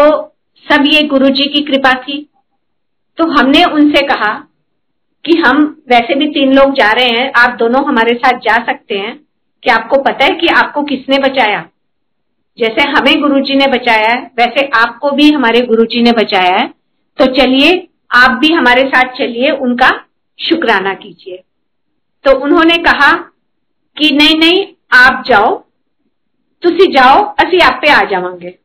सब 0.67 0.85
ये 0.87 1.03
गुरुजी 1.03 1.49
की 1.49 1.61
कृपा 1.63 1.93
थी। 1.93 2.29
तो 3.19 3.27
हमने 3.31 3.65
उनसे 3.65 4.07
कहा 4.07 4.33
कि 5.27 5.43
हम 5.47 5.83
वैसे 5.89 6.15
भी 6.15 6.29
तीन 6.29 6.55
लोग 6.55 6.73
जा 6.73 6.93
रहे 6.93 7.07
हैं, 7.07 7.33
आप 7.37 7.51
दोनों 7.51 7.89
हमारे 7.89 8.15
साथ 8.15 8.39
जा 8.39 8.67
सकते 8.67 8.99
हैं। 8.99 9.27
कि 9.65 9.71
आपको 9.71 10.03
पता 10.03 10.25
है 10.25 10.31
कि 10.31 10.47
आपको 10.47 10.83
किसने 10.83 11.19
बचाया? 11.19 11.69
जैसे 12.59 12.89
हमें 12.89 13.21
गुरुजी 13.21 13.55
ने 13.55 13.67
बचाया 13.67 14.11
है, 14.11 14.31
वैसे 14.39 14.67
आपको 14.67 15.11
भी 15.11 15.33
हमारे 15.33 15.61
गुरुजी 15.61 16.03
ने 16.03 16.13
बचाया 16.13 16.57
है। 16.57 16.69
तो 17.19 17.27
चलिए, 17.27 17.89
आप 18.15 18.31
भी 18.31 18.53
हमारे 18.53 18.83
साथ 18.89 19.13
चलिए, 19.13 19.51
उनका 19.51 20.05
शुक्राना 20.39 20.95
कीजिए। 20.95 21.37
तो 22.25 22.39
उन्होंने 22.39 22.77
कहा 22.77 23.13
कि 23.99 24.15
नहीं 24.15 24.39
नहीं, 24.39 24.67
आप 24.99 25.25
जाओ। 25.27 25.65
तुसी 26.63 26.93
जाओ, 26.93 27.25
असि 27.25 27.59
आप 27.59 27.81
पे 27.85 27.93
आ 27.93 28.01
जावांगे। 28.01 28.59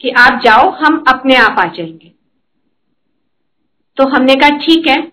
कि 0.00 0.10
आप 0.10 0.40
जाओ, 0.44 0.70
हम 0.70 1.04
अपने 1.08 1.34
आप 1.34 1.56
आ 1.58 1.64
जाएँगे। 1.64 2.12
तो 3.96 4.08
हमने 4.08 4.34
कहा, 4.34 4.50
ठीक 4.50 4.88
है 4.88 5.11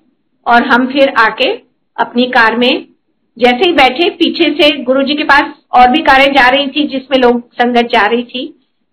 और 0.49 0.67
हम 0.67 0.87
फिर 0.87 1.09
आके 1.19 1.49
अपनी 1.97 2.25
कार 2.29 2.57
में 2.57 2.85
जैसे 3.37 3.67
ही 3.67 3.71
बैठे, 3.73 4.09
पीछे 4.09 4.47
से 4.53 4.69
गुरुजी 4.83 5.13
के 5.15 5.23
पास 5.23 5.53
और 5.73 5.89
भी 5.91 6.01
कारें 6.03 6.31
जा 6.33 6.47
रही 6.47 6.67
थी, 6.67 6.87
जिसमें 6.87 7.17
लोग 7.19 7.41
संगत 7.53 7.89
जा 7.93 8.05
रही 8.05 8.23
थी 8.25 8.45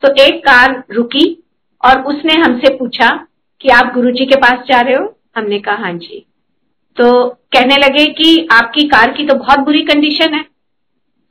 तो 0.02 0.12
एक 0.22 0.40
कार 0.40 0.82
रुकी 0.90 1.26
और 1.80 2.00
उसने 2.04 2.34
हमसे 2.34 2.74
पूछा 2.76 3.08
कि 3.60 3.68
आप 3.70 3.92
गुरुजी 3.94 4.24
के 4.26 4.36
पास 4.36 4.66
जा 4.68 4.80
रहे 4.80 4.94
हो? 4.94 5.12
हमने 5.36 5.58
कहा 5.58 5.74
हाँ 5.76 5.92
जी। 5.94 6.24
तो 6.96 7.28
कहने 7.52 7.76
लगे 7.76 8.04
कि 8.12 8.46
आपकी 8.52 8.82
कार 8.88 9.12
की 9.12 9.26
तो 9.26 9.34
बहुत 9.34 9.58
बुरी 9.60 9.82
कंडीशन 9.84 10.34
है। 10.34 10.44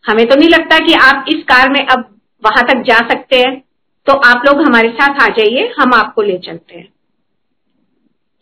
हमें 0.04 0.26
तो 0.26 0.36
नहीं 0.36 0.50
लगता 0.50 0.80
कि 0.80 0.94
आप 1.04 1.26
इस 1.30 1.44
कार 1.44 1.70
में 1.70 1.86
अब 1.86 2.04
वहाँ 2.44 2.64
तक 2.64 2.84
जा 2.88 2.98
सकते 3.10 3.40
हैं। 3.40 3.56
तो 4.08 4.14
आप 4.26 4.44
लोग 4.46 4.62
हमारे 4.62 4.90
साथ 4.92 5.22
आ 5.22 5.28
जाइए, 5.30 5.74
हम 5.80 5.94
आपको 5.94 6.22
ले 6.22 6.38
चलते 6.38 6.76
हैं। 6.76 6.88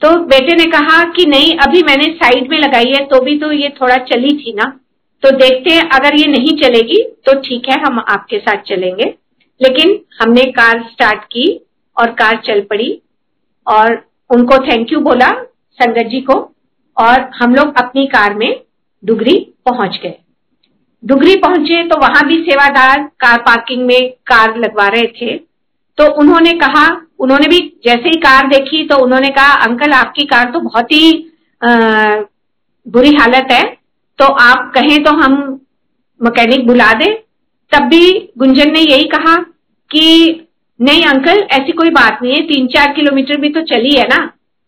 तो 0.04 0.10
बेटे 0.22 0.56
ने 0.56 0.64
कहा 0.72 1.02
कि 1.12 1.26
नहीं, 1.26 1.58
अभी 1.58 1.82
मैंने 1.84 2.06
साइड 2.14 2.50
में 2.52 2.58
लगाई 2.60 2.92
है 2.92 3.04
तो 3.06 3.20
भी 3.24 3.38
तो 3.40 3.52
ये 3.52 3.70
थोड़ा 3.82 3.98
चली 4.06 4.34
थी 4.38 4.54
ना। 4.54 4.66
तो 5.24 5.30
देखते 5.32 5.74
हैं, 5.74 5.90
अगर 5.90 6.16
ये 6.16 6.26
नहीं 6.28 6.56
चलेगी 6.58 7.02
तो 7.26 7.34
ठीक 7.42 7.70
है, 7.70 7.80
हम 7.82 8.00
आपके 8.00 8.38
साथ 8.40 8.64
चलेंगे। 8.64 9.06
लेकिन 9.62 10.00
हमने 10.22 10.44
कार 10.52 10.82
स्टार्ट 10.92 11.24
की 11.26 11.46
और 11.98 12.12
कार 12.14 12.42
चल 12.46 12.62
पड़ी 12.62 12.92
और 13.68 13.96
उनको 14.30 14.58
थैंक 14.66 14.92
यू 14.94 15.00
बोला 15.00 15.30
संगत 15.80 16.10
जी 16.10 16.22
को 16.22 16.34
और 16.98 17.30
हम 17.36 17.56
लोग 17.56 17.78
अपनी 17.78 18.06
कार 18.08 18.34
में 18.34 18.62
डुगरी 19.04 19.38
पहुँच 19.66 20.00
गए। 20.04 20.16
डुगरी 21.04 21.36
पहुँचे 21.38 21.84
तो 21.84 22.00
वहाँ 22.02 22.26
भी 22.28 22.44
सेवादार 22.44 23.10
कार 23.20 23.38
पार्किंग 23.40 23.86
में 23.86 24.10
कार 24.28 24.58
लगवा 24.58 24.88
रहे 24.88 25.08
थे। 25.12 25.38
तो 25.98 26.12
उन्होंने 26.22 26.54
कहा 26.60 26.86
उन्होंने 27.20 27.48
भी 27.48 27.60
जैसे 27.86 28.10
ही 28.10 28.16
कार 28.20 28.48
देखी 28.48 28.84
तो 28.88 28.98
उन्होंने 28.98 29.30
कहा, 29.30 29.54
अंकल, 29.62 29.92
आपकी 29.94 30.26
कार 30.26 30.52
तो 30.52 30.60
बहुत 30.62 30.92
ही 30.92 31.12
बुरी 32.86 33.14
हालत 33.16 33.52
है 33.52 33.64
तो 34.20 34.26
आप 34.26 34.72
कहें 34.76 35.04
तो 35.04 35.12
हम 35.14 35.34
मैकेनिक 36.22 36.66
बुला 36.68 36.92
दें। 36.94 37.14
तब 37.72 37.84
भी 37.90 38.32
गुंजन 38.38 38.72
ने 38.72 38.80
यही 38.82 39.08
कहा 39.08 39.36
कि, 39.92 40.48
नहीं 40.80 41.04
अंकल, 41.06 41.40
ऐसी 41.52 41.72
कोई 41.72 41.90
बात 41.92 42.20
नहीं 42.24 42.34
है 42.34 42.42
तीन 42.48 42.68
चार 42.68 42.94
किलोमीटर 42.94 43.38
भी 43.38 43.50
तो 43.50 43.62
चली 43.66 43.92
है 43.92 44.08
ना 44.08 44.26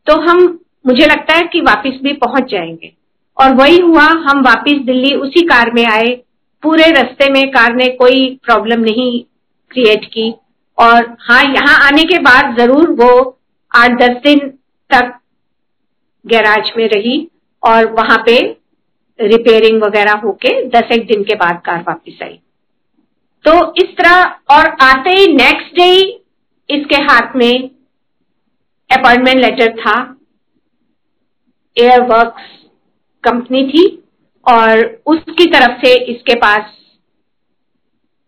तो 0.08 0.20
हम, 0.22 0.60
मुझे 0.86 1.06
लगता 1.06 1.34
है 1.34 1.48
कि 1.48 1.62
वापस 1.62 2.00
भी 2.04 2.14
पहुँच 2.16 2.52
जाएँगे। 2.52 2.92
और 3.38 3.54
वही 3.56 3.80
हुआ, 3.80 4.04
हम 4.04 4.42
वापस 4.42 4.80
दिल्ली 4.86 5.14
उसी 5.16 5.46
कार 5.46 5.72
में 5.74 5.86
आए, 5.86 6.16
पूरे 6.64 6.90
रास्ते 6.92 7.30
में 7.32 7.48
कार 7.52 7.76
ने 7.76 7.88
कोई 7.94 8.28
प्रॉब्लम 8.44 8.82
नहीं 8.82 9.24
क्रिएट 9.72 10.06
की। 10.06 10.30
और 10.78 11.16
हाँ 11.22 11.44
यहाँ 11.46 11.78
आने 11.84 12.04
के 12.04 12.20
बाद 12.20 12.58
ज़रूर 12.58 12.90
वो 13.02 13.12
आठ 13.72 13.92
दस 14.02 14.18
दिन 14.24 14.40
तक 14.90 15.14
गैराज 16.26 16.72
में 16.78 16.88
रही 16.90 17.18
और 17.64 17.92
वहाँ 17.94 18.18
पे 18.26 18.36
रिपेयरिंग 19.20 19.82
वगैरह 19.84 20.22
होके 20.24 20.52
दस 20.70 20.92
एक 20.92 21.06
दिन 21.08 21.24
के 21.24 21.36
बाद 21.36 21.62
कार 21.66 21.84
वापस 21.88 22.20
आई। 22.24 22.40
तो 23.46 23.54
इस 23.78 23.96
तरह 23.98 24.56
और 24.56 24.68
आते 24.82 25.10
ही 25.12 25.28
नेक्स्ट 25.36 25.76
डे 25.76 25.92
इसके 26.70 27.02
हाथ 27.04 27.36
में 27.36 27.70
अपॉइंटमेंट 28.90 29.40
लेटर 29.40 29.76
था। 29.80 29.96
एयरवर्क्स 31.78 32.44
कंपनी 33.24 33.68
थी 33.68 33.86
और 34.46 34.84
उसकी 35.08 35.46
तरफ़ 35.52 35.86
से 35.86 35.94
इसके 36.06 36.36
पास 36.40 36.74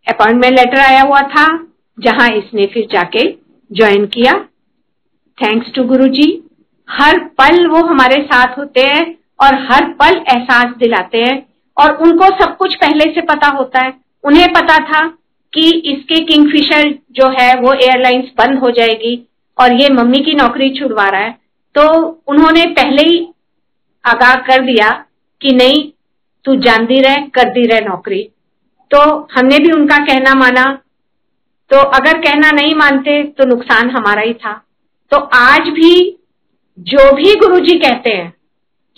अपॉइंटमेंट 0.07 0.59
लेटर 0.59 0.79
आया 0.81 1.01
हुआ 1.01 1.21
था। 1.29 1.45
जहाँ 1.97 2.27
इसने 2.29 2.65
फिर 2.65 2.87
जाके 2.91 3.27
ज्वाइन 3.71 4.05
किया। 4.05 4.33
थैंक्स 5.37 5.71
टू 5.75 5.83
गुरु 5.83 6.07
जी 6.07 6.27
हर 6.89 7.17
पल 7.39 7.67
वो 7.67 7.83
हमारे 7.85 8.21
साथ 8.23 8.57
होते 8.57 8.81
हैं 8.81 9.05
और 9.39 9.55
हर 9.63 9.91
पल 9.93 10.17
एहसास 10.29 10.75
दिलाते 10.77 11.17
हैं 11.17 11.37
और 11.77 11.95
उनको 11.97 12.25
सब 12.37 12.55
कुछ 12.57 12.75
पहले 12.75 13.11
से 13.13 13.21
पता 13.23 13.47
होता 13.49 13.79
है। 13.79 13.93
उन्हें 14.23 14.47
पता 14.53 14.77
था 14.83 15.07
कि 15.53 15.69
इसके 15.87 16.23
किंगफिशर 16.25 16.93
जो 17.11 17.29
है 17.31 17.53
वो 17.59 17.73
एयरलाइंस 17.73 18.31
बंद 18.37 18.59
हो 18.59 18.71
जाएगी 18.71 19.15
और 19.57 19.73
ये 19.73 19.89
मम्मी 19.89 20.19
की 20.19 20.33
नौकरी 20.33 20.69
छुड़वा 20.69 21.09
रहा 21.09 21.21
है। 21.21 21.37
तो 21.75 21.83
उन्होंने 22.27 22.65
पहले 22.71 23.03
ही 23.03 23.27
आगाह 24.05 24.35
कर 24.47 24.61
दिया 24.61 24.89
कि 25.41 25.51
नहीं, 25.51 25.83
तू 26.45 26.55
जानती 26.55 26.99
रह 27.01 27.15
करती 27.33 27.65
रह 27.65 27.79
नौकरी। 27.81 28.21
तो 28.91 28.99
हमने 29.33 29.57
भी 29.59 29.71
उनका 29.71 29.97
कहना 30.05 30.33
माना 30.35 30.63
तो 31.69 31.77
अगर 31.77 32.17
कहना 32.17 32.51
नहीं 32.51 32.75
मानते 32.75 33.23
तो 33.23 33.45
नुकसान 33.45 33.89
हमारा 33.89 34.21
ही 34.21 34.33
था। 34.33 34.63
तो 35.11 35.17
आज 35.17 35.59
भी 35.59 36.19
जो 36.79 37.15
भी 37.15 37.35
गुरुजी 37.35 37.79
कहते 37.79 38.09
हैं, 38.09 38.33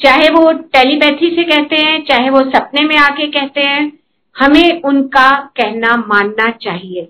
चाहे 0.04 0.30
वो 0.30 0.52
टेलीपैथी 0.52 1.36
से 1.36 1.44
कहते 1.44 1.76
हैं, 1.76 2.04
चाहे 2.04 2.30
वो 2.30 2.40
सपने 2.40 2.86
में 2.86 2.98
आके 2.98 3.28
कहते 3.28 3.62
हैं, 3.62 4.00
हमें 4.38 4.82
उनका 4.82 5.36
कहना 5.36 5.96
मानना 5.96 6.52
चाहिए। 6.52 7.08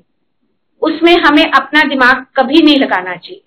उसमें 0.82 1.18
हमें 1.18 1.52
अपना 1.52 1.84
दिमाग 1.84 2.26
कभी 2.36 2.64
नहीं 2.64 2.80
लगाना 2.80 3.16
चाहिए। 3.16 3.42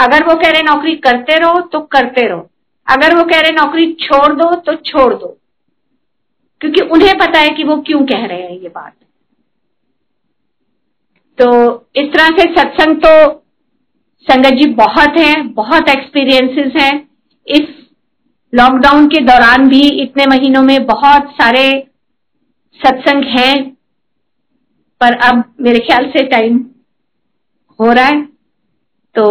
अगर 0.00 0.24
वो 0.24 0.34
कह 0.34 0.50
रहे 0.50 0.62
नौकरी 0.62 0.94
करते 0.96 1.38
रहो 1.38 1.60
तो 1.60 1.80
करते 1.80 2.26
रहो। 2.26 2.50
अगर 2.88 3.16
वो 3.16 3.24
कह 3.24 3.40
रहे 3.40 3.50
नौकरी 3.50 3.92
छोड़ 3.92 4.32
दो 4.32 4.54
तो 4.54 4.74
छोड़ 4.74 5.14
दो। 5.14 5.38
क्योंकि 6.60 6.80
उन्हें 6.80 7.18
पता 7.18 7.38
है 7.38 7.50
कि 7.50 7.64
वो 7.64 7.76
क्यों 7.76 8.06
कह 8.06 8.26
रहे 8.26 8.42
हैं 8.42 8.60
ये 8.60 8.68
बात। 8.68 8.94
तो 11.42 11.50
इस 11.96 12.08
तरह 12.08 12.28
से 12.30 12.44
सत्संग 12.54 12.96
तो 12.96 13.12
संगत 14.26 14.56
जी 14.56 14.68
बहुत 14.74 15.16
है, 15.18 15.42
बहुत 15.44 15.88
एक्सपीरियंसेस 15.88 16.72
हैं। 16.76 16.92
इस 17.46 17.68
लॉकडाउन 18.52 19.06
के 19.08 19.20
दौरान 19.22 19.68
भी 19.68 19.80
इतने 20.02 20.26
महीनों 20.26 20.62
में 20.62 20.84
बहुत 20.86 21.32
सारे 21.32 21.64
सत्संग 22.80 23.24
हैं, 23.28 23.56
पर 25.00 25.18
अब 25.22 25.42
मेरे 25.60 25.78
ख्याल 25.80 26.06
से 26.10 26.24
टाइम 26.28 26.64
हो 27.80 27.92
रहा 27.92 28.06
है। 28.06 28.22
तो 29.14 29.26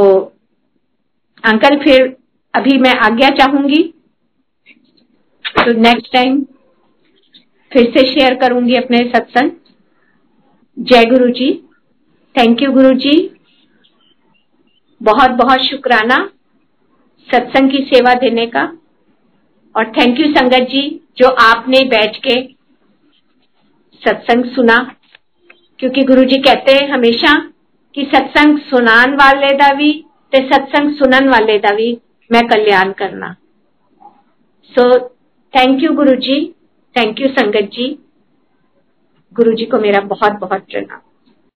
अंकल, 1.44 1.78
फिर 1.80 2.16
अभी 2.54 2.78
मैं 2.80 2.96
आज्ञा 3.00 3.30
चाहूँगी 3.38 3.82
तो 5.46 5.80
नेक्स्ट 5.82 6.14
टाइम 6.14 6.42
फिर 7.72 7.92
से 7.92 8.08
शेयर 8.08 8.36
करूँगी 8.38 8.76
अपने 8.76 9.04
सत्संग। 9.10 9.52
जय 10.78 11.06
गुरु 11.06 11.30
जी 11.34 11.52
थैंक 12.36 12.62
यू 12.62 12.72
गुरु 12.72 12.94
जी 12.94 13.36
बहुत 15.02 15.32
बहुत 15.32 15.60
शुक्राना 15.60 16.16
सत्संग 17.32 17.72
की 17.72 17.78
सेवा 17.78 18.14
देने 18.14 18.46
का। 18.46 18.78
और 19.76 19.92
थैंक 19.92 20.20
यू 20.20 20.26
संगत 20.26 20.68
जी, 20.70 21.02
जो 21.18 21.28
आपने 21.28 21.84
बैठ 21.84 22.18
के 22.18 22.42
सत्संग 24.02 24.46
सुना। 24.46 24.96
क्योंकि 25.80 26.04
गुरु 26.04 26.24
जी 26.24 26.40
कहते 26.40 26.76
हैं 26.76 26.90
हमेशा 26.90 27.52
कि 27.96 28.06
सत्संग 28.16 28.60
सुनान 28.60 29.16
वाले 29.16 29.54
का 29.58 29.74
भी 29.74 30.06
ते 30.32 30.48
सत्संग 30.48 30.96
सुनन 30.96 31.30
वाले 31.30 31.60
का 31.60 31.76
भी 31.76 31.98
मैं 32.32 32.48
कल्याण 32.48 32.92
करना। 32.92 33.36
सो 34.72 35.10
thank 35.54 35.84
you 35.84 35.94
Guru 35.94 36.16
ji 36.16 36.56
thank 36.96 37.22
you 37.22 37.28
संगत 37.28 37.70
जी। 37.74 38.00
गुरु 39.34 39.54
जी 39.54 39.66
को 39.66 39.78
मेरा 39.78 40.02
बहुत 40.02 40.32
बहुत 40.32 40.62
प्रणाम। 40.62 41.00